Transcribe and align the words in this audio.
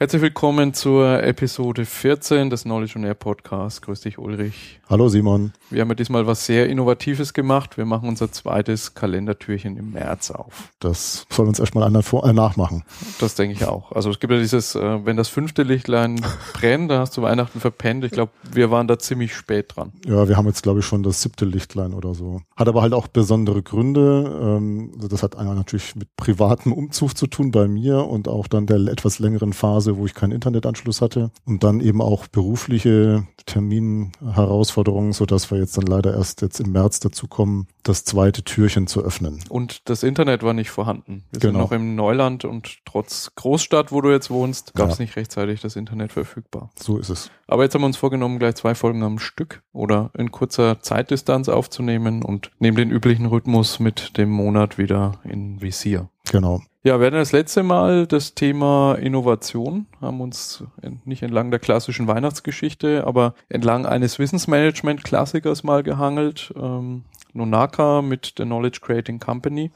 Herzlich 0.00 0.22
willkommen 0.22 0.74
zur 0.74 1.24
Episode 1.24 1.84
14 1.84 2.50
des 2.50 2.62
Knowledge 2.62 2.96
on 2.96 3.02
Air 3.02 3.14
Podcasts. 3.14 3.82
Grüß 3.82 4.02
dich, 4.02 4.16
Ulrich. 4.16 4.78
Hallo, 4.88 5.08
Simon. 5.08 5.52
Wir 5.70 5.80
haben 5.80 5.88
ja 5.88 5.96
diesmal 5.96 6.28
was 6.28 6.46
sehr 6.46 6.68
Innovatives 6.68 7.34
gemacht. 7.34 7.76
Wir 7.76 7.84
machen 7.84 8.08
unser 8.08 8.30
zweites 8.30 8.94
Kalendertürchen 8.94 9.76
im 9.76 9.90
März 9.94 10.30
auf. 10.30 10.72
Das 10.78 11.26
soll 11.30 11.48
uns 11.48 11.58
erstmal 11.58 11.82
einer 11.82 12.04
vor, 12.04 12.24
äh, 12.24 12.32
nachmachen. 12.32 12.84
Das 13.18 13.34
denke 13.34 13.56
ich 13.56 13.64
auch. 13.64 13.90
Also 13.90 14.08
es 14.10 14.20
gibt 14.20 14.32
ja 14.32 14.38
dieses, 14.38 14.76
äh, 14.76 15.04
wenn 15.04 15.16
das 15.16 15.26
fünfte 15.26 15.64
Lichtlein 15.64 16.24
brennt, 16.52 16.92
dann 16.92 17.00
hast 17.00 17.16
du 17.16 17.22
Weihnachten 17.22 17.58
verpennt. 17.58 18.04
Ich 18.04 18.12
glaube, 18.12 18.30
wir 18.52 18.70
waren 18.70 18.86
da 18.86 19.00
ziemlich 19.00 19.34
spät 19.34 19.74
dran. 19.74 19.92
Ja, 20.06 20.28
wir 20.28 20.36
haben 20.36 20.46
jetzt, 20.46 20.62
glaube 20.62 20.78
ich, 20.78 20.86
schon 20.86 21.02
das 21.02 21.22
siebte 21.22 21.44
Lichtlein 21.44 21.92
oder 21.92 22.14
so. 22.14 22.40
Hat 22.56 22.68
aber 22.68 22.82
halt 22.82 22.92
auch 22.92 23.08
besondere 23.08 23.62
Gründe. 23.64 24.40
Ähm, 24.40 24.92
also 24.94 25.08
das 25.08 25.24
hat 25.24 25.36
einmal 25.36 25.56
natürlich 25.56 25.96
mit 25.96 26.14
privatem 26.14 26.72
Umzug 26.72 27.18
zu 27.18 27.26
tun 27.26 27.50
bei 27.50 27.66
mir 27.66 28.06
und 28.06 28.28
auch 28.28 28.46
dann 28.46 28.66
der 28.66 28.76
etwas 28.86 29.18
längeren 29.18 29.52
Phase 29.52 29.87
Phase, 29.88 29.98
wo 29.98 30.06
ich 30.06 30.14
keinen 30.14 30.32
Internetanschluss 30.32 31.00
hatte 31.00 31.30
und 31.46 31.64
dann 31.64 31.80
eben 31.80 32.00
auch 32.00 32.26
berufliche 32.26 33.26
Terminherausforderungen, 33.46 35.12
so 35.12 35.26
dass 35.26 35.50
wir 35.50 35.58
jetzt 35.58 35.76
dann 35.76 35.86
leider 35.86 36.14
erst 36.14 36.42
jetzt 36.42 36.60
im 36.60 36.72
März 36.72 37.00
dazu 37.00 37.26
kommen, 37.26 37.66
das 37.82 38.04
zweite 38.04 38.42
Türchen 38.42 38.86
zu 38.86 39.02
öffnen. 39.02 39.40
Und 39.48 39.88
das 39.88 40.02
Internet 40.02 40.42
war 40.42 40.52
nicht 40.52 40.70
vorhanden. 40.70 41.24
Wir 41.30 41.40
genau. 41.40 41.52
sind 41.52 41.60
noch 41.60 41.72
im 41.72 41.94
Neuland 41.94 42.44
und 42.44 42.78
trotz 42.84 43.30
Großstadt, 43.34 43.92
wo 43.92 44.00
du 44.00 44.10
jetzt 44.10 44.30
wohnst, 44.30 44.74
gab 44.74 44.90
es 44.90 44.98
ja. 44.98 45.04
nicht 45.04 45.16
rechtzeitig 45.16 45.60
das 45.60 45.76
Internet 45.76 46.12
verfügbar. 46.12 46.70
So 46.78 46.98
ist 46.98 47.08
es. 47.08 47.30
Aber 47.46 47.62
jetzt 47.62 47.74
haben 47.74 47.82
wir 47.82 47.86
uns 47.86 47.96
vorgenommen, 47.96 48.38
gleich 48.38 48.56
zwei 48.56 48.74
Folgen 48.74 49.02
am 49.02 49.18
Stück 49.18 49.62
oder 49.72 50.10
in 50.16 50.30
kurzer 50.30 50.80
Zeitdistanz 50.80 51.48
aufzunehmen 51.48 52.22
und 52.22 52.50
neben 52.58 52.76
den 52.76 52.90
üblichen 52.90 53.26
Rhythmus 53.26 53.80
mit 53.80 54.18
dem 54.18 54.30
Monat 54.30 54.76
wieder 54.76 55.20
in 55.24 55.62
Visier. 55.62 56.10
Genau. 56.30 56.60
Ja, 56.84 57.00
wir 57.00 57.06
hatten 57.06 57.16
das 57.16 57.32
letzte 57.32 57.62
Mal 57.62 58.06
das 58.06 58.34
Thema 58.34 58.94
Innovation, 58.94 59.86
haben 60.00 60.20
uns 60.20 60.64
nicht 61.04 61.22
entlang 61.22 61.50
der 61.50 61.60
klassischen 61.60 62.06
Weihnachtsgeschichte, 62.06 63.04
aber 63.06 63.34
entlang 63.48 63.84
eines 63.84 64.18
Wissensmanagement-Klassikers 64.18 65.64
mal 65.64 65.82
gehangelt. 65.82 66.52
Ähm, 66.56 67.04
Nonaka 67.32 68.00
mit 68.02 68.38
der 68.38 68.46
Knowledge 68.46 68.80
Creating 68.80 69.20
Company 69.20 69.70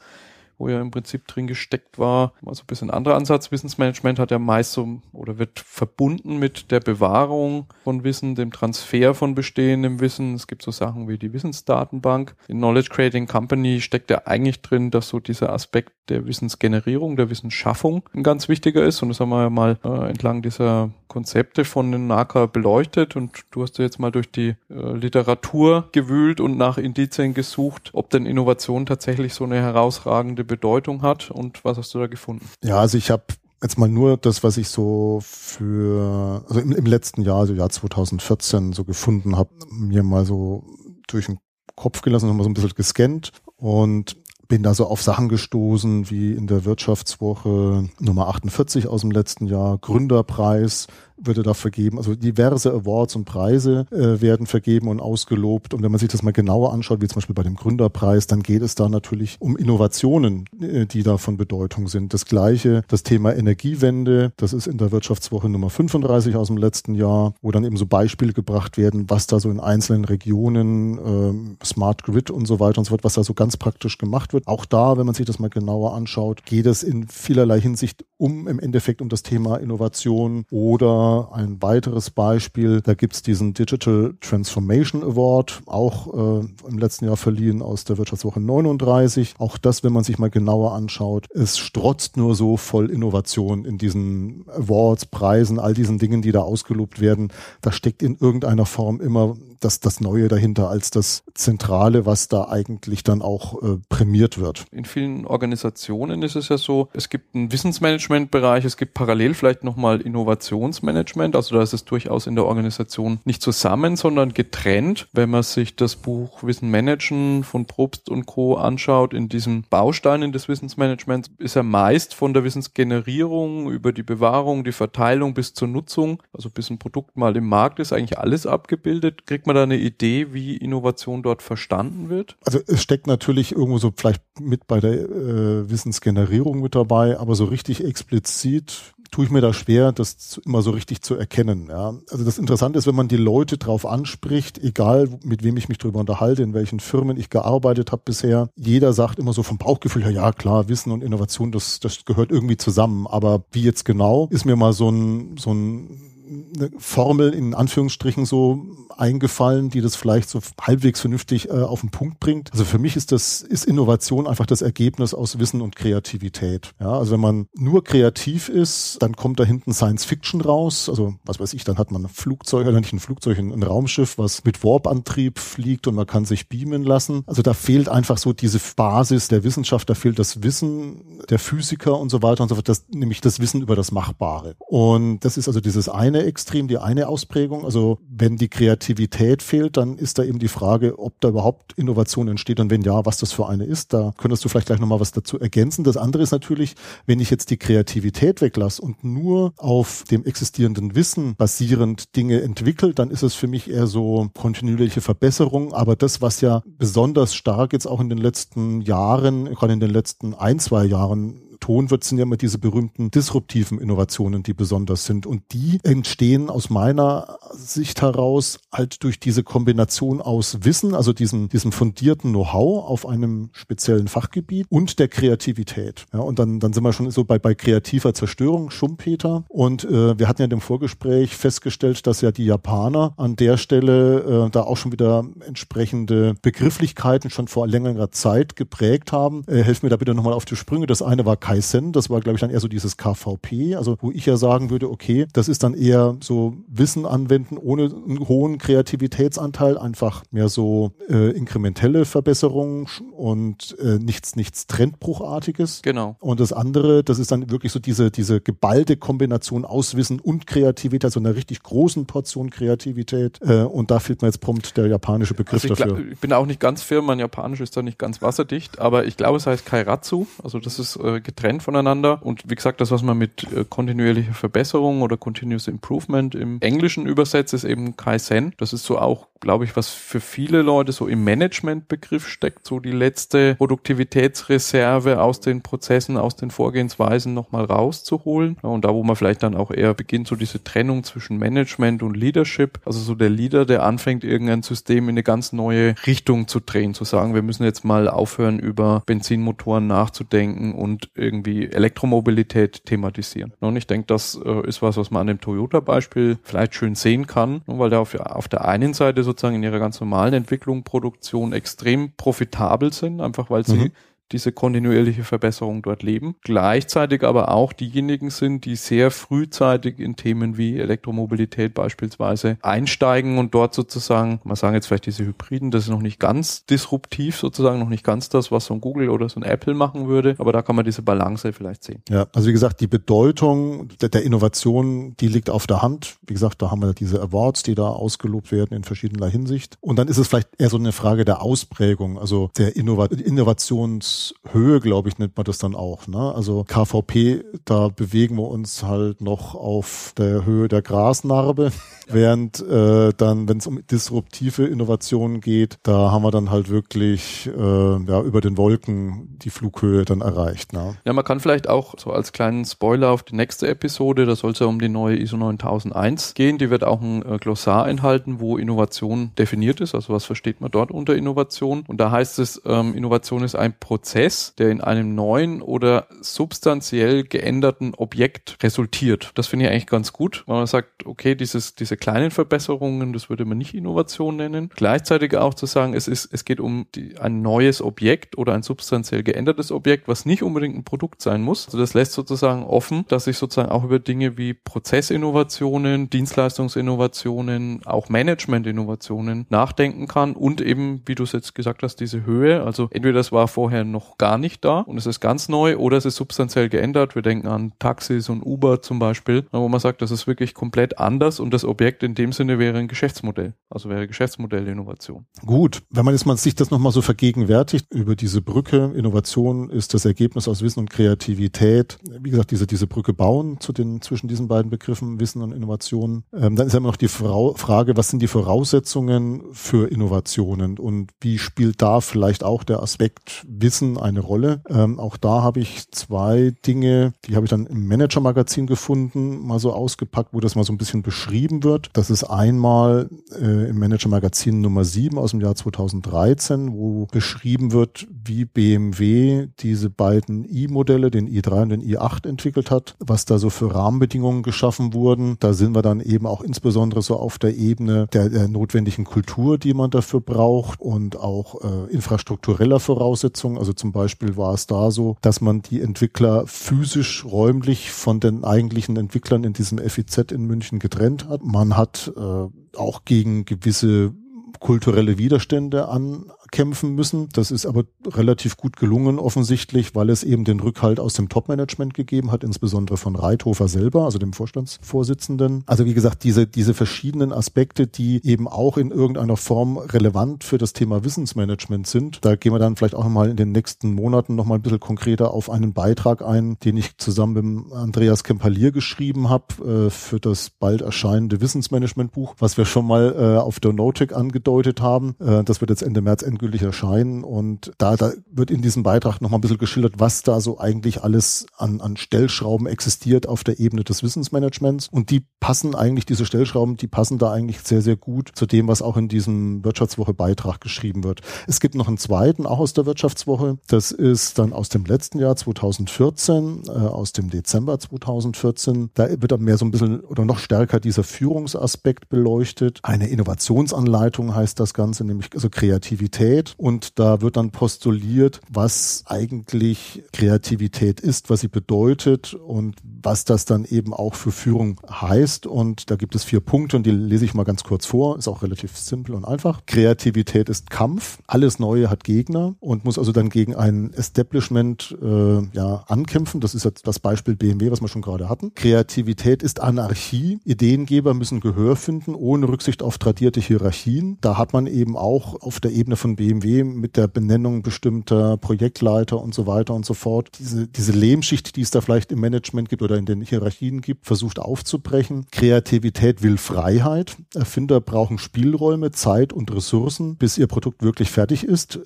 wo 0.57 0.69
ja 0.69 0.79
im 0.79 0.91
Prinzip 0.91 1.27
drin 1.27 1.47
gesteckt 1.47 1.99
war. 1.99 2.33
Also 2.45 2.63
ein 2.63 2.67
bisschen 2.67 2.89
anderer 2.89 3.15
Ansatz. 3.15 3.51
Wissensmanagement 3.51 4.19
hat 4.19 4.31
ja 4.31 4.39
meist 4.39 4.73
so 4.73 5.01
oder 5.11 5.37
wird 5.37 5.59
verbunden 5.59 6.37
mit 6.37 6.71
der 6.71 6.79
Bewahrung 6.79 7.67
von 7.83 8.03
Wissen, 8.03 8.35
dem 8.35 8.51
Transfer 8.51 9.13
von 9.13 9.35
bestehendem 9.35 9.99
Wissen. 9.99 10.35
Es 10.35 10.47
gibt 10.47 10.61
so 10.61 10.71
Sachen 10.71 11.07
wie 11.07 11.17
die 11.17 11.33
Wissensdatenbank. 11.33 12.35
In 12.47 12.57
Knowledge 12.57 12.89
Creating 12.89 13.27
Company 13.27 13.81
steckt 13.81 14.09
ja 14.09 14.21
eigentlich 14.25 14.61
drin, 14.61 14.91
dass 14.91 15.09
so 15.09 15.19
dieser 15.19 15.51
Aspekt 15.51 15.91
der 16.09 16.25
Wissensgenerierung, 16.25 17.15
der 17.15 17.29
Wissensschaffung 17.29 18.03
ein 18.13 18.23
ganz 18.23 18.49
wichtiger 18.49 18.83
ist. 18.83 19.01
Und 19.01 19.09
das 19.09 19.19
haben 19.19 19.29
wir 19.29 19.43
ja 19.43 19.49
mal 19.49 19.77
äh, 19.83 20.09
entlang 20.09 20.41
dieser 20.41 20.91
Konzepte 21.07 21.65
von 21.65 21.91
den 21.91 22.07
NACA 22.07 22.47
beleuchtet. 22.47 23.15
Und 23.15 23.43
du 23.51 23.63
hast 23.63 23.77
ja 23.77 23.85
jetzt 23.85 23.99
mal 23.99 24.11
durch 24.11 24.31
die 24.31 24.55
äh, 24.69 24.93
Literatur 24.93 25.89
gewühlt 25.91 26.41
und 26.41 26.57
nach 26.57 26.77
Indizien 26.77 27.33
gesucht, 27.33 27.91
ob 27.93 28.09
denn 28.09 28.25
Innovation 28.25 28.85
tatsächlich 28.85 29.33
so 29.33 29.43
eine 29.43 29.61
herausragende 29.61 30.43
Bedeutung 30.43 31.01
hat 31.01 31.31
und 31.31 31.63
was 31.63 31.77
hast 31.77 31.93
du 31.93 31.99
da 31.99 32.07
gefunden? 32.07 32.47
Ja, 32.63 32.77
also 32.79 32.97
ich 32.97 33.09
habe 33.11 33.23
jetzt 33.61 33.77
mal 33.77 33.89
nur 33.89 34.17
das, 34.17 34.43
was 34.43 34.57
ich 34.57 34.67
so 34.67 35.19
für, 35.23 36.43
also 36.47 36.59
im, 36.59 36.73
im 36.73 36.85
letzten 36.85 37.21
Jahr, 37.21 37.39
also 37.39 37.53
Jahr 37.53 37.69
2014 37.69 38.73
so 38.73 38.83
gefunden 38.83 39.37
habe, 39.37 39.49
mir 39.71 40.03
mal 40.03 40.25
so 40.25 40.65
durch 41.07 41.27
den 41.27 41.39
Kopf 41.75 42.01
gelassen, 42.01 42.29
und 42.29 42.37
mal 42.37 42.43
so 42.43 42.49
ein 42.49 42.53
bisschen 42.53 42.75
gescannt 42.75 43.31
und 43.55 44.17
bin 44.47 44.63
da 44.63 44.73
so 44.73 44.87
auf 44.87 45.01
Sachen 45.01 45.29
gestoßen 45.29 46.09
wie 46.09 46.33
in 46.33 46.47
der 46.47 46.65
Wirtschaftswoche 46.65 47.89
Nummer 47.99 48.27
48 48.27 48.87
aus 48.87 49.01
dem 49.01 49.11
letzten 49.11 49.47
Jahr, 49.47 49.77
Gründerpreis, 49.77 50.87
würde 51.17 51.43
da 51.43 51.53
vergeben. 51.53 51.97
Also 51.97 52.15
diverse 52.15 52.71
Awards 52.71 53.15
und 53.15 53.25
Preise 53.25 53.85
äh, 53.91 54.21
werden 54.21 54.47
vergeben 54.47 54.87
und 54.87 54.99
ausgelobt. 54.99 55.73
Und 55.73 55.83
wenn 55.83 55.91
man 55.91 55.99
sich 55.99 56.09
das 56.09 56.23
mal 56.23 56.31
genauer 56.31 56.73
anschaut, 56.73 57.01
wie 57.01 57.07
zum 57.07 57.15
Beispiel 57.15 57.35
bei 57.35 57.43
dem 57.43 57.55
Gründerpreis, 57.55 58.27
dann 58.27 58.43
geht 58.43 58.61
es 58.61 58.75
da 58.75 58.89
natürlich 58.89 59.37
um 59.39 59.57
Innovationen, 59.57 60.45
äh, 60.61 60.85
die 60.85 61.03
da 61.03 61.17
von 61.17 61.37
Bedeutung 61.37 61.87
sind. 61.87 62.13
Das 62.13 62.25
gleiche, 62.25 62.83
das 62.87 63.03
Thema 63.03 63.35
Energiewende, 63.35 64.31
das 64.37 64.53
ist 64.53 64.67
in 64.67 64.77
der 64.77 64.91
Wirtschaftswoche 64.91 65.49
Nummer 65.49 65.69
35 65.69 66.35
aus 66.35 66.47
dem 66.47 66.57
letzten 66.57 66.95
Jahr, 66.95 67.33
wo 67.41 67.51
dann 67.51 67.63
eben 67.63 67.77
so 67.77 67.85
Beispiele 67.85 68.33
gebracht 68.33 68.77
werden, 68.77 69.09
was 69.09 69.27
da 69.27 69.39
so 69.39 69.49
in 69.49 69.59
einzelnen 69.59 70.05
Regionen, 70.05 71.57
äh, 71.59 71.65
Smart 71.65 72.03
Grid 72.03 72.29
und 72.29 72.47
so 72.47 72.59
weiter 72.59 72.79
und 72.79 72.85
so 72.85 72.89
fort, 72.89 73.03
was 73.03 73.13
da 73.13 73.23
so 73.23 73.33
ganz 73.33 73.57
praktisch 73.57 73.97
gemacht 73.97 74.33
wird. 74.33 74.47
Auch 74.47 74.65
da, 74.65 74.97
wenn 74.97 75.05
man 75.05 75.15
sich 75.15 75.25
das 75.25 75.39
mal 75.39 75.49
genauer 75.49 75.93
anschaut, 75.93 76.45
geht 76.45 76.65
es 76.65 76.83
in 76.83 77.07
vielerlei 77.07 77.59
Hinsicht 77.59 78.05
um 78.17 78.47
im 78.47 78.59
Endeffekt 78.59 79.01
um 79.01 79.09
das 79.09 79.21
Thema 79.21 79.57
Innovation 79.57 80.45
oder 80.49 81.02
ein 81.03 81.61
weiteres 81.61 82.09
Beispiel, 82.09 82.81
da 82.81 82.93
gibt's 82.93 83.21
diesen 83.21 83.53
Digital 83.53 84.15
Transformation 84.21 85.03
Award, 85.03 85.61
auch 85.65 86.41
äh, 86.41 86.45
im 86.67 86.77
letzten 86.77 87.05
Jahr 87.05 87.17
verliehen 87.17 87.61
aus 87.61 87.83
der 87.83 87.97
Wirtschaftswoche 87.97 88.39
39. 88.39 89.35
Auch 89.37 89.57
das, 89.57 89.83
wenn 89.83 89.93
man 89.93 90.03
sich 90.03 90.19
mal 90.19 90.29
genauer 90.29 90.73
anschaut, 90.73 91.27
es 91.33 91.57
strotzt 91.57 92.17
nur 92.17 92.35
so 92.35 92.57
voll 92.57 92.89
Innovation 92.89 93.65
in 93.65 93.77
diesen 93.77 94.45
Awards, 94.49 95.05
Preisen, 95.05 95.59
all 95.59 95.73
diesen 95.73 95.99
Dingen, 95.99 96.21
die 96.21 96.31
da 96.31 96.41
ausgelobt 96.41 97.01
werden. 97.01 97.31
Da 97.61 97.71
steckt 97.71 98.03
in 98.03 98.17
irgendeiner 98.19 98.65
Form 98.65 98.99
immer 99.01 99.35
das, 99.63 99.79
das 99.79 100.01
Neue 100.01 100.27
dahinter 100.27 100.69
als 100.69 100.91
das 100.91 101.23
Zentrale, 101.33 102.05
was 102.05 102.27
da 102.27 102.49
eigentlich 102.49 103.03
dann 103.03 103.21
auch 103.21 103.61
äh, 103.61 103.77
prämiert 103.89 104.39
wird. 104.39 104.65
In 104.71 104.85
vielen 104.85 105.25
Organisationen 105.25 106.21
ist 106.21 106.35
es 106.35 106.49
ja 106.49 106.57
so, 106.57 106.89
es 106.93 107.09
gibt 107.09 107.35
einen 107.35 107.51
Wissensmanagementbereich, 107.51 108.65
es 108.65 108.77
gibt 108.77 108.93
parallel 108.93 109.33
vielleicht 109.33 109.63
nochmal 109.63 110.01
Innovationsmanagement, 110.01 110.92
also 111.35 111.55
da 111.55 111.61
ist 111.61 111.73
es 111.73 111.85
durchaus 111.85 112.27
in 112.27 112.35
der 112.35 112.45
Organisation 112.45 113.19
nicht 113.23 113.41
zusammen, 113.41 113.95
sondern 113.95 114.33
getrennt. 114.33 115.07
Wenn 115.13 115.29
man 115.29 115.43
sich 115.43 115.75
das 115.75 115.95
Buch 115.95 116.43
Wissen 116.43 116.69
managen 116.69 117.43
von 117.43 117.65
Probst 117.65 118.09
und 118.09 118.25
Co. 118.25 118.55
anschaut, 118.55 119.13
in 119.13 119.29
diesen 119.29 119.63
Bausteinen 119.69 120.33
des 120.33 120.49
Wissensmanagements 120.49 121.31
ist 121.37 121.55
er 121.55 121.63
meist 121.63 122.13
von 122.13 122.33
der 122.33 122.43
Wissensgenerierung 122.43 123.71
über 123.71 123.93
die 123.93 124.03
Bewahrung, 124.03 124.63
die 124.63 124.71
Verteilung 124.73 125.33
bis 125.33 125.53
zur 125.53 125.69
Nutzung, 125.69 126.21
also 126.33 126.49
bis 126.49 126.69
ein 126.69 126.79
Produkt 126.79 127.15
mal 127.15 127.35
im 127.37 127.47
Markt 127.47 127.79
ist, 127.79 127.93
eigentlich 127.93 128.19
alles 128.19 128.45
abgebildet. 128.45 129.25
Kriegt 129.25 129.47
man 129.47 129.53
man 129.53 129.55
da 129.55 129.63
eine 129.63 129.77
Idee, 129.77 130.33
wie 130.33 130.57
Innovation 130.57 131.23
dort 131.23 131.41
verstanden 131.41 132.09
wird? 132.09 132.35
Also 132.45 132.59
es 132.67 132.81
steckt 132.81 133.07
natürlich 133.07 133.51
irgendwo 133.51 133.77
so 133.77 133.93
vielleicht 133.95 134.23
mit 134.39 134.67
bei 134.67 134.79
der 134.79 134.93
äh, 134.93 135.69
Wissensgenerierung 135.69 136.61
mit 136.61 136.75
dabei, 136.75 137.19
aber 137.19 137.35
so 137.35 137.45
richtig 137.45 137.83
explizit 137.83 138.92
tue 139.13 139.25
ich 139.25 139.31
mir 139.31 139.41
da 139.41 139.53
schwer, 139.53 139.91
das 139.91 140.41
immer 140.43 140.63
so 140.63 140.71
richtig 140.71 141.03
zu 141.03 141.13
erkennen. 141.13 141.67
Ja. 141.69 141.93
Also 142.09 142.25
das 142.25 142.39
Interessante 142.39 142.79
ist, 142.79 142.87
wenn 142.87 142.95
man 142.95 143.07
die 143.07 143.15
Leute 143.15 143.59
drauf 143.59 143.85
anspricht, 143.85 144.57
egal 144.57 145.07
mit 145.23 145.43
wem 145.43 145.55
ich 145.55 145.69
mich 145.69 145.77
darüber 145.77 145.99
unterhalte, 145.99 146.41
in 146.41 146.55
welchen 146.55 146.79
Firmen 146.79 147.15
ich 147.17 147.29
gearbeitet 147.29 147.91
habe 147.91 148.01
bisher, 148.03 148.49
jeder 148.55 148.91
sagt 148.91 149.19
immer 149.19 149.31
so 149.31 149.43
vom 149.43 149.59
Bauchgefühl 149.59 150.03
her, 150.03 150.11
ja 150.11 150.31
klar, 150.31 150.67
Wissen 150.67 150.91
und 150.91 151.03
Innovation, 151.03 151.51
das, 151.51 151.79
das 151.79 152.05
gehört 152.05 152.31
irgendwie 152.31 152.57
zusammen. 152.57 153.05
Aber 153.05 153.45
wie 153.51 153.61
jetzt 153.61 153.85
genau, 153.85 154.27
ist 154.31 154.45
mir 154.45 154.55
mal 154.55 154.73
so 154.73 154.89
ein, 154.89 155.37
so 155.37 155.53
ein 155.53 156.12
eine 156.55 156.71
Formel 156.77 157.33
in 157.33 157.53
Anführungsstrichen 157.53 158.25
so 158.25 158.65
eingefallen, 158.97 159.69
die 159.69 159.81
das 159.81 159.95
vielleicht 159.95 160.29
so 160.29 160.39
halbwegs 160.59 161.01
vernünftig 161.01 161.49
äh, 161.49 161.53
auf 161.53 161.81
den 161.81 161.89
Punkt 161.89 162.19
bringt. 162.19 162.51
Also 162.51 162.65
für 162.65 162.79
mich 162.79 162.95
ist 162.95 163.11
das, 163.11 163.41
ist 163.41 163.65
Innovation 163.65 164.27
einfach 164.27 164.45
das 164.45 164.61
Ergebnis 164.61 165.13
aus 165.13 165.39
Wissen 165.39 165.61
und 165.61 165.75
Kreativität. 165.75 166.73
Ja, 166.79 166.93
also 166.93 167.13
wenn 167.13 167.19
man 167.19 167.47
nur 167.55 167.83
kreativ 167.83 168.49
ist, 168.49 168.97
dann 169.01 169.15
kommt 169.15 169.39
da 169.39 169.43
hinten 169.43 169.73
Science 169.73 170.05
Fiction 170.05 170.41
raus. 170.41 170.89
Also 170.89 171.15
was 171.25 171.39
weiß 171.39 171.53
ich, 171.53 171.63
dann 171.63 171.77
hat 171.77 171.91
man 171.91 172.05
ein 172.05 172.09
Flugzeug 172.09 172.67
oder 172.67 172.79
nicht 172.79 172.93
ein 172.93 172.99
Flugzeug, 172.99 173.37
ein, 173.39 173.51
ein 173.51 173.63
Raumschiff, 173.63 174.17
was 174.17 174.43
mit 174.43 174.63
Warp-Antrieb 174.63 175.39
fliegt 175.39 175.87
und 175.87 175.95
man 175.95 176.07
kann 176.07 176.25
sich 176.25 176.49
beamen 176.49 176.83
lassen. 176.83 177.23
Also 177.25 177.41
da 177.41 177.53
fehlt 177.53 177.89
einfach 177.89 178.17
so 178.17 178.33
diese 178.33 178.59
Basis 178.75 179.27
der 179.27 179.43
Wissenschaft, 179.43 179.89
da 179.89 179.95
fehlt 179.95 180.19
das 180.19 180.43
Wissen 180.43 181.19
der 181.29 181.39
Physiker 181.39 181.99
und 181.99 182.09
so 182.09 182.21
weiter 182.21 182.43
und 182.43 182.49
so 182.49 182.55
fort, 182.55 182.69
das, 182.69 182.85
nämlich 182.89 183.21
das 183.21 183.39
Wissen 183.39 183.61
über 183.61 183.75
das 183.75 183.91
Machbare. 183.91 184.55
Und 184.59 185.21
das 185.21 185.37
ist 185.37 185.47
also 185.47 185.59
dieses 185.59 185.89
eine 185.89 186.22
Extrem, 186.25 186.67
die 186.67 186.77
eine 186.77 187.07
Ausprägung. 187.07 187.65
Also 187.65 187.99
wenn 188.09 188.37
die 188.37 188.49
Kreativität 188.49 189.41
fehlt, 189.41 189.77
dann 189.77 189.97
ist 189.97 190.17
da 190.17 190.23
eben 190.23 190.39
die 190.39 190.47
Frage, 190.47 190.99
ob 190.99 191.19
da 191.21 191.29
überhaupt 191.29 191.73
Innovation 191.77 192.27
entsteht 192.27 192.59
und 192.59 192.69
wenn 192.69 192.81
ja, 192.81 193.05
was 193.05 193.17
das 193.17 193.31
für 193.31 193.47
eine 193.47 193.65
ist. 193.65 193.93
Da 193.93 194.13
könntest 194.17 194.43
du 194.43 194.49
vielleicht 194.49 194.67
gleich 194.67 194.79
nochmal 194.79 194.99
was 194.99 195.11
dazu 195.11 195.39
ergänzen. 195.39 195.83
Das 195.83 195.97
andere 195.97 196.23
ist 196.23 196.31
natürlich, 196.31 196.75
wenn 197.05 197.19
ich 197.19 197.29
jetzt 197.29 197.49
die 197.49 197.57
Kreativität 197.57 198.41
weglasse 198.41 198.81
und 198.81 199.03
nur 199.03 199.53
auf 199.57 200.03
dem 200.09 200.25
existierenden 200.25 200.95
Wissen 200.95 201.35
basierend 201.35 202.15
Dinge 202.15 202.41
entwickelt, 202.41 202.99
dann 202.99 203.11
ist 203.11 203.23
es 203.23 203.35
für 203.35 203.47
mich 203.47 203.69
eher 203.69 203.87
so 203.87 204.29
kontinuierliche 204.33 205.01
Verbesserung. 205.01 205.73
Aber 205.73 205.95
das, 205.95 206.21
was 206.21 206.41
ja 206.41 206.63
besonders 206.65 207.35
stark 207.35 207.73
jetzt 207.73 207.85
auch 207.85 207.99
in 207.99 208.09
den 208.09 208.17
letzten 208.17 208.81
Jahren, 208.81 209.45
gerade 209.45 209.73
in 209.73 209.79
den 209.79 209.91
letzten 209.91 210.33
ein, 210.33 210.59
zwei 210.59 210.85
Jahren 210.85 211.42
betont 211.63 211.91
wird, 211.91 212.03
sind 212.03 212.17
ja 212.17 212.23
immer 212.23 212.35
diese 212.35 212.57
berühmten 212.57 213.09
disruptiven 213.09 213.79
Innovationen, 213.79 214.43
die 214.43 214.53
besonders 214.53 215.05
sind. 215.05 215.25
Und 215.25 215.43
die 215.53 215.79
entstehen 215.83 216.49
aus 216.49 216.69
meiner 216.69 217.39
Sicht 217.53 218.01
heraus 218.01 218.59
halt 218.71 219.01
durch 219.03 219.17
diese 219.19 219.43
Kombination 219.43 220.21
aus 220.21 220.57
Wissen, 220.63 220.93
also 220.93 221.13
diesem, 221.13 221.47
diesem 221.47 221.71
fundierten 221.71 222.31
Know-how 222.31 222.89
auf 222.89 223.07
einem 223.07 223.49
speziellen 223.53 224.09
Fachgebiet 224.09 224.67
und 224.69 224.99
der 224.99 225.07
Kreativität. 225.07 226.05
Ja, 226.11 226.19
und 226.19 226.37
dann, 226.37 226.59
dann 226.59 226.73
sind 226.73 226.83
wir 226.83 226.91
schon 226.91 227.09
so 227.11 227.23
bei, 227.23 227.39
bei 227.39 227.55
kreativer 227.55 228.13
Zerstörung, 228.13 228.69
Schumpeter. 228.69 229.45
Und 229.47 229.85
äh, 229.85 230.19
wir 230.19 230.27
hatten 230.27 230.41
ja 230.41 230.47
dem 230.47 230.61
Vorgespräch 230.61 231.35
festgestellt, 231.35 232.05
dass 232.07 232.19
ja 232.19 232.31
die 232.31 232.45
Japaner 232.45 233.13
an 233.15 233.37
der 233.37 233.55
Stelle 233.55 234.47
äh, 234.47 234.49
da 234.49 234.63
auch 234.63 234.75
schon 234.75 234.91
wieder 234.91 235.25
entsprechende 235.47 236.33
Begrifflichkeiten 236.41 237.29
schon 237.29 237.47
vor 237.47 237.67
längerer 237.67 238.11
Zeit 238.11 238.57
geprägt 238.57 239.13
haben. 239.13 239.43
Äh, 239.47 239.63
helf 239.63 239.81
mir 239.81 239.89
da 239.89 239.95
bitte 239.95 240.13
nochmal 240.13 240.33
auf 240.33 240.43
die 240.43 240.57
Sprünge. 240.57 240.87
Das 240.87 241.01
eine 241.01 241.25
war 241.25 241.37
Kaizen, 241.53 241.91
das 241.91 242.09
war, 242.09 242.19
glaube 242.19 242.35
ich, 242.35 242.41
dann 242.41 242.49
eher 242.49 242.59
so 242.59 242.67
dieses 242.67 242.97
KVP, 242.97 243.75
also 243.75 243.97
wo 244.01 244.11
ich 244.11 244.25
ja 244.25 244.37
sagen 244.37 244.71
würde, 244.71 244.89
okay, 244.89 245.27
das 245.33 245.47
ist 245.47 245.63
dann 245.63 245.75
eher 245.75 246.17
so 246.19 246.57
Wissen 246.67 247.05
anwenden 247.05 247.57
ohne 247.57 247.83
einen 247.83 248.27
hohen 248.27 248.57
Kreativitätsanteil, 248.57 249.77
einfach 249.77 250.23
mehr 250.31 250.49
so 250.49 250.93
äh, 251.09 251.29
inkrementelle 251.31 252.05
Verbesserungen 252.05 252.87
und 253.11 253.77
äh, 253.79 253.99
nichts, 253.99 254.35
nichts 254.35 254.65
Trendbruchartiges. 254.65 255.81
Genau. 255.83 256.15
Und 256.19 256.39
das 256.39 256.53
andere, 256.53 257.03
das 257.03 257.19
ist 257.19 257.31
dann 257.31 257.51
wirklich 257.51 257.71
so 257.71 257.79
diese, 257.79 258.09
diese 258.09 258.41
geballte 258.41 258.97
Kombination 258.97 259.63
aus 259.63 259.95
Wissen 259.95 260.19
und 260.19 260.47
Kreativität, 260.47 261.11
so 261.11 261.19
einer 261.19 261.35
richtig 261.35 261.61
großen 261.61 262.07
Portion 262.07 262.49
Kreativität. 262.49 263.39
Äh, 263.41 263.63
und 263.63 263.91
da 263.91 263.99
fehlt 263.99 264.21
mir 264.21 264.29
jetzt 264.29 264.41
prompt 264.41 264.75
der 264.75 264.87
japanische 264.87 265.35
Begriff 265.35 265.63
also 265.63 265.73
ich 265.73 265.79
dafür. 265.79 265.95
Glaub, 265.97 266.11
ich 266.13 266.19
bin 266.19 266.33
auch 266.33 266.47
nicht 266.47 266.59
ganz 266.59 266.81
firm, 266.81 267.05
mein 267.05 267.19
Japanisch 267.19 267.61
ist 267.61 267.77
da 267.77 267.83
nicht 267.83 267.99
ganz 267.99 268.21
wasserdicht, 268.23 268.79
aber 268.79 269.05
ich 269.05 269.17
glaube, 269.17 269.37
es 269.37 269.45
heißt 269.45 269.65
Kairatsu, 269.65 270.25
also 270.43 270.59
das 270.59 270.79
ist 270.79 270.95
äh, 270.95 271.21
getrennt 271.43 271.63
voneinander. 271.63 272.19
Und 272.23 272.49
wie 272.49 272.55
gesagt, 272.55 272.79
das, 272.79 272.91
was 272.91 273.03
man 273.03 273.17
mit 273.17 273.43
äh, 273.51 273.65
kontinuierlicher 273.67 274.33
Verbesserung 274.33 275.01
oder 275.01 275.17
Continuous 275.17 275.67
Improvement 275.67 276.35
im 276.35 276.59
Englischen 276.61 277.05
übersetzt, 277.05 277.53
ist 277.53 277.65
eben 277.65 277.97
Kaizen. 277.97 278.53
Das 278.57 278.71
ist 278.71 278.85
so 278.85 278.97
auch 278.97 279.27
glaube 279.43 279.65
ich, 279.65 279.75
was 279.75 279.89
für 279.89 280.21
viele 280.21 280.61
Leute 280.61 280.93
so 280.93 281.05
im 281.07 281.25
Managementbegriff 281.25 282.29
steckt, 282.29 282.65
so 282.65 282.79
die 282.79 282.93
letzte 282.93 283.55
Produktivitätsreserve 283.55 285.21
aus 285.21 285.41
den 285.41 285.61
Prozessen, 285.61 286.15
aus 286.15 286.37
den 286.37 286.49
Vorgehensweisen 286.49 287.33
nochmal 287.33 287.65
rauszuholen. 287.65 288.55
Und 288.61 288.85
da, 288.85 288.93
wo 288.93 289.03
man 289.03 289.17
vielleicht 289.17 289.43
dann 289.43 289.55
auch 289.55 289.69
eher 289.69 289.93
beginnt, 289.93 290.27
so 290.27 290.37
diese 290.37 290.63
Trennung 290.63 291.03
zwischen 291.03 291.37
Management 291.37 292.03
und 292.03 292.15
Leadership, 292.15 292.79
also 292.85 293.01
so 293.01 293.15
der 293.15 293.29
Leader, 293.29 293.65
der 293.65 293.83
anfängt, 293.83 294.23
irgendein 294.23 294.63
System 294.63 295.09
in 295.09 295.15
eine 295.15 295.23
ganz 295.23 295.51
neue 295.51 295.95
Richtung 296.07 296.47
zu 296.47 296.61
drehen, 296.61 296.93
zu 296.93 297.03
sagen, 297.03 297.35
wir 297.35 297.41
müssen 297.41 297.65
jetzt 297.65 297.83
mal 297.83 298.07
aufhören, 298.07 298.59
über 298.59 299.03
Benzinmotoren 299.05 299.87
nachzudenken 299.87 300.73
und 300.73 301.09
irgendwie 301.15 301.32
Elektromobilität 301.65 302.85
thematisieren. 302.85 303.53
Und 303.59 303.75
ich 303.75 303.87
denke, 303.87 304.07
das 304.07 304.39
äh, 304.43 304.67
ist 304.67 304.81
was, 304.81 304.95
was 304.95 305.11
man 305.11 305.21
an 305.21 305.27
dem 305.27 305.41
Toyota-Beispiel 305.41 306.37
vielleicht 306.43 306.75
schön 306.75 306.95
sehen 306.95 307.27
kann, 307.27 307.61
weil 307.65 307.89
der 307.89 307.99
auf, 307.99 308.15
auf 308.15 308.47
der 308.47 308.65
einen 308.65 308.93
Seite 308.93 309.23
so 309.23 309.33
sozusagen 309.33 309.55
in 309.55 309.63
ihrer 309.63 309.79
ganz 309.79 309.99
normalen 309.99 310.35
Entwicklung, 310.35 310.83
Produktion 310.83 311.53
extrem 311.53 312.11
profitabel 312.15 312.93
sind, 312.93 313.19
einfach 313.19 313.49
weil 313.49 313.65
sie 313.65 313.75
mhm 313.75 313.91
diese 314.31 314.51
kontinuierliche 314.51 315.23
Verbesserung 315.23 315.81
dort 315.81 316.03
leben. 316.03 316.35
Gleichzeitig 316.41 317.23
aber 317.23 317.51
auch 317.51 317.73
diejenigen 317.73 318.29
sind, 318.29 318.65
die 318.65 318.75
sehr 318.75 319.11
frühzeitig 319.11 319.99
in 319.99 320.15
Themen 320.15 320.57
wie 320.57 320.79
Elektromobilität 320.79 321.73
beispielsweise 321.73 322.57
einsteigen 322.61 323.37
und 323.37 323.53
dort 323.53 323.73
sozusagen, 323.73 324.39
man 324.43 324.55
sagen 324.55 324.75
jetzt 324.75 324.87
vielleicht 324.87 325.05
diese 325.05 325.25
Hybriden, 325.25 325.71
das 325.71 325.83
ist 325.83 325.89
noch 325.89 326.01
nicht 326.01 326.19
ganz 326.19 326.65
disruptiv 326.65 327.37
sozusagen, 327.37 327.79
noch 327.79 327.89
nicht 327.89 328.03
ganz 328.03 328.29
das, 328.29 328.51
was 328.51 328.65
so 328.65 328.73
ein 328.73 328.81
Google 328.81 329.09
oder 329.09 329.29
so 329.29 329.39
ein 329.39 329.43
Apple 329.43 329.73
machen 329.73 330.07
würde, 330.07 330.35
aber 330.37 330.51
da 330.51 330.61
kann 330.61 330.75
man 330.75 330.85
diese 330.85 331.01
Balance 331.01 331.53
vielleicht 331.53 331.83
sehen. 331.83 332.01
Ja, 332.09 332.27
also 332.33 332.47
wie 332.47 332.53
gesagt, 332.53 332.81
die 332.81 332.87
Bedeutung 332.87 333.89
der, 334.01 334.09
der 334.09 334.23
Innovation, 334.23 335.15
die 335.19 335.27
liegt 335.27 335.49
auf 335.49 335.67
der 335.67 335.81
Hand. 335.81 336.17
Wie 336.25 336.33
gesagt, 336.33 336.61
da 336.61 336.71
haben 336.71 336.81
wir 336.81 336.93
diese 336.93 337.21
Awards, 337.21 337.63
die 337.63 337.75
da 337.75 337.87
ausgelobt 337.87 338.51
werden 338.51 338.75
in 338.75 338.83
verschiedener 338.83 339.27
Hinsicht. 339.27 339.77
Und 339.81 339.97
dann 339.97 340.07
ist 340.07 340.17
es 340.17 340.27
vielleicht 340.27 340.49
eher 340.57 340.69
so 340.69 340.77
eine 340.77 340.91
Frage 340.91 341.25
der 341.25 341.41
Ausprägung, 341.41 342.17
also 342.17 342.49
der 342.57 342.75
Innovat 342.75 343.11
Innovations 343.11 344.12
Höhe, 344.51 344.79
glaube 344.79 345.09
ich, 345.09 345.17
nennt 345.17 345.37
man 345.37 345.43
das 345.45 345.57
dann 345.57 345.75
auch. 345.75 346.07
Ne? 346.07 346.33
Also 346.35 346.63
KVP, 346.63 347.43
da 347.65 347.89
bewegen 347.89 348.35
wir 348.37 348.47
uns 348.47 348.83
halt 348.83 349.21
noch 349.21 349.55
auf 349.55 350.13
der 350.17 350.45
Höhe 350.45 350.67
der 350.67 350.81
Grasnarbe, 350.81 351.65
ja. 351.65 351.71
während 352.13 352.59
äh, 352.61 353.11
dann, 353.15 353.47
wenn 353.47 353.57
es 353.57 353.67
um 353.67 353.85
disruptive 353.87 354.65
Innovationen 354.65 355.41
geht, 355.41 355.77
da 355.83 356.11
haben 356.11 356.23
wir 356.23 356.31
dann 356.31 356.51
halt 356.51 356.69
wirklich 356.69 357.49
äh, 357.55 357.59
ja, 357.59 358.21
über 358.21 358.41
den 358.41 358.57
Wolken 358.57 359.37
die 359.39 359.49
Flughöhe 359.49 360.05
dann 360.05 360.21
erreicht. 360.21 360.73
Ne? 360.73 360.95
Ja, 361.05 361.13
man 361.13 361.23
kann 361.23 361.39
vielleicht 361.39 361.69
auch 361.69 361.95
so 361.97 362.11
als 362.11 362.31
kleinen 362.31 362.65
Spoiler 362.65 363.11
auf 363.11 363.23
die 363.23 363.35
nächste 363.35 363.67
Episode, 363.67 364.25
da 364.25 364.35
soll 364.35 364.51
es 364.51 364.59
ja 364.59 364.67
um 364.67 364.79
die 364.79 364.89
neue 364.89 365.17
ISO 365.17 365.37
9001 365.37 366.33
gehen, 366.33 366.57
die 366.57 366.69
wird 366.69 366.83
auch 366.83 367.01
ein 367.01 367.23
äh, 367.23 367.37
Glossar 367.37 367.87
enthalten, 367.87 368.39
wo 368.39 368.57
Innovation 368.57 369.31
definiert 369.37 369.81
ist, 369.81 369.95
also 369.95 370.13
was 370.13 370.25
versteht 370.25 370.61
man 370.61 370.71
dort 370.71 370.91
unter 370.91 371.15
Innovation. 371.15 371.83
Und 371.87 371.97
da 371.97 372.11
heißt 372.11 372.39
es, 372.39 372.61
ähm, 372.65 372.93
Innovation 372.93 373.43
ist 373.43 373.55
ein 373.55 373.73
Prozess, 373.79 374.02
Prozess, 374.03 374.53
der 374.57 374.69
in 374.69 374.81
einem 374.81 375.15
neuen 375.15 375.61
oder 375.61 376.07
substanziell 376.19 377.23
geänderten 377.23 377.93
Objekt 377.95 378.57
resultiert. 378.61 379.31
Das 379.35 379.47
finde 379.47 379.63
ich 379.65 379.71
eigentlich 379.71 379.87
ganz 379.87 380.11
gut, 380.11 380.43
weil 380.45 380.57
man 380.57 380.67
sagt, 380.67 381.05
okay, 381.05 381.35
dieses, 381.35 381.75
diese 381.75 381.95
kleinen 381.95 382.29
Verbesserungen, 382.29 383.13
das 383.13 383.29
würde 383.29 383.45
man 383.45 383.57
nicht 383.57 383.73
Innovation 383.73 384.35
nennen. 384.35 384.69
Gleichzeitig 384.75 385.37
auch 385.37 385.53
zu 385.53 385.67
sagen, 385.67 385.93
es 385.93 386.09
ist, 386.09 386.33
es 386.33 386.43
geht 386.43 386.59
um 386.59 386.85
die, 386.95 387.17
ein 387.17 387.41
neues 387.41 387.81
Objekt 387.81 388.37
oder 388.37 388.53
ein 388.53 388.61
substanziell 388.61 389.23
geändertes 389.23 389.71
Objekt, 389.71 390.09
was 390.09 390.25
nicht 390.25 390.43
unbedingt 390.43 390.75
ein 390.75 390.83
Produkt 390.83 391.21
sein 391.21 391.41
muss. 391.41 391.67
Also 391.67 391.77
das 391.77 391.93
lässt 391.93 392.11
sozusagen 392.11 392.65
offen, 392.65 393.05
dass 393.07 393.27
ich 393.27 393.37
sozusagen 393.37 393.71
auch 393.71 393.85
über 393.85 393.99
Dinge 393.99 394.37
wie 394.37 394.53
Prozessinnovationen, 394.53 396.09
Dienstleistungsinnovationen, 396.09 397.85
auch 397.85 398.09
Managementinnovationen 398.09 399.45
nachdenken 399.49 400.07
kann 400.09 400.33
und 400.33 400.59
eben, 400.59 401.03
wie 401.05 401.15
du 401.15 401.23
es 401.23 401.31
jetzt 401.31 401.55
gesagt 401.55 401.83
hast, 401.83 402.01
diese 402.01 402.25
Höhe. 402.25 402.65
Also 402.65 402.89
entweder 402.91 403.13
das 403.13 403.31
war 403.31 403.47
vorher 403.47 403.92
noch 403.93 404.17
gar 404.17 404.37
nicht 404.37 404.65
da 404.65 404.79
und 404.79 404.97
es 404.97 405.05
ist 405.05 405.21
ganz 405.21 405.47
neu 405.47 405.77
oder 405.77 405.95
es 405.95 406.05
ist 406.05 406.15
substanziell 406.15 406.67
geändert. 406.67 407.15
Wir 407.15 407.21
denken 407.21 407.47
an 407.47 407.71
Taxis 407.79 408.27
und 408.27 408.41
Uber 408.41 408.81
zum 408.81 408.99
Beispiel, 408.99 409.45
wo 409.51 409.69
man 409.69 409.79
sagt, 409.79 410.01
das 410.01 410.11
ist 410.11 410.27
wirklich 410.27 410.53
komplett 410.53 410.97
anders 410.97 411.39
und 411.39 411.53
das 411.53 411.63
Objekt 411.63 412.03
in 412.03 412.15
dem 412.15 412.33
Sinne 412.33 412.59
wäre 412.59 412.77
ein 412.77 412.87
Geschäftsmodell, 412.87 413.53
also 413.69 413.89
wäre 413.89 414.07
Geschäftsmodellinnovation. 414.07 415.25
Gut, 415.45 415.83
wenn 415.89 416.03
man 416.03 416.13
jetzt 416.13 416.25
mal 416.25 416.35
sich 416.35 416.55
das 416.55 416.71
nochmal 416.71 416.91
so 416.91 417.01
vergegenwärtigt 417.01 417.87
über 417.93 418.15
diese 418.15 418.41
Brücke, 418.41 418.91
Innovation 418.95 419.69
ist 419.69 419.93
das 419.93 420.05
Ergebnis 420.05 420.47
aus 420.47 420.61
Wissen 420.61 420.79
und 420.79 420.89
Kreativität. 420.89 421.99
Wie 422.19 422.29
gesagt, 422.29 422.51
diese, 422.51 422.67
diese 422.67 422.87
Brücke 422.87 423.13
bauen 423.13 423.59
zu 423.59 423.71
den, 423.71 424.01
zwischen 424.01 424.27
diesen 424.27 424.47
beiden 424.47 424.69
Begriffen 424.69 425.19
Wissen 425.19 425.41
und 425.41 425.51
Innovation. 425.51 426.23
Ähm, 426.33 426.55
dann 426.55 426.67
ist 426.67 426.73
ja 426.73 426.77
immer 426.77 426.89
noch 426.89 426.95
die 426.95 427.07
Frage, 427.07 427.95
was 427.95 428.09
sind 428.09 428.21
die 428.21 428.27
Voraussetzungen 428.27 429.43
für 429.51 429.89
Innovationen 429.89 430.79
und 430.79 431.11
wie 431.21 431.37
spielt 431.37 431.81
da 431.81 432.01
vielleicht 432.01 432.43
auch 432.43 432.63
der 432.63 432.81
Aspekt 432.81 433.45
Wissen 433.47 433.82
Wissen 433.83 433.97
eine 433.97 434.19
Rolle. 434.21 434.61
Ähm, 434.69 434.99
auch 434.99 435.17
da 435.17 435.41
habe 435.41 435.59
ich 435.59 435.89
zwei 435.91 436.53
Dinge, 436.65 437.13
die 437.25 437.35
habe 437.35 437.45
ich 437.45 437.49
dann 437.49 437.65
im 437.65 437.87
Manager-Magazin 437.87 438.67
gefunden, 438.67 439.45
mal 439.45 439.59
so 439.59 439.73
ausgepackt, 439.73 440.29
wo 440.33 440.39
das 440.39 440.55
mal 440.55 440.63
so 440.63 440.73
ein 440.73 440.77
bisschen 440.77 441.03
beschrieben 441.03 441.63
wird. 441.63 441.89
Das 441.93 442.09
ist 442.09 442.23
einmal 442.23 443.09
äh, 443.39 443.69
im 443.69 443.79
Manager-Magazin 443.79 444.61
Nummer 444.61 444.85
7 444.85 445.17
aus 445.17 445.31
dem 445.31 445.41
Jahr 445.41 445.55
2013, 445.55 446.71
wo 446.73 447.05
beschrieben 447.11 447.71
wird, 447.71 448.07
wie 448.09 448.45
BMW 448.45 449.47
diese 449.59 449.89
beiden 449.89 450.45
i-Modelle, 450.45 451.11
den 451.11 451.27
i3 451.27 451.63
und 451.63 451.69
den 451.69 451.81
i8 451.81 452.27
entwickelt 452.27 452.71
hat, 452.71 452.95
was 452.99 453.25
da 453.25 453.37
so 453.37 453.49
für 453.49 453.73
Rahmenbedingungen 453.73 454.43
geschaffen 454.43 454.93
wurden. 454.93 455.37
Da 455.39 455.53
sind 455.53 455.75
wir 455.75 455.81
dann 455.81 455.99
eben 455.99 456.25
auch 456.25 456.41
insbesondere 456.41 457.01
so 457.01 457.17
auf 457.17 457.37
der 457.37 457.55
Ebene 457.55 458.07
der, 458.13 458.29
der 458.29 458.47
notwendigen 458.47 459.03
Kultur, 459.03 459.57
die 459.57 459.73
man 459.73 459.91
dafür 459.91 460.21
braucht 460.21 460.79
und 460.79 461.17
auch 461.17 461.61
äh, 461.63 461.91
infrastruktureller 461.91 462.79
Voraussetzungen, 462.79 463.57
also 463.57 463.72
zum 463.75 463.91
Beispiel 463.91 464.37
war 464.37 464.53
es 464.53 464.67
da 464.67 464.91
so, 464.91 465.17
dass 465.21 465.41
man 465.41 465.61
die 465.61 465.81
Entwickler 465.81 466.45
physisch 466.47 467.25
räumlich 467.25 467.91
von 467.91 468.19
den 468.19 468.43
eigentlichen 468.43 468.97
Entwicklern 468.97 469.43
in 469.43 469.53
diesem 469.53 469.77
FIZ 469.77 470.31
in 470.31 470.45
München 470.45 470.79
getrennt 470.79 471.27
hat. 471.27 471.43
Man 471.43 471.77
hat 471.77 472.11
äh, 472.15 472.77
auch 472.77 473.05
gegen 473.05 473.45
gewisse 473.45 474.13
kulturelle 474.59 475.17
Widerstände 475.17 475.89
an, 475.89 476.31
kämpfen 476.53 476.93
müssen. 476.93 477.29
Das 477.33 477.49
ist 477.49 477.65
aber 477.65 477.83
relativ 478.05 478.57
gut 478.57 478.77
gelungen 478.77 479.17
offensichtlich, 479.17 479.95
weil 479.95 480.11
es 480.11 480.23
eben 480.23 480.45
den 480.45 480.59
Rückhalt 480.59 480.99
aus 480.99 481.15
dem 481.15 481.27
Top-Management 481.27 481.95
gegeben 481.95 482.31
hat, 482.31 482.43
insbesondere 482.43 482.97
von 482.97 483.15
Reithofer 483.15 483.67
selber, 483.67 484.05
also 484.05 484.19
dem 484.19 484.33
Vorstandsvorsitzenden. 484.33 485.63
Also 485.65 485.85
wie 485.85 485.95
gesagt, 485.95 486.23
diese, 486.23 486.45
diese 486.45 486.75
verschiedenen 486.75 487.33
Aspekte, 487.33 487.87
die 487.87 488.23
eben 488.23 488.47
auch 488.47 488.77
in 488.77 488.91
irgendeiner 488.91 489.35
Form 489.35 489.79
relevant 489.79 490.43
für 490.43 490.59
das 490.59 490.73
Thema 490.73 491.03
Wissensmanagement 491.03 491.87
sind. 491.87 492.19
Da 492.23 492.35
gehen 492.35 492.53
wir 492.53 492.59
dann 492.59 492.75
vielleicht 492.75 492.93
auch 492.93 493.07
mal 493.09 493.31
in 493.31 493.35
den 493.35 493.51
nächsten 493.51 493.91
Monaten 493.91 494.35
noch 494.35 494.45
mal 494.45 494.55
ein 494.55 494.61
bisschen 494.61 494.79
konkreter 494.79 495.33
auf 495.33 495.49
einen 495.49 495.73
Beitrag 495.73 496.21
ein, 496.21 496.57
den 496.63 496.77
ich 496.77 496.97
zusammen 496.97 497.65
mit 497.65 497.73
Andreas 497.73 498.23
Kempalier 498.23 498.71
geschrieben 498.71 499.27
habe 499.27 499.87
äh, 499.87 499.89
für 499.89 500.19
das 500.19 500.51
bald 500.51 500.81
erscheinende 500.81 501.41
Wissensmanagement-Buch, 501.41 502.35
was 502.37 502.57
wir 502.57 502.65
schon 502.65 502.85
mal 502.85 503.15
äh, 503.17 503.39
auf 503.39 503.59
der 503.59 503.73
Notic 503.73 504.13
angedeutet 504.13 504.81
haben. 504.81 505.15
Äh, 505.19 505.43
das 505.43 505.59
wird 505.59 505.71
jetzt 505.71 505.81
Ende 505.81 506.01
März 506.01 506.21
endgültig 506.21 506.42
erscheinen 506.51 507.23
und 507.23 507.71
da, 507.77 507.95
da 507.95 508.11
wird 508.31 508.51
in 508.51 508.61
diesem 508.61 508.83
Beitrag 508.83 509.21
nochmal 509.21 509.37
ein 509.37 509.41
bisschen 509.41 509.57
geschildert, 509.57 509.95
was 509.97 510.23
da 510.23 510.41
so 510.41 510.59
eigentlich 510.59 511.03
alles 511.03 511.45
an, 511.57 511.81
an 511.81 511.97
Stellschrauben 511.97 512.67
existiert 512.67 513.27
auf 513.27 513.43
der 513.43 513.59
Ebene 513.59 513.83
des 513.83 514.03
Wissensmanagements 514.03 514.87
und 514.87 515.09
die 515.09 515.25
passen 515.39 515.75
eigentlich, 515.75 516.05
diese 516.05 516.25
Stellschrauben, 516.25 516.77
die 516.77 516.87
passen 516.87 517.17
da 517.17 517.31
eigentlich 517.31 517.59
sehr, 517.61 517.81
sehr 517.81 517.95
gut 517.95 518.31
zu 518.33 518.45
dem, 518.45 518.67
was 518.67 518.81
auch 518.81 518.97
in 518.97 519.07
diesem 519.07 519.63
Wirtschaftswoche 519.63 520.13
Beitrag 520.13 520.61
geschrieben 520.61 521.03
wird. 521.03 521.21
Es 521.47 521.59
gibt 521.59 521.75
noch 521.75 521.87
einen 521.87 521.97
zweiten, 521.97 522.45
auch 522.45 522.59
aus 522.59 522.73
der 522.73 522.85
Wirtschaftswoche. 522.85 523.57
Das 523.67 523.91
ist 523.91 524.39
dann 524.39 524.53
aus 524.53 524.69
dem 524.69 524.85
letzten 524.85 525.19
Jahr 525.19 525.35
2014, 525.35 526.63
äh, 526.67 526.71
aus 526.71 527.11
dem 527.11 527.29
Dezember 527.29 527.79
2014. 527.79 528.91
Da 528.93 529.09
wird 529.09 529.31
dann 529.31 529.41
mehr 529.41 529.57
so 529.57 529.65
ein 529.65 529.71
bisschen 529.71 529.99
oder 530.01 530.25
noch 530.25 530.39
stärker 530.39 530.79
dieser 530.79 531.03
Führungsaspekt 531.03 532.09
beleuchtet. 532.09 532.79
Eine 532.83 533.09
Innovationsanleitung 533.09 534.35
heißt 534.35 534.59
das 534.59 534.73
Ganze, 534.73 535.03
nämlich 535.03 535.29
also 535.33 535.49
Kreativität. 535.49 536.22
Und 536.57 536.99
da 536.99 537.21
wird 537.21 537.37
dann 537.37 537.51
postuliert, 537.51 538.41
was 538.49 539.03
eigentlich 539.07 540.03
Kreativität 540.13 540.99
ist, 540.99 541.29
was 541.29 541.41
sie 541.41 541.47
bedeutet 541.47 542.33
und 542.33 542.75
was 542.83 543.25
das 543.25 543.45
dann 543.45 543.65
eben 543.65 543.93
auch 543.93 544.15
für 544.15 544.31
Führung 544.31 544.79
heißt. 544.89 545.45
Und 545.45 545.91
da 545.91 545.95
gibt 545.95 546.15
es 546.15 546.23
vier 546.23 546.39
Punkte 546.39 546.77
und 546.77 546.85
die 546.85 546.91
lese 546.91 547.25
ich 547.25 547.33
mal 547.33 547.43
ganz 547.43 547.63
kurz 547.63 547.85
vor. 547.85 548.17
Ist 548.17 548.27
auch 548.27 548.43
relativ 548.43 548.77
simpel 548.77 549.15
und 549.15 549.25
einfach. 549.25 549.65
Kreativität 549.65 550.49
ist 550.49 550.69
Kampf. 550.69 551.19
Alles 551.27 551.59
Neue 551.59 551.89
hat 551.89 552.03
Gegner 552.03 552.55
und 552.59 552.85
muss 552.85 552.97
also 552.97 553.11
dann 553.11 553.29
gegen 553.29 553.55
ein 553.55 553.91
Establishment 553.93 554.95
äh, 555.01 555.41
ja 555.53 555.83
ankämpfen. 555.87 556.39
Das 556.39 556.55
ist 556.55 556.63
jetzt 556.63 556.87
das 556.87 556.99
Beispiel 556.99 557.35
BMW, 557.35 557.71
was 557.71 557.81
wir 557.81 557.87
schon 557.87 558.01
gerade 558.01 558.29
hatten. 558.29 558.53
Kreativität 558.55 559.43
ist 559.43 559.59
Anarchie. 559.59 560.39
Ideengeber 560.45 561.13
müssen 561.13 561.39
Gehör 561.39 561.75
finden, 561.75 562.15
ohne 562.15 562.47
Rücksicht 562.47 562.81
auf 562.81 562.97
tradierte 562.97 563.39
Hierarchien. 563.39 564.17
Da 564.21 564.37
hat 564.37 564.53
man 564.53 564.67
eben 564.67 564.97
auch 564.97 565.41
auf 565.41 565.59
der 565.59 565.71
Ebene 565.71 565.95
von 565.95 566.12
BMW 566.15 566.63
mit 566.63 566.97
der 566.97 567.07
Benennung 567.07 567.61
bestimmter 567.61 568.37
Projektleiter 568.37 569.21
und 569.21 569.33
so 569.33 569.47
weiter 569.47 569.73
und 569.73 569.85
so 569.85 569.93
fort 569.93 570.29
diese, 570.39 570.67
diese 570.67 570.91
Lehmschicht, 570.91 571.55
die 571.55 571.61
es 571.61 571.71
da 571.71 571.81
vielleicht 571.81 572.11
im 572.11 572.19
Management 572.19 572.69
gibt 572.69 572.81
oder 572.81 572.97
in 572.97 573.05
den 573.05 573.21
Hierarchien 573.21 573.81
gibt, 573.81 574.05
versucht 574.05 574.39
aufzubrechen. 574.39 575.25
Kreativität 575.31 576.23
will 576.23 576.37
Freiheit. 576.37 577.17
Erfinder 577.33 577.81
brauchen 577.81 578.17
Spielräume, 578.17 578.91
Zeit 578.91 579.33
und 579.33 579.53
Ressourcen, 579.53 580.15
bis 580.17 580.37
ihr 580.37 580.47
Produkt 580.47 580.83
wirklich 580.83 581.11
fertig 581.11 581.43
ist. 581.43 581.79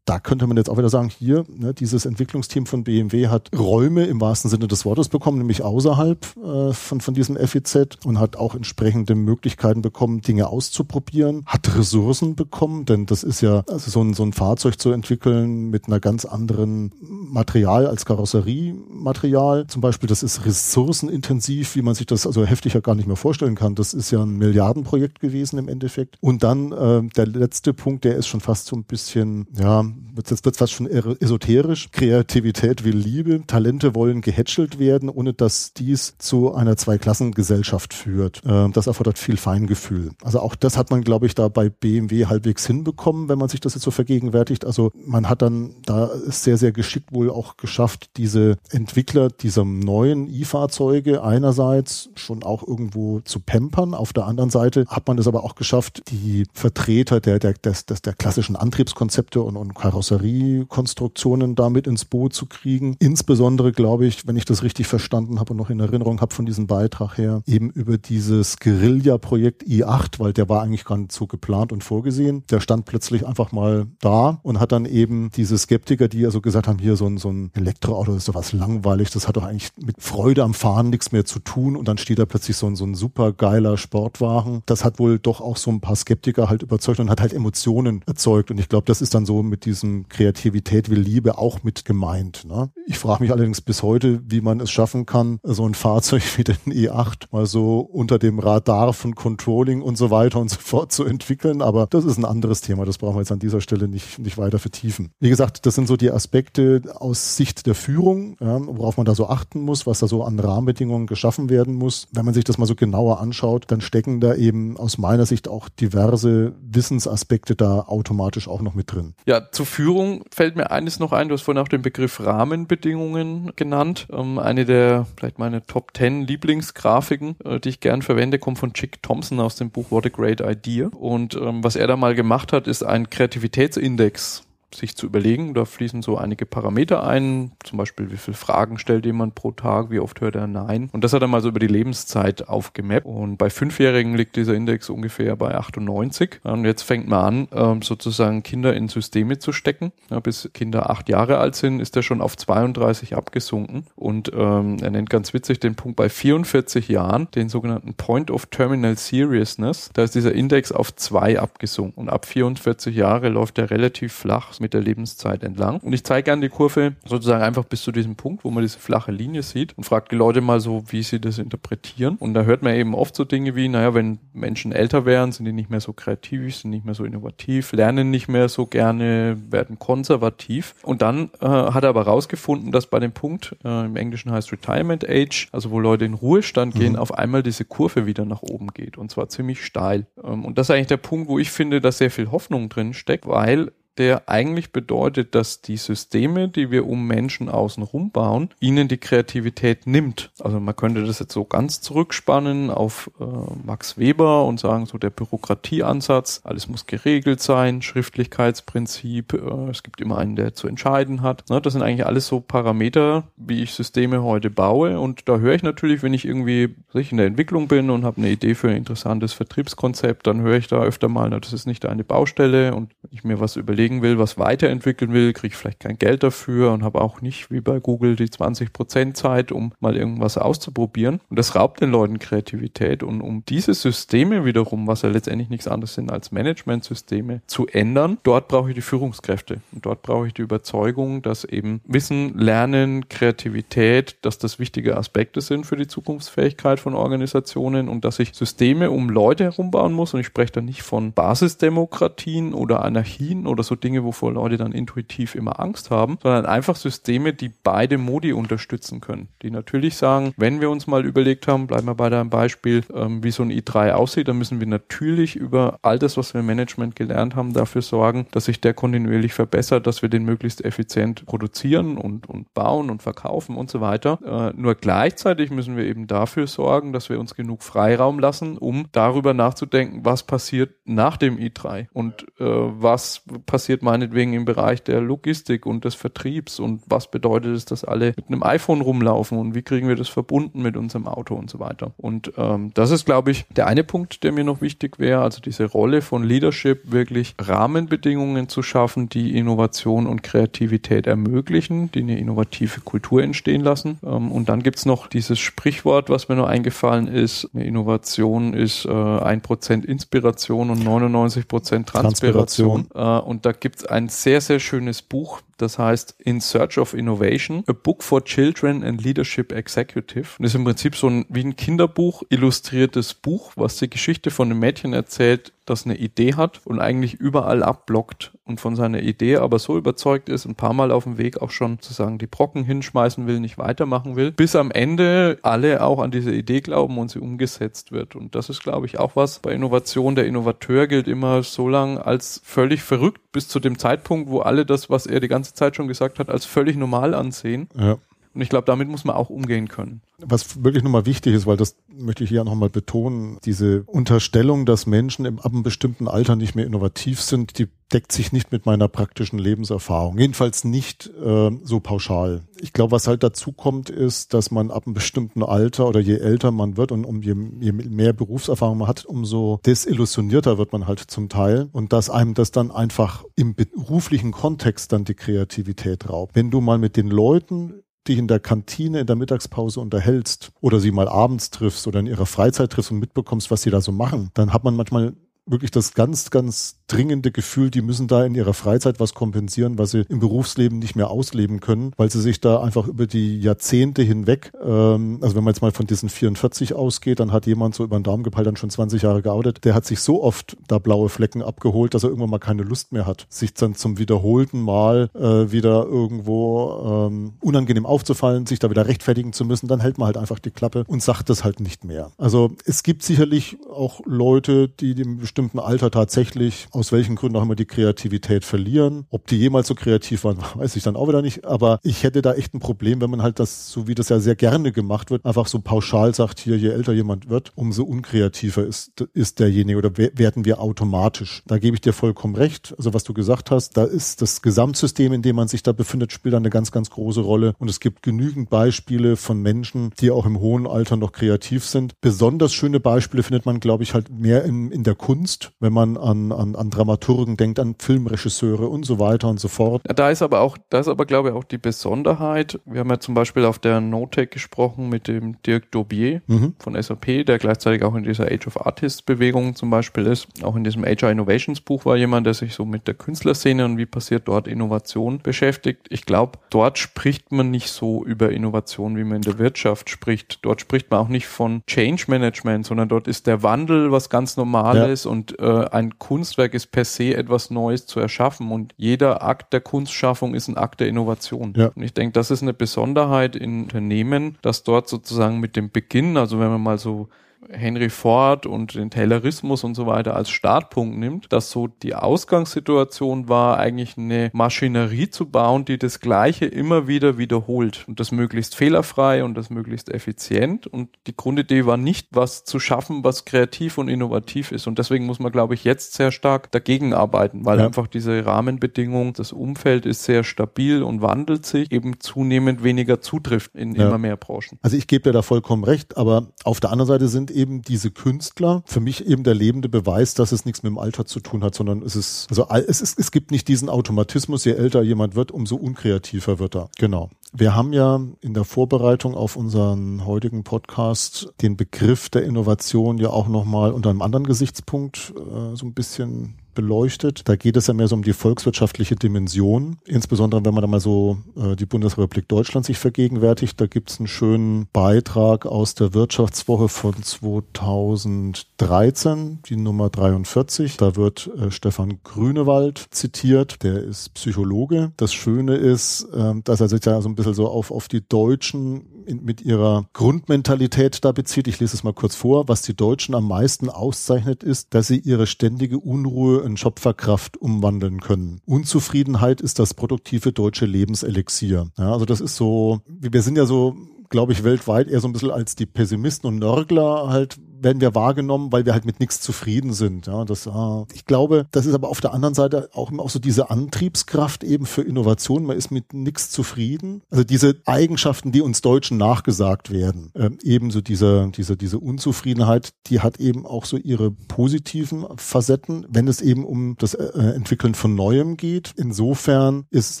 Da 0.08 0.18
könnte 0.18 0.46
man 0.46 0.56
jetzt 0.56 0.70
auch 0.70 0.78
wieder 0.78 0.88
sagen, 0.88 1.10
hier, 1.10 1.44
ne, 1.54 1.74
dieses 1.74 2.06
Entwicklungsteam 2.06 2.64
von 2.64 2.82
BMW 2.82 3.28
hat 3.28 3.50
Räume 3.54 4.06
im 4.06 4.22
wahrsten 4.22 4.50
Sinne 4.50 4.66
des 4.66 4.86
Wortes 4.86 5.10
bekommen, 5.10 5.36
nämlich 5.36 5.62
außerhalb 5.62 6.24
äh, 6.42 6.72
von, 6.72 7.02
von 7.02 7.12
diesem 7.12 7.36
FEZ 7.36 7.98
und 8.06 8.18
hat 8.18 8.36
auch 8.36 8.54
entsprechende 8.54 9.14
Möglichkeiten 9.14 9.82
bekommen, 9.82 10.22
Dinge 10.22 10.48
auszuprobieren, 10.48 11.42
hat 11.44 11.76
Ressourcen 11.76 12.36
bekommen, 12.36 12.86
denn 12.86 13.04
das 13.04 13.22
ist 13.22 13.42
ja, 13.42 13.64
also 13.68 13.90
so 13.90 14.00
ein, 14.02 14.14
so 14.14 14.22
ein 14.22 14.32
Fahrzeug 14.32 14.80
zu 14.80 14.92
entwickeln 14.92 15.68
mit 15.68 15.88
einer 15.88 16.00
ganz 16.00 16.24
anderen 16.24 16.90
Material 17.02 17.86
als 17.86 18.06
Karosseriematerial. 18.06 19.66
Zum 19.66 19.82
Beispiel, 19.82 20.08
das 20.08 20.22
ist 20.22 20.46
ressourcenintensiv, 20.46 21.76
wie 21.76 21.82
man 21.82 21.94
sich 21.94 22.06
das 22.06 22.26
also 22.26 22.46
heftiger 22.46 22.80
gar 22.80 22.94
nicht 22.94 23.08
mehr 23.08 23.16
vorstellen 23.16 23.56
kann. 23.56 23.74
Das 23.74 23.92
ist 23.92 24.10
ja 24.10 24.22
ein 24.22 24.38
Milliardenprojekt 24.38 25.20
gewesen 25.20 25.58
im 25.58 25.68
Endeffekt. 25.68 26.16
Und 26.22 26.42
dann 26.42 26.72
äh, 26.72 27.02
der 27.14 27.26
letzte 27.26 27.74
Punkt, 27.74 28.04
der 28.04 28.16
ist 28.16 28.26
schon 28.26 28.40
fast 28.40 28.68
so 28.68 28.76
ein 28.76 28.84
bisschen, 28.84 29.46
ja, 29.54 29.84
wird 30.14 30.30
jetzt 30.30 30.56
fast 30.56 30.72
schon 30.72 30.86
esoterisch. 30.86 31.90
Kreativität 31.92 32.84
will 32.84 32.96
Liebe, 32.96 33.46
Talente 33.46 33.94
wollen 33.94 34.20
gehätschelt 34.20 34.78
werden, 34.78 35.08
ohne 35.08 35.32
dass 35.32 35.72
dies 35.72 36.16
zu 36.18 36.54
einer 36.54 36.76
Zweiklassengesellschaft 36.76 37.94
führt. 37.94 38.42
Ähm, 38.44 38.72
das 38.72 38.86
erfordert 38.86 39.18
viel 39.18 39.36
Feingefühl. 39.36 40.10
Also 40.22 40.40
auch 40.40 40.54
das 40.54 40.76
hat 40.76 40.90
man, 40.90 41.02
glaube 41.02 41.26
ich, 41.26 41.34
da 41.34 41.48
bei 41.48 41.68
BMW 41.68 42.26
halbwegs 42.26 42.66
hinbekommen, 42.66 43.28
wenn 43.28 43.38
man 43.38 43.48
sich 43.48 43.60
das 43.60 43.74
jetzt 43.74 43.84
so 43.84 43.90
vergegenwärtigt. 43.90 44.64
Also 44.64 44.90
man 44.94 45.28
hat 45.28 45.42
dann 45.42 45.74
da 45.84 46.10
sehr, 46.26 46.56
sehr 46.56 46.72
geschickt 46.72 47.12
wohl 47.12 47.30
auch 47.30 47.56
geschafft, 47.56 48.10
diese 48.16 48.58
Entwickler 48.70 49.28
dieser 49.28 49.64
neuen 49.64 50.26
E-Fahrzeuge 50.26 51.22
einerseits 51.22 52.10
schon 52.14 52.42
auch 52.42 52.66
irgendwo 52.66 53.20
zu 53.20 53.40
pampern. 53.40 53.94
Auf 53.94 54.12
der 54.12 54.26
anderen 54.26 54.50
Seite 54.50 54.84
hat 54.88 55.06
man 55.08 55.18
es 55.18 55.26
aber 55.26 55.44
auch 55.44 55.54
geschafft, 55.54 56.02
die 56.10 56.44
Vertreter 56.52 57.20
der, 57.20 57.38
der, 57.38 57.54
des, 57.54 57.86
des, 57.86 58.02
der 58.02 58.14
klassischen 58.14 58.56
Antriebskonzepte 58.56 59.40
und, 59.40 59.56
und 59.56 59.74
Karosseriekonstruktionen 59.88 61.54
damit 61.54 61.86
ins 61.86 62.04
Boot 62.04 62.34
zu 62.34 62.46
kriegen. 62.46 62.96
Insbesondere 62.98 63.72
glaube 63.72 64.06
ich, 64.06 64.26
wenn 64.26 64.36
ich 64.36 64.44
das 64.44 64.62
richtig 64.62 64.86
verstanden 64.86 65.40
habe 65.40 65.52
und 65.52 65.56
noch 65.56 65.70
in 65.70 65.80
Erinnerung 65.80 66.20
habe 66.20 66.34
von 66.34 66.44
diesem 66.44 66.66
Beitrag 66.66 67.16
her, 67.16 67.42
eben 67.46 67.70
über 67.70 67.96
dieses 67.96 68.58
Guerilla-Projekt 68.58 69.62
i8, 69.64 70.18
weil 70.18 70.32
der 70.34 70.48
war 70.48 70.62
eigentlich 70.62 70.84
gar 70.84 70.98
nicht 70.98 71.12
so 71.12 71.26
geplant 71.26 71.72
und 71.72 71.82
vorgesehen. 71.84 72.44
Der 72.50 72.60
stand 72.60 72.84
plötzlich 72.84 73.26
einfach 73.26 73.50
mal 73.52 73.86
da 74.00 74.40
und 74.42 74.60
hat 74.60 74.72
dann 74.72 74.84
eben 74.84 75.30
diese 75.34 75.56
Skeptiker, 75.56 76.08
die 76.08 76.26
also 76.26 76.42
gesagt 76.42 76.68
haben, 76.68 76.78
hier 76.78 76.96
so 76.96 77.06
ein, 77.06 77.16
so 77.16 77.30
ein 77.30 77.50
Elektroauto 77.54 78.14
ist 78.14 78.28
doch 78.28 78.34
was 78.34 78.52
langweilig, 78.52 79.10
das 79.10 79.26
hat 79.26 79.36
doch 79.36 79.44
eigentlich 79.44 79.70
mit 79.80 80.02
Freude 80.02 80.42
am 80.42 80.52
Fahren 80.52 80.90
nichts 80.90 81.12
mehr 81.12 81.24
zu 81.24 81.38
tun 81.38 81.76
und 81.76 81.88
dann 81.88 81.96
steht 81.96 82.18
da 82.18 82.26
plötzlich 82.26 82.56
so 82.56 82.66
ein, 82.66 82.76
so 82.76 82.84
ein 82.84 82.94
super 82.94 83.32
geiler 83.32 83.78
Sportwagen. 83.78 84.62
Das 84.66 84.84
hat 84.84 84.98
wohl 84.98 85.18
doch 85.18 85.40
auch 85.40 85.56
so 85.56 85.70
ein 85.70 85.80
paar 85.80 85.96
Skeptiker 85.96 86.50
halt 86.50 86.62
überzeugt 86.62 87.00
und 87.00 87.08
hat 87.08 87.22
halt 87.22 87.32
Emotionen 87.32 88.02
erzeugt 88.06 88.50
und 88.50 88.58
ich 88.58 88.68
glaube, 88.68 88.84
das 88.84 89.00
ist 89.00 89.14
dann 89.14 89.24
so 89.24 89.42
mit 89.42 89.64
diesem 89.64 89.77
Kreativität 90.08 90.90
will 90.90 91.00
Liebe 91.00 91.38
auch 91.38 91.62
mit 91.62 91.84
gemeint. 91.84 92.44
Ne? 92.44 92.70
Ich 92.86 92.98
frage 92.98 93.22
mich 93.22 93.32
allerdings 93.32 93.60
bis 93.60 93.82
heute, 93.82 94.20
wie 94.26 94.40
man 94.40 94.60
es 94.60 94.70
schaffen 94.70 95.06
kann, 95.06 95.40
so 95.42 95.66
ein 95.66 95.74
Fahrzeug 95.74 96.22
wie 96.36 96.44
den 96.44 96.56
E8 96.66 97.26
mal 97.30 97.46
so 97.46 97.80
unter 97.80 98.18
dem 98.18 98.38
Radar 98.38 98.92
von 98.92 99.14
Controlling 99.14 99.82
und 99.82 99.96
so 99.96 100.10
weiter 100.10 100.40
und 100.40 100.50
so 100.50 100.58
fort 100.58 100.92
zu 100.92 101.04
entwickeln. 101.04 101.62
Aber 101.62 101.86
das 101.88 102.04
ist 102.04 102.18
ein 102.18 102.24
anderes 102.24 102.60
Thema. 102.60 102.84
Das 102.84 102.98
brauchen 102.98 103.16
wir 103.16 103.20
jetzt 103.20 103.32
an 103.32 103.38
dieser 103.38 103.60
Stelle 103.60 103.88
nicht, 103.88 104.18
nicht 104.18 104.38
weiter 104.38 104.58
vertiefen. 104.58 105.10
Wie 105.20 105.28
gesagt, 105.28 105.66
das 105.66 105.74
sind 105.74 105.86
so 105.88 105.96
die 105.96 106.10
Aspekte 106.10 106.82
aus 106.94 107.36
Sicht 107.36 107.66
der 107.66 107.74
Führung, 107.74 108.36
ja, 108.40 108.58
worauf 108.66 108.96
man 108.96 109.06
da 109.06 109.14
so 109.14 109.28
achten 109.28 109.60
muss, 109.60 109.86
was 109.86 110.00
da 110.00 110.06
so 110.06 110.24
an 110.24 110.38
Rahmenbedingungen 110.38 111.06
geschaffen 111.06 111.50
werden 111.50 111.74
muss. 111.74 112.08
Wenn 112.12 112.24
man 112.24 112.34
sich 112.34 112.44
das 112.44 112.58
mal 112.58 112.66
so 112.66 112.74
genauer 112.74 113.20
anschaut, 113.20 113.64
dann 113.68 113.80
stecken 113.80 114.20
da 114.20 114.34
eben 114.34 114.76
aus 114.76 114.98
meiner 114.98 115.26
Sicht 115.26 115.48
auch 115.48 115.68
diverse 115.68 116.54
Wissensaspekte 116.60 117.56
da 117.56 117.80
automatisch 117.80 118.48
auch 118.48 118.62
noch 118.62 118.74
mit 118.74 118.92
drin. 118.92 119.14
Ja, 119.26 119.50
zur 119.58 119.66
Führung 119.66 120.24
fällt 120.32 120.54
mir 120.54 120.70
eines 120.70 121.00
noch 121.00 121.10
ein. 121.10 121.28
Du 121.28 121.34
hast 121.34 121.42
vorhin 121.42 121.60
auch 121.60 121.66
den 121.66 121.82
Begriff 121.82 122.20
Rahmenbedingungen 122.20 123.50
genannt. 123.56 124.06
Ähm, 124.12 124.38
eine 124.38 124.64
der 124.64 125.08
vielleicht 125.16 125.40
meine 125.40 125.66
Top 125.66 125.90
10 125.96 126.28
Lieblingsgrafiken, 126.28 127.34
äh, 127.44 127.58
die 127.58 127.70
ich 127.70 127.80
gern 127.80 128.02
verwende, 128.02 128.38
kommt 128.38 128.60
von 128.60 128.72
Chick 128.72 129.02
Thompson 129.02 129.40
aus 129.40 129.56
dem 129.56 129.70
Buch 129.70 129.90
What 129.90 130.06
a 130.06 130.10
Great 130.10 130.40
Idea. 130.40 130.90
Und 130.96 131.34
ähm, 131.34 131.64
was 131.64 131.74
er 131.74 131.88
da 131.88 131.96
mal 131.96 132.14
gemacht 132.14 132.52
hat, 132.52 132.68
ist 132.68 132.84
ein 132.84 133.10
Kreativitätsindex 133.10 134.44
sich 134.74 134.96
zu 134.96 135.06
überlegen. 135.06 135.54
Da 135.54 135.64
fließen 135.64 136.02
so 136.02 136.16
einige 136.18 136.46
Parameter 136.46 137.06
ein, 137.06 137.52
zum 137.64 137.78
Beispiel 137.78 138.10
wie 138.10 138.16
viele 138.16 138.36
Fragen 138.36 138.78
stellt 138.78 139.06
jemand 139.06 139.34
pro 139.34 139.52
Tag, 139.52 139.90
wie 139.90 140.00
oft 140.00 140.20
hört 140.20 140.36
er 140.36 140.46
Nein. 140.46 140.90
Und 140.92 141.04
das 141.04 141.12
hat 141.12 141.22
er 141.22 141.28
mal 141.28 141.40
so 141.40 141.48
über 141.48 141.58
die 141.58 141.66
Lebenszeit 141.66 142.48
aufgemappt. 142.48 143.06
Und 143.06 143.36
bei 143.36 143.50
Fünfjährigen 143.50 144.14
liegt 144.14 144.36
dieser 144.36 144.54
Index 144.54 144.90
ungefähr 144.90 145.36
bei 145.36 145.54
98. 145.54 146.40
Und 146.44 146.64
jetzt 146.64 146.82
fängt 146.82 147.08
man 147.08 147.18
an, 147.18 147.48
ähm, 147.52 147.82
sozusagen 147.82 148.42
Kinder 148.42 148.74
in 148.74 148.88
Systeme 148.88 149.38
zu 149.38 149.52
stecken. 149.52 149.92
Bis 150.22 150.50
Kinder 150.52 150.90
acht 150.90 151.08
Jahre 151.08 151.38
alt 151.38 151.54
sind, 151.54 151.80
ist 151.80 151.96
er 151.96 152.02
schon 152.02 152.20
auf 152.20 152.36
32 152.36 153.16
abgesunken. 153.16 153.84
Und 153.96 154.30
ähm, 154.34 154.78
er 154.80 154.90
nennt 154.90 155.10
ganz 155.10 155.34
witzig 155.34 155.60
den 155.60 155.74
Punkt 155.74 155.96
bei 155.96 156.08
44 156.08 156.88
Jahren, 156.88 157.28
den 157.34 157.48
sogenannten 157.48 157.94
Point 157.94 158.30
of 158.30 158.46
Terminal 158.46 158.96
Seriousness. 158.96 159.90
Da 159.94 160.02
ist 160.02 160.14
dieser 160.14 160.32
Index 160.32 160.72
auf 160.72 160.94
zwei 160.94 161.38
abgesunken. 161.38 162.02
Und 162.02 162.08
ab 162.08 162.26
44 162.26 162.94
Jahre 162.94 163.28
läuft 163.28 163.58
er 163.58 163.70
relativ 163.70 164.12
flach 164.12 164.57
mit 164.60 164.74
der 164.74 164.80
Lebenszeit 164.80 165.42
entlang. 165.42 165.78
Und 165.78 165.92
ich 165.92 166.04
zeige 166.04 166.24
gerne 166.24 166.42
die 166.42 166.48
Kurve 166.48 166.94
sozusagen 167.04 167.42
einfach 167.42 167.64
bis 167.64 167.82
zu 167.82 167.92
diesem 167.92 168.16
Punkt, 168.16 168.44
wo 168.44 168.50
man 168.50 168.62
diese 168.62 168.78
flache 168.78 169.12
Linie 169.12 169.42
sieht 169.42 169.76
und 169.76 169.84
fragt 169.84 170.12
die 170.12 170.16
Leute 170.16 170.40
mal 170.40 170.60
so, 170.60 170.84
wie 170.88 171.02
sie 171.02 171.20
das 171.20 171.38
interpretieren. 171.38 172.16
Und 172.16 172.34
da 172.34 172.42
hört 172.42 172.62
man 172.62 172.74
eben 172.74 172.94
oft 172.94 173.14
so 173.14 173.24
Dinge 173.24 173.54
wie, 173.56 173.68
naja, 173.68 173.94
wenn 173.94 174.18
Menschen 174.32 174.72
älter 174.72 175.06
werden, 175.06 175.32
sind 175.32 175.44
die 175.44 175.52
nicht 175.52 175.70
mehr 175.70 175.80
so 175.80 175.92
kreativ, 175.92 176.56
sind 176.56 176.70
nicht 176.70 176.84
mehr 176.84 176.94
so 176.94 177.04
innovativ, 177.04 177.72
lernen 177.72 178.10
nicht 178.10 178.28
mehr 178.28 178.48
so 178.48 178.66
gerne, 178.66 179.36
werden 179.50 179.78
konservativ. 179.78 180.74
Und 180.82 181.02
dann 181.02 181.30
äh, 181.40 181.46
hat 181.46 181.84
er 181.84 181.90
aber 181.90 182.02
rausgefunden, 182.02 182.72
dass 182.72 182.86
bei 182.86 183.00
dem 183.00 183.12
Punkt, 183.12 183.56
äh, 183.64 183.86
im 183.86 183.96
Englischen 183.96 184.32
heißt 184.32 184.52
Retirement 184.52 185.08
Age, 185.08 185.48
also 185.52 185.70
wo 185.70 185.80
Leute 185.80 186.04
in 186.04 186.14
Ruhestand 186.14 186.74
mhm. 186.74 186.78
gehen, 186.78 186.96
auf 186.96 187.14
einmal 187.14 187.42
diese 187.42 187.64
Kurve 187.64 188.06
wieder 188.06 188.24
nach 188.24 188.42
oben 188.42 188.68
geht. 188.68 188.98
Und 188.98 189.10
zwar 189.10 189.28
ziemlich 189.28 189.64
steil. 189.64 190.06
Ähm, 190.22 190.44
und 190.44 190.58
das 190.58 190.68
ist 190.68 190.70
eigentlich 190.70 190.86
der 190.88 190.96
Punkt, 190.96 191.28
wo 191.28 191.38
ich 191.38 191.50
finde, 191.50 191.80
dass 191.80 191.98
sehr 191.98 192.10
viel 192.10 192.30
Hoffnung 192.30 192.68
drin 192.68 192.94
steckt, 192.94 193.26
weil 193.26 193.72
der 193.98 194.28
eigentlich 194.28 194.72
bedeutet, 194.72 195.34
dass 195.34 195.60
die 195.60 195.76
Systeme, 195.76 196.48
die 196.48 196.70
wir 196.70 196.86
um 196.86 197.06
Menschen 197.06 197.48
außenrum 197.48 198.10
bauen, 198.10 198.50
ihnen 198.60 198.88
die 198.88 198.98
Kreativität 198.98 199.86
nimmt. 199.86 200.30
Also 200.40 200.60
man 200.60 200.76
könnte 200.76 201.04
das 201.04 201.18
jetzt 201.18 201.32
so 201.32 201.44
ganz 201.44 201.80
zurückspannen 201.80 202.70
auf 202.70 203.10
äh, 203.20 203.24
Max 203.64 203.98
Weber 203.98 204.44
und 204.44 204.60
sagen, 204.60 204.86
so 204.86 204.98
der 204.98 205.10
Bürokratieansatz, 205.10 206.42
alles 206.44 206.68
muss 206.68 206.86
geregelt 206.86 207.40
sein, 207.40 207.82
Schriftlichkeitsprinzip, 207.82 209.32
äh, 209.32 209.70
es 209.70 209.82
gibt 209.82 210.00
immer 210.00 210.18
einen, 210.18 210.36
der 210.36 210.54
zu 210.54 210.68
entscheiden 210.68 211.22
hat. 211.22 211.44
Ne, 211.50 211.60
das 211.60 211.72
sind 211.72 211.82
eigentlich 211.82 212.06
alles 212.06 212.26
so 212.26 212.40
Parameter, 212.40 213.24
wie 213.36 213.62
ich 213.62 213.72
Systeme 213.72 214.22
heute 214.22 214.50
baue. 214.50 215.00
Und 215.00 215.28
da 215.28 215.38
höre 215.38 215.54
ich 215.54 215.62
natürlich, 215.62 216.02
wenn 216.02 216.14
ich 216.14 216.24
irgendwie 216.24 216.74
ich 216.94 217.12
in 217.12 217.18
der 217.18 217.26
Entwicklung 217.26 217.68
bin 217.68 217.90
und 217.90 218.04
habe 218.04 218.18
eine 218.18 218.30
Idee 218.30 218.54
für 218.54 218.68
ein 218.68 218.76
interessantes 218.76 219.32
Vertriebskonzept, 219.32 220.26
dann 220.26 220.40
höre 220.40 220.56
ich 220.56 220.68
da 220.68 220.82
öfter 220.82 221.08
mal, 221.08 221.28
na, 221.30 221.40
das 221.40 221.52
ist 221.52 221.66
nicht 221.66 221.86
eine 221.86 222.04
Baustelle 222.04 222.74
und 222.74 222.94
wenn 223.02 223.10
ich 223.12 223.24
mir 223.24 223.40
was 223.40 223.56
überlegen 223.88 224.02
will, 224.02 224.18
was 224.18 224.38
weiterentwickeln 224.38 225.12
will, 225.12 225.32
kriege 225.32 225.52
ich 225.52 225.56
vielleicht 225.56 225.80
kein 225.80 225.98
Geld 225.98 226.22
dafür 226.22 226.72
und 226.72 226.82
habe 226.82 227.00
auch 227.00 227.20
nicht 227.20 227.50
wie 227.50 227.60
bei 227.60 227.80
Google 227.80 228.16
die 228.16 228.30
20 228.30 228.72
Prozent 228.72 229.16
Zeit, 229.16 229.52
um 229.52 229.72
mal 229.80 229.96
irgendwas 229.96 230.36
auszuprobieren. 230.36 231.20
Und 231.30 231.38
das 231.38 231.54
raubt 231.54 231.80
den 231.80 231.90
Leuten 231.90 232.18
Kreativität. 232.18 233.02
Und 233.02 233.20
um 233.20 233.42
diese 233.48 233.74
Systeme 233.74 234.44
wiederum, 234.44 234.86
was 234.86 235.02
ja 235.02 235.08
letztendlich 235.08 235.48
nichts 235.48 235.68
anderes 235.68 235.94
sind 235.94 236.10
als 236.12 236.32
Managementsysteme, 236.32 237.40
zu 237.46 237.66
ändern, 237.66 238.18
dort 238.22 238.48
brauche 238.48 238.70
ich 238.70 238.74
die 238.74 238.82
Führungskräfte. 238.82 239.60
Und 239.72 239.86
dort 239.86 240.02
brauche 240.02 240.26
ich 240.26 240.34
die 240.34 240.42
Überzeugung, 240.42 241.22
dass 241.22 241.44
eben 241.44 241.80
Wissen, 241.86 242.38
Lernen, 242.38 243.08
Kreativität, 243.08 244.16
dass 244.22 244.38
das 244.38 244.58
wichtige 244.58 244.96
Aspekte 244.96 245.40
sind 245.40 245.64
für 245.64 245.76
die 245.76 245.86
Zukunftsfähigkeit 245.86 246.80
von 246.80 246.94
Organisationen 246.94 247.88
und 247.88 248.04
dass 248.04 248.18
ich 248.18 248.34
Systeme 248.34 248.90
um 248.90 249.08
Leute 249.08 249.44
herum 249.44 249.70
bauen 249.70 249.92
muss. 249.92 250.14
Und 250.14 250.20
ich 250.20 250.26
spreche 250.26 250.52
da 250.52 250.60
nicht 250.60 250.82
von 250.82 251.12
Basisdemokratien 251.12 252.54
oder 252.54 252.84
Anarchien 252.84 253.46
oder 253.46 253.62
so 253.62 253.77
Dinge, 253.78 254.04
wovor 254.04 254.32
Leute 254.32 254.56
dann 254.56 254.72
intuitiv 254.72 255.34
immer 255.34 255.60
Angst 255.60 255.90
haben, 255.90 256.18
sondern 256.22 256.46
einfach 256.46 256.76
Systeme, 256.76 257.32
die 257.32 257.50
beide 257.62 257.98
Modi 257.98 258.32
unterstützen 258.32 259.00
können. 259.00 259.28
Die 259.42 259.50
natürlich 259.50 259.96
sagen, 259.96 260.32
wenn 260.36 260.60
wir 260.60 260.70
uns 260.70 260.86
mal 260.86 261.04
überlegt 261.04 261.46
haben, 261.48 261.66
bleiben 261.66 261.86
wir 261.86 261.94
bei 261.94 262.10
deinem 262.10 262.30
Beispiel, 262.30 262.84
ähm, 262.94 263.22
wie 263.22 263.30
so 263.30 263.42
ein 263.42 263.52
i3 263.52 263.92
aussieht, 263.92 264.28
dann 264.28 264.38
müssen 264.38 264.60
wir 264.60 264.66
natürlich 264.66 265.36
über 265.36 265.78
all 265.82 265.98
das, 265.98 266.16
was 266.16 266.34
wir 266.34 266.40
im 266.40 266.46
Management 266.46 266.96
gelernt 266.96 267.36
haben, 267.36 267.52
dafür 267.52 267.82
sorgen, 267.82 268.26
dass 268.32 268.46
sich 268.46 268.60
der 268.60 268.74
kontinuierlich 268.74 269.34
verbessert, 269.34 269.86
dass 269.86 270.02
wir 270.02 270.08
den 270.08 270.24
möglichst 270.24 270.64
effizient 270.64 271.26
produzieren 271.26 271.98
und, 271.98 272.28
und 272.28 272.52
bauen 272.54 272.90
und 272.90 273.02
verkaufen 273.02 273.56
und 273.56 273.70
so 273.70 273.80
weiter. 273.80 274.52
Äh, 274.54 274.60
nur 274.60 274.74
gleichzeitig 274.74 275.50
müssen 275.50 275.76
wir 275.76 275.84
eben 275.84 276.06
dafür 276.06 276.46
sorgen, 276.46 276.92
dass 276.92 277.08
wir 277.08 277.20
uns 277.20 277.34
genug 277.34 277.62
Freiraum 277.62 278.18
lassen, 278.18 278.58
um 278.58 278.86
darüber 278.92 279.34
nachzudenken, 279.34 280.04
was 280.04 280.22
passiert 280.22 280.74
nach 280.84 281.16
dem 281.16 281.38
i3 281.38 281.88
und 281.92 282.22
äh, 282.38 282.44
was 282.44 283.22
passiert 283.46 283.57
meinetwegen 283.82 284.32
im 284.32 284.44
Bereich 284.44 284.82
der 284.82 285.00
Logistik 285.00 285.66
und 285.66 285.84
des 285.84 285.94
Vertriebs 285.94 286.60
und 286.60 286.82
was 286.86 287.10
bedeutet 287.10 287.56
es, 287.56 287.64
dass 287.64 287.84
alle 287.84 288.12
mit 288.16 288.28
einem 288.28 288.42
iPhone 288.42 288.80
rumlaufen 288.80 289.38
und 289.38 289.54
wie 289.54 289.62
kriegen 289.62 289.88
wir 289.88 289.96
das 289.96 290.08
verbunden 290.08 290.62
mit 290.62 290.76
unserem 290.76 291.06
Auto 291.06 291.34
und 291.34 291.50
so 291.50 291.58
weiter. 291.58 291.92
Und 291.96 292.32
ähm, 292.36 292.72
das 292.74 292.90
ist, 292.90 293.04
glaube 293.04 293.30
ich, 293.30 293.46
der 293.50 293.66
eine 293.66 293.84
Punkt, 293.84 294.22
der 294.24 294.32
mir 294.32 294.44
noch 294.44 294.60
wichtig 294.60 294.98
wäre, 294.98 295.22
also 295.22 295.40
diese 295.40 295.64
Rolle 295.64 296.02
von 296.02 296.22
Leadership, 296.22 296.92
wirklich 296.92 297.34
Rahmenbedingungen 297.40 298.48
zu 298.48 298.62
schaffen, 298.62 299.08
die 299.08 299.36
Innovation 299.36 300.06
und 300.06 300.22
Kreativität 300.22 301.06
ermöglichen, 301.06 301.90
die 301.92 302.00
eine 302.00 302.18
innovative 302.18 302.80
Kultur 302.80 303.22
entstehen 303.22 303.62
lassen. 303.62 303.98
Ähm, 304.04 304.30
und 304.32 304.48
dann 304.48 304.62
gibt's 304.62 304.86
noch 304.86 305.06
dieses 305.06 305.38
Sprichwort, 305.38 306.10
was 306.10 306.28
mir 306.28 306.36
nur 306.36 306.48
eingefallen 306.48 307.08
ist, 307.08 307.48
eine 307.54 307.64
Innovation 307.64 308.54
ist 308.54 308.84
äh, 308.84 308.90
ein 308.90 309.40
Prozent 309.40 309.84
Inspiration 309.84 310.70
und 310.70 310.84
99 310.84 311.48
Prozent 311.48 311.88
Transpiration. 311.88 312.88
Transpiration. 312.88 312.88
Äh, 312.94 313.28
und 313.28 313.44
da 313.48 313.52
gibt's 313.52 313.84
ein 313.84 314.08
sehr, 314.08 314.40
sehr 314.40 314.60
schönes 314.60 315.00
Buch, 315.00 315.40
das 315.58 315.78
heißt 315.78 316.16
In 316.18 316.40
Search 316.40 316.78
of 316.78 316.94
Innovation, 316.94 317.64
a 317.66 317.72
book 317.72 318.02
for 318.02 318.24
children 318.24 318.82
and 318.82 319.02
leadership 319.02 319.52
executive. 319.52 320.28
Und 320.38 320.44
ist 320.44 320.54
im 320.54 320.64
Prinzip 320.64 320.96
so 320.96 321.08
ein 321.08 321.26
wie 321.28 321.44
ein 321.44 321.56
Kinderbuch 321.56 322.22
illustriertes 322.30 323.14
Buch, 323.14 323.52
was 323.56 323.76
die 323.76 323.90
Geschichte 323.90 324.30
von 324.30 324.50
einem 324.50 324.60
Mädchen 324.60 324.92
erzählt, 324.92 325.52
das 325.68 325.84
eine 325.84 325.96
Idee 325.96 326.34
hat 326.34 326.60
und 326.64 326.80
eigentlich 326.80 327.14
überall 327.14 327.62
abblockt 327.62 328.32
und 328.44 328.60
von 328.60 328.76
seiner 328.76 329.02
Idee 329.02 329.36
aber 329.36 329.58
so 329.58 329.76
überzeugt 329.76 330.28
ist, 330.28 330.46
ein 330.46 330.54
paar 330.54 330.72
Mal 330.72 330.90
auf 330.90 331.04
dem 331.04 331.18
Weg 331.18 331.42
auch 331.42 331.50
schon 331.50 331.78
sozusagen 331.80 332.18
die 332.18 332.26
Brocken 332.26 332.64
hinschmeißen 332.64 333.26
will, 333.26 333.40
nicht 333.40 333.58
weitermachen 333.58 334.16
will, 334.16 334.32
bis 334.32 334.56
am 334.56 334.70
Ende 334.70 335.38
alle 335.42 335.82
auch 335.82 336.00
an 336.00 336.10
diese 336.10 336.32
Idee 336.32 336.60
glauben 336.60 336.98
und 336.98 337.10
sie 337.10 337.18
umgesetzt 337.18 337.92
wird. 337.92 338.16
Und 338.16 338.34
das 338.34 338.48
ist, 338.48 338.62
glaube 338.62 338.86
ich, 338.86 338.98
auch 338.98 339.16
was 339.16 339.40
bei 339.40 339.52
Innovation. 339.52 340.14
Der 340.14 340.26
Innovateur 340.26 340.86
gilt 340.86 341.08
immer 341.08 341.42
so 341.42 341.68
lang 341.68 341.98
als 341.98 342.40
völlig 342.44 342.82
verrückt 342.82 343.20
bis 343.32 343.48
zu 343.48 343.60
dem 343.60 343.78
Zeitpunkt, 343.78 344.30
wo 344.30 344.40
alle 344.40 344.64
das, 344.64 344.88
was 344.88 345.06
er 345.06 345.20
die 345.20 345.28
ganze 345.28 345.47
Zeit 345.54 345.76
schon 345.76 345.88
gesagt 345.88 346.18
hat, 346.18 346.30
als 346.30 346.44
völlig 346.44 346.76
normal 346.76 347.14
ansehen. 347.14 347.68
Ja. 347.76 347.98
Und 348.38 348.42
ich 348.42 348.50
glaube, 348.50 348.66
damit 348.66 348.86
muss 348.86 349.04
man 349.04 349.16
auch 349.16 349.30
umgehen 349.30 349.66
können. 349.66 350.00
Was 350.18 350.62
wirklich 350.62 350.84
nochmal 350.84 351.06
wichtig 351.06 351.34
ist, 351.34 351.44
weil 351.44 351.56
das 351.56 351.74
möchte 351.88 352.22
ich 352.22 352.30
hier 352.30 352.44
nochmal 352.44 352.70
betonen, 352.70 353.38
diese 353.44 353.82
Unterstellung, 353.82 354.64
dass 354.64 354.86
Menschen 354.86 355.24
im, 355.24 355.40
ab 355.40 355.52
einem 355.52 355.64
bestimmten 355.64 356.06
Alter 356.06 356.36
nicht 356.36 356.54
mehr 356.54 356.64
innovativ 356.64 357.20
sind, 357.20 357.58
die 357.58 357.66
deckt 357.92 358.12
sich 358.12 358.30
nicht 358.30 358.52
mit 358.52 358.64
meiner 358.64 358.86
praktischen 358.86 359.40
Lebenserfahrung. 359.40 360.16
Jedenfalls 360.18 360.62
nicht 360.62 361.10
äh, 361.20 361.50
so 361.64 361.80
pauschal. 361.80 362.42
Ich 362.60 362.72
glaube, 362.72 362.92
was 362.92 363.08
halt 363.08 363.24
dazu 363.24 363.50
kommt, 363.50 363.90
ist, 363.90 364.34
dass 364.34 364.52
man 364.52 364.70
ab 364.70 364.86
einem 364.86 364.94
bestimmten 364.94 365.42
Alter 365.42 365.88
oder 365.88 365.98
je 365.98 366.18
älter 366.18 366.52
man 366.52 366.76
wird 366.76 366.92
und 366.92 367.04
um 367.04 367.22
je, 367.22 367.34
je 367.58 367.72
mehr 367.72 368.12
Berufserfahrung 368.12 368.78
man 368.78 368.88
hat, 368.88 369.04
umso 369.04 369.58
desillusionierter 369.66 370.58
wird 370.58 370.70
man 370.70 370.86
halt 370.86 371.00
zum 371.00 371.28
Teil 371.28 371.70
und 371.72 371.92
dass 371.92 372.08
einem 372.08 372.34
das 372.34 372.52
dann 372.52 372.70
einfach 372.70 373.24
im 373.34 373.56
beruflichen 373.56 374.30
Kontext 374.30 374.92
dann 374.92 375.04
die 375.04 375.14
Kreativität 375.14 376.08
raubt. 376.08 376.36
Wenn 376.36 376.52
du 376.52 376.60
mal 376.60 376.78
mit 376.78 376.96
den 376.96 377.08
Leuten 377.08 377.82
dich 378.08 378.18
in 378.18 378.28
der 378.28 378.40
Kantine 378.40 379.00
in 379.00 379.06
der 379.06 379.16
Mittagspause 379.16 379.80
unterhältst 379.80 380.50
oder 380.60 380.80
sie 380.80 380.90
mal 380.90 381.08
abends 381.08 381.50
triffst 381.50 381.86
oder 381.86 382.00
in 382.00 382.06
ihrer 382.06 382.26
Freizeit 382.26 382.70
triffst 382.72 382.90
und 382.90 382.98
mitbekommst, 382.98 383.50
was 383.50 383.62
sie 383.62 383.70
da 383.70 383.80
so 383.80 383.92
machen, 383.92 384.30
dann 384.34 384.52
hat 384.52 384.64
man 384.64 384.76
manchmal 384.76 385.14
wirklich 385.50 385.70
das 385.70 385.94
ganz, 385.94 386.30
ganz 386.30 386.78
dringende 386.88 387.30
Gefühl, 387.30 387.70
die 387.70 387.82
müssen 387.82 388.08
da 388.08 388.24
in 388.24 388.34
ihrer 388.34 388.54
Freizeit 388.54 388.98
was 388.98 389.14
kompensieren, 389.14 389.78
was 389.78 389.90
sie 389.90 390.04
im 390.08 390.20
Berufsleben 390.20 390.78
nicht 390.78 390.96
mehr 390.96 391.10
ausleben 391.10 391.60
können, 391.60 391.92
weil 391.96 392.10
sie 392.10 392.20
sich 392.20 392.40
da 392.40 392.60
einfach 392.62 392.86
über 392.86 393.06
die 393.06 393.40
Jahrzehnte 393.40 394.02
hinweg, 394.02 394.52
ähm, 394.64 395.18
also 395.20 395.36
wenn 395.36 395.44
man 395.44 395.52
jetzt 395.52 395.60
mal 395.60 395.70
von 395.70 395.86
diesen 395.86 396.08
44 396.08 396.74
ausgeht, 396.74 397.20
dann 397.20 397.32
hat 397.32 397.46
jemand 397.46 397.74
so 397.74 397.84
über 397.84 397.98
den 397.98 398.04
Daumen 398.04 398.22
gepeilt 398.22 398.46
dann 398.46 398.56
schon 398.56 398.70
20 398.70 399.02
Jahre 399.02 399.22
geoutet, 399.22 399.64
der 399.64 399.74
hat 399.74 399.84
sich 399.84 400.00
so 400.00 400.22
oft 400.22 400.56
da 400.66 400.78
blaue 400.78 401.08
Flecken 401.08 401.42
abgeholt, 401.42 401.94
dass 401.94 402.04
er 402.04 402.08
irgendwann 402.08 402.30
mal 402.30 402.38
keine 402.38 402.62
Lust 402.62 402.92
mehr 402.92 403.06
hat, 403.06 403.26
sich 403.28 403.52
dann 403.54 403.74
zum 403.74 403.98
wiederholten 403.98 404.60
Mal 404.60 405.10
äh, 405.14 405.52
wieder 405.52 405.84
irgendwo 405.84 407.08
ähm, 407.08 407.34
unangenehm 407.40 407.84
aufzufallen, 407.84 408.46
sich 408.46 408.58
da 408.58 408.70
wieder 408.70 408.86
rechtfertigen 408.86 409.32
zu 409.32 409.44
müssen, 409.44 409.68
dann 409.68 409.80
hält 409.80 409.98
man 409.98 410.06
halt 410.06 410.16
einfach 410.16 410.38
die 410.38 410.50
Klappe 410.50 410.84
und 410.86 411.02
sagt 411.02 411.28
das 411.28 411.44
halt 411.44 411.60
nicht 411.60 411.84
mehr. 411.84 412.12
Also 412.16 412.52
es 412.64 412.82
gibt 412.82 413.02
sicherlich 413.02 413.58
auch 413.70 414.00
Leute, 414.06 414.68
die 414.68 414.94
dem 414.94 415.20
Alter 415.58 415.90
tatsächlich 415.90 416.66
aus 416.72 416.92
welchen 416.92 417.16
Gründen 417.16 417.36
auch 417.36 417.42
immer 417.42 417.54
die 417.54 417.64
Kreativität 417.64 418.44
verlieren. 418.44 419.06
Ob 419.10 419.26
die 419.26 419.36
jemals 419.36 419.68
so 419.68 419.74
kreativ 419.74 420.24
waren, 420.24 420.38
weiß 420.54 420.76
ich 420.76 420.82
dann 420.82 420.96
auch 420.96 421.08
wieder 421.08 421.22
nicht. 421.22 421.44
Aber 421.44 421.78
ich 421.82 422.02
hätte 422.02 422.22
da 422.22 422.34
echt 422.34 422.54
ein 422.54 422.60
Problem, 422.60 423.00
wenn 423.00 423.10
man 423.10 423.22
halt 423.22 423.38
das, 423.38 423.70
so 423.70 423.86
wie 423.86 423.94
das 423.94 424.08
ja 424.08 424.20
sehr 424.20 424.36
gerne 424.36 424.72
gemacht 424.72 425.10
wird, 425.10 425.24
einfach 425.24 425.46
so 425.46 425.60
pauschal 425.60 426.14
sagt, 426.14 426.40
hier, 426.40 426.56
je 426.56 426.68
älter 426.68 426.92
jemand 426.92 427.28
wird, 427.28 427.52
umso 427.54 427.84
unkreativer 427.84 428.64
ist, 428.64 428.92
ist 429.14 429.40
derjenige 429.40 429.78
oder 429.78 429.96
werden 429.96 430.44
wir 430.44 430.60
automatisch. 430.60 431.42
Da 431.46 431.58
gebe 431.58 431.76
ich 431.76 431.80
dir 431.80 431.92
vollkommen 431.92 432.34
recht. 432.34 432.74
Also 432.76 432.94
was 432.94 433.04
du 433.04 433.14
gesagt 433.14 433.50
hast, 433.50 433.76
da 433.76 433.84
ist 433.84 434.22
das 434.22 434.42
Gesamtsystem, 434.42 435.12
in 435.12 435.22
dem 435.22 435.36
man 435.36 435.48
sich 435.48 435.62
da 435.62 435.72
befindet, 435.72 436.12
spielt 436.12 436.34
eine 436.34 436.50
ganz, 436.50 436.72
ganz 436.72 436.90
große 436.90 437.20
Rolle. 437.20 437.54
Und 437.58 437.68
es 437.68 437.80
gibt 437.80 438.02
genügend 438.02 438.50
Beispiele 438.50 439.16
von 439.16 439.40
Menschen, 439.40 439.90
die 440.00 440.10
auch 440.10 440.26
im 440.26 440.40
hohen 440.40 440.66
Alter 440.66 440.96
noch 440.96 441.12
kreativ 441.12 441.64
sind. 441.64 441.94
Besonders 442.00 442.52
schöne 442.52 442.80
Beispiele 442.80 443.22
findet 443.22 443.46
man, 443.46 443.60
glaube 443.60 443.82
ich, 443.82 443.94
halt 443.94 444.10
mehr 444.10 444.44
in, 444.44 444.70
in 444.70 444.82
der 444.82 444.94
Kunst, 444.94 445.27
wenn 445.60 445.72
man 445.72 445.96
an, 445.96 446.32
an, 446.32 446.56
an 446.56 446.70
Dramaturgen 446.70 447.36
denkt, 447.36 447.58
an 447.58 447.74
Filmregisseure 447.78 448.68
und 448.68 448.84
so 448.84 448.98
weiter 448.98 449.28
und 449.28 449.40
so 449.40 449.48
fort. 449.48 449.82
Da 449.84 450.10
ist 450.10 450.22
aber 450.22 450.40
auch, 450.40 450.56
da 450.70 450.80
ist 450.80 450.88
aber 450.88 451.06
glaube 451.06 451.30
ich 451.30 451.34
auch 451.34 451.44
die 451.44 451.58
Besonderheit. 451.58 452.60
Wir 452.64 452.80
haben 452.80 452.90
ja 452.90 453.00
zum 453.00 453.14
Beispiel 453.14 453.44
auf 453.44 453.58
der 453.58 453.80
Notec 453.80 454.30
gesprochen 454.30 454.88
mit 454.88 455.08
dem 455.08 455.40
Dirk 455.42 455.70
Daubier 455.72 456.22
mhm. 456.26 456.54
von 456.58 456.80
SAP, 456.80 457.26
der 457.26 457.38
gleichzeitig 457.38 457.82
auch 457.82 457.94
in 457.94 458.04
dieser 458.04 458.26
Age 458.26 458.46
of 458.46 458.64
Artists 458.64 459.02
Bewegung 459.02 459.54
zum 459.54 459.70
Beispiel 459.70 460.06
ist. 460.06 460.28
Auch 460.42 460.56
in 460.56 460.64
diesem 460.64 460.84
Agile 460.84 461.12
Innovations 461.12 461.60
Buch 461.60 461.84
war 461.84 461.96
jemand, 461.96 462.26
der 462.26 462.34
sich 462.34 462.54
so 462.54 462.64
mit 462.64 462.86
der 462.86 462.94
Künstlerszene 462.94 463.64
und 463.64 463.78
wie 463.78 463.86
passiert 463.86 464.28
dort 464.28 464.48
Innovation 464.48 465.20
beschäftigt. 465.22 465.86
Ich 465.90 466.06
glaube, 466.06 466.38
dort 466.50 466.78
spricht 466.78 467.32
man 467.32 467.50
nicht 467.50 467.70
so 467.70 468.04
über 468.04 468.30
Innovation, 468.30 468.96
wie 468.96 469.04
man 469.04 469.16
in 469.16 469.22
der 469.22 469.38
Wirtschaft 469.38 469.90
spricht. 469.90 470.40
Dort 470.42 470.60
spricht 470.60 470.90
man 470.90 471.00
auch 471.00 471.08
nicht 471.08 471.26
von 471.26 471.62
Change 471.66 472.04
Management, 472.08 472.66
sondern 472.66 472.88
dort 472.88 473.08
ist 473.08 473.26
der 473.26 473.42
Wandel 473.42 473.92
was 473.92 474.10
ganz 474.10 474.36
Normales 474.36 475.04
ja. 475.04 475.10
und 475.10 475.17
äh, 475.38 475.64
ein 475.70 475.98
Kunstwerk 475.98 476.54
ist 476.54 476.72
per 476.72 476.84
se 476.84 477.14
etwas 477.14 477.50
Neues 477.50 477.86
zu 477.86 478.00
erschaffen 478.00 478.50
und 478.50 478.74
jeder 478.76 479.22
Akt 479.22 479.52
der 479.52 479.60
Kunstschaffung 479.60 480.34
ist 480.34 480.48
ein 480.48 480.56
Akt 480.56 480.80
der 480.80 480.88
Innovation. 480.88 481.54
Ja. 481.56 481.68
Und 481.74 481.82
ich 481.82 481.94
denke, 481.94 482.12
das 482.12 482.30
ist 482.30 482.42
eine 482.42 482.54
Besonderheit 482.54 483.36
in 483.36 483.62
Unternehmen, 483.62 484.38
dass 484.42 484.62
dort 484.62 484.88
sozusagen 484.88 485.40
mit 485.40 485.56
dem 485.56 485.70
Beginn, 485.70 486.16
also 486.16 486.40
wenn 486.40 486.48
man 486.48 486.62
mal 486.62 486.78
so 486.78 487.08
Henry 487.50 487.88
Ford 487.90 488.46
und 488.46 488.74
den 488.74 488.90
Taylorismus 488.90 489.64
und 489.64 489.74
so 489.74 489.86
weiter 489.86 490.16
als 490.16 490.30
Startpunkt 490.30 490.98
nimmt, 490.98 491.32
dass 491.32 491.50
so 491.50 491.66
die 491.68 491.94
Ausgangssituation 491.94 493.28
war, 493.28 493.58
eigentlich 493.58 493.96
eine 493.96 494.30
Maschinerie 494.32 495.10
zu 495.10 495.26
bauen, 495.26 495.64
die 495.64 495.78
das 495.78 496.00
Gleiche 496.00 496.46
immer 496.46 496.88
wieder 496.88 497.18
wiederholt 497.18 497.84
und 497.86 498.00
das 498.00 498.12
möglichst 498.12 498.54
fehlerfrei 498.54 499.24
und 499.24 499.34
das 499.34 499.50
möglichst 499.50 499.88
effizient. 499.88 500.66
Und 500.66 500.90
die 501.06 501.16
Grundidee 501.16 501.66
war 501.66 501.76
nicht, 501.76 502.08
was 502.12 502.44
zu 502.44 502.58
schaffen, 502.58 503.04
was 503.04 503.24
kreativ 503.24 503.78
und 503.78 503.88
innovativ 503.88 504.52
ist. 504.52 504.66
Und 504.66 504.78
deswegen 504.78 505.06
muss 505.06 505.18
man, 505.18 505.32
glaube 505.32 505.54
ich, 505.54 505.64
jetzt 505.64 505.94
sehr 505.94 506.10
stark 506.10 506.50
dagegen 506.50 506.92
arbeiten, 506.92 507.44
weil 507.44 507.58
ja. 507.58 507.66
einfach 507.66 507.86
diese 507.86 508.26
Rahmenbedingungen, 508.26 509.12
das 509.14 509.32
Umfeld 509.32 509.86
ist 509.86 510.04
sehr 510.04 510.24
stabil 510.24 510.82
und 510.82 511.02
wandelt 511.02 511.46
sich, 511.46 511.70
eben 511.72 512.00
zunehmend 512.00 512.62
weniger 512.64 513.00
zutrifft 513.00 513.54
in 513.54 513.74
ja. 513.74 513.86
immer 513.86 513.98
mehr 513.98 514.16
Branchen. 514.16 514.58
Also 514.62 514.76
ich 514.76 514.86
gebe 514.86 515.04
dir 515.04 515.12
da 515.12 515.22
vollkommen 515.22 515.64
recht, 515.64 515.96
aber 515.96 516.28
auf 516.44 516.60
der 516.60 516.70
anderen 516.70 516.88
Seite 516.88 517.08
sind 517.28 517.36
eben 517.36 517.62
diese 517.62 517.90
Künstler 517.90 518.62
für 518.66 518.80
mich 518.80 519.06
eben 519.06 519.22
der 519.22 519.34
lebende 519.34 519.68
Beweis, 519.68 520.14
dass 520.14 520.32
es 520.32 520.44
nichts 520.44 520.62
mit 520.62 520.70
dem 520.70 520.78
Alter 520.78 521.06
zu 521.06 521.20
tun 521.20 521.44
hat, 521.44 521.54
sondern 521.54 521.82
es 521.82 521.96
ist, 521.96 522.26
also 522.30 522.46
es 522.48 522.80
ist, 522.80 522.98
es 522.98 523.10
gibt 523.10 523.30
nicht 523.30 523.48
diesen 523.48 523.68
Automatismus, 523.68 524.44
je 524.44 524.52
älter 524.52 524.82
jemand 524.82 525.14
wird, 525.14 525.30
umso 525.30 525.56
unkreativer 525.56 526.38
wird 526.38 526.56
er. 526.56 526.68
Genau. 526.78 527.10
Wir 527.32 527.54
haben 527.54 527.72
ja 527.72 528.00
in 528.20 528.32
der 528.32 528.44
Vorbereitung 528.44 529.14
auf 529.14 529.36
unseren 529.36 530.06
heutigen 530.06 530.44
Podcast 530.44 531.32
den 531.42 531.56
Begriff 531.56 532.08
der 532.08 532.24
Innovation 532.24 532.98
ja 532.98 533.10
auch 533.10 533.28
nochmal 533.28 533.72
unter 533.72 533.90
einem 533.90 534.02
anderen 534.02 534.26
Gesichtspunkt 534.26 535.12
äh, 535.14 535.54
so 535.54 535.66
ein 535.66 535.74
bisschen 535.74 536.36
beleuchtet. 536.58 537.28
Da 537.28 537.36
geht 537.36 537.56
es 537.56 537.68
ja 537.68 537.74
mehr 537.74 537.86
so 537.86 537.94
um 537.94 538.02
die 538.02 538.12
volkswirtschaftliche 538.12 538.96
Dimension, 538.96 539.78
insbesondere 539.84 540.44
wenn 540.44 540.54
man 540.54 540.62
da 540.62 540.66
mal 540.66 540.80
so 540.80 541.18
äh, 541.36 541.54
die 541.54 541.66
Bundesrepublik 541.66 542.26
Deutschland 542.26 542.66
sich 542.66 542.78
vergegenwärtigt. 542.78 543.60
Da 543.60 543.68
gibt 543.68 543.90
es 543.90 544.00
einen 544.00 544.08
schönen 544.08 544.66
Beitrag 544.72 545.46
aus 545.46 545.76
der 545.76 545.94
Wirtschaftswoche 545.94 546.68
von 546.68 547.00
2013, 547.00 549.38
die 549.48 549.54
Nummer 549.54 549.88
43. 549.88 550.78
Da 550.78 550.96
wird 550.96 551.30
äh, 551.38 551.52
Stefan 551.52 552.00
Grünewald 552.02 552.86
zitiert, 552.90 553.62
der 553.62 553.80
ist 553.80 554.14
Psychologe. 554.14 554.90
Das 554.96 555.14
Schöne 555.14 555.54
ist, 555.54 556.08
äh, 556.12 556.34
dass 556.42 556.60
er 556.60 556.68
sich 556.68 556.84
ja 556.84 557.00
so 557.00 557.08
ein 557.08 557.14
bisschen 557.14 557.34
so 557.34 557.46
auf, 557.46 557.70
auf 557.70 557.86
die 557.86 558.00
Deutschen 558.00 558.97
in, 559.08 559.24
mit 559.24 559.40
ihrer 559.40 559.86
Grundmentalität 559.92 561.04
da 561.04 561.12
bezieht. 561.12 561.48
Ich 561.48 561.60
lese 561.60 561.74
es 561.74 561.82
mal 561.82 561.92
kurz 561.92 562.14
vor. 562.14 562.48
Was 562.48 562.62
die 562.62 562.76
Deutschen 562.76 563.14
am 563.14 563.26
meisten 563.26 563.68
auszeichnet, 563.68 564.42
ist, 564.42 564.74
dass 564.74 564.86
sie 564.86 564.98
ihre 564.98 565.26
ständige 565.26 565.78
Unruhe 565.78 566.42
in 566.42 566.56
Schöpferkraft 566.56 567.36
umwandeln 567.36 568.00
können. 568.00 568.40
Unzufriedenheit 568.46 569.40
ist 569.40 569.58
das 569.58 569.74
produktive 569.74 570.32
deutsche 570.32 570.66
Lebenselixier. 570.66 571.70
Ja, 571.78 571.92
also 571.92 572.04
das 572.04 572.20
ist 572.20 572.36
so, 572.36 572.80
wir 572.86 573.22
sind 573.22 573.36
ja 573.36 573.46
so 573.46 573.76
glaube 574.10 574.32
ich, 574.32 574.44
weltweit 574.44 574.88
eher 574.88 575.00
so 575.00 575.08
ein 575.08 575.12
bisschen 575.12 575.30
als 575.30 575.54
die 575.54 575.66
Pessimisten 575.66 576.28
und 576.28 576.38
Nörgler 576.38 577.08
halt 577.08 577.36
werden 577.60 577.80
wir 577.80 577.94
wahrgenommen, 577.94 578.52
weil 578.52 578.66
wir 578.66 578.72
halt 578.72 578.84
mit 578.84 579.00
nichts 579.00 579.20
zufrieden 579.20 579.72
sind. 579.72 580.06
Ja, 580.06 580.24
das, 580.24 580.46
äh, 580.46 580.84
ich 580.94 581.04
glaube, 581.04 581.46
das 581.50 581.66
ist 581.66 581.74
aber 581.74 581.88
auf 581.88 582.00
der 582.00 582.12
anderen 582.12 582.34
Seite 582.34 582.70
auch 582.72 582.90
immer 582.90 583.02
auch 583.02 583.10
so 583.10 583.18
diese 583.18 583.50
Antriebskraft 583.50 584.44
eben 584.44 584.66
für 584.66 584.82
Innovation. 584.82 585.44
Man 585.44 585.56
ist 585.56 585.70
mit 585.70 585.92
nichts 585.92 586.30
zufrieden. 586.30 587.02
Also 587.10 587.24
diese 587.24 587.60
Eigenschaften, 587.66 588.32
die 588.32 588.40
uns 588.40 588.60
Deutschen 588.60 588.96
nachgesagt 588.96 589.70
werden, 589.70 590.10
äh, 590.14 590.30
ebenso 590.42 590.80
diese, 590.80 591.30
diese, 591.34 591.56
diese 591.56 591.78
Unzufriedenheit, 591.78 592.72
die 592.86 593.00
hat 593.00 593.20
eben 593.20 593.46
auch 593.46 593.64
so 593.64 593.76
ihre 593.76 594.10
positiven 594.10 595.06
Facetten, 595.16 595.86
wenn 595.88 596.08
es 596.08 596.20
eben 596.20 596.44
um 596.44 596.76
das 596.78 596.94
äh, 596.94 597.04
Entwickeln 597.34 597.74
von 597.74 597.94
Neuem 597.94 598.36
geht. 598.36 598.72
Insofern 598.76 599.66
ist 599.70 600.00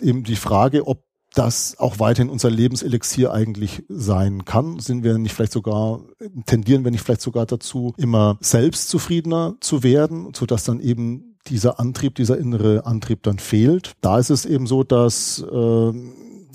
eben 0.00 0.24
die 0.24 0.36
Frage, 0.36 0.86
ob 0.86 1.07
das 1.38 1.78
auch 1.78 2.00
weiterhin 2.00 2.30
unser 2.30 2.50
Lebenselixier 2.50 3.32
eigentlich 3.32 3.84
sein 3.88 4.44
kann. 4.44 4.80
Sind 4.80 5.04
wir 5.04 5.16
nicht 5.18 5.34
vielleicht 5.34 5.52
sogar, 5.52 6.00
tendieren 6.46 6.82
wir 6.82 6.90
nicht 6.90 7.04
vielleicht 7.04 7.20
sogar 7.20 7.46
dazu, 7.46 7.94
immer 7.96 8.38
selbstzufriedener 8.40 9.54
zu 9.60 9.84
werden, 9.84 10.32
so 10.34 10.46
dass 10.46 10.64
dann 10.64 10.80
eben 10.80 11.36
dieser 11.46 11.78
Antrieb, 11.78 12.16
dieser 12.16 12.38
innere 12.38 12.84
Antrieb 12.86 13.22
dann 13.22 13.38
fehlt. 13.38 13.92
Da 14.00 14.18
ist 14.18 14.30
es 14.30 14.44
eben 14.46 14.66
so, 14.66 14.82
dass 14.82 15.40
äh, 15.40 15.92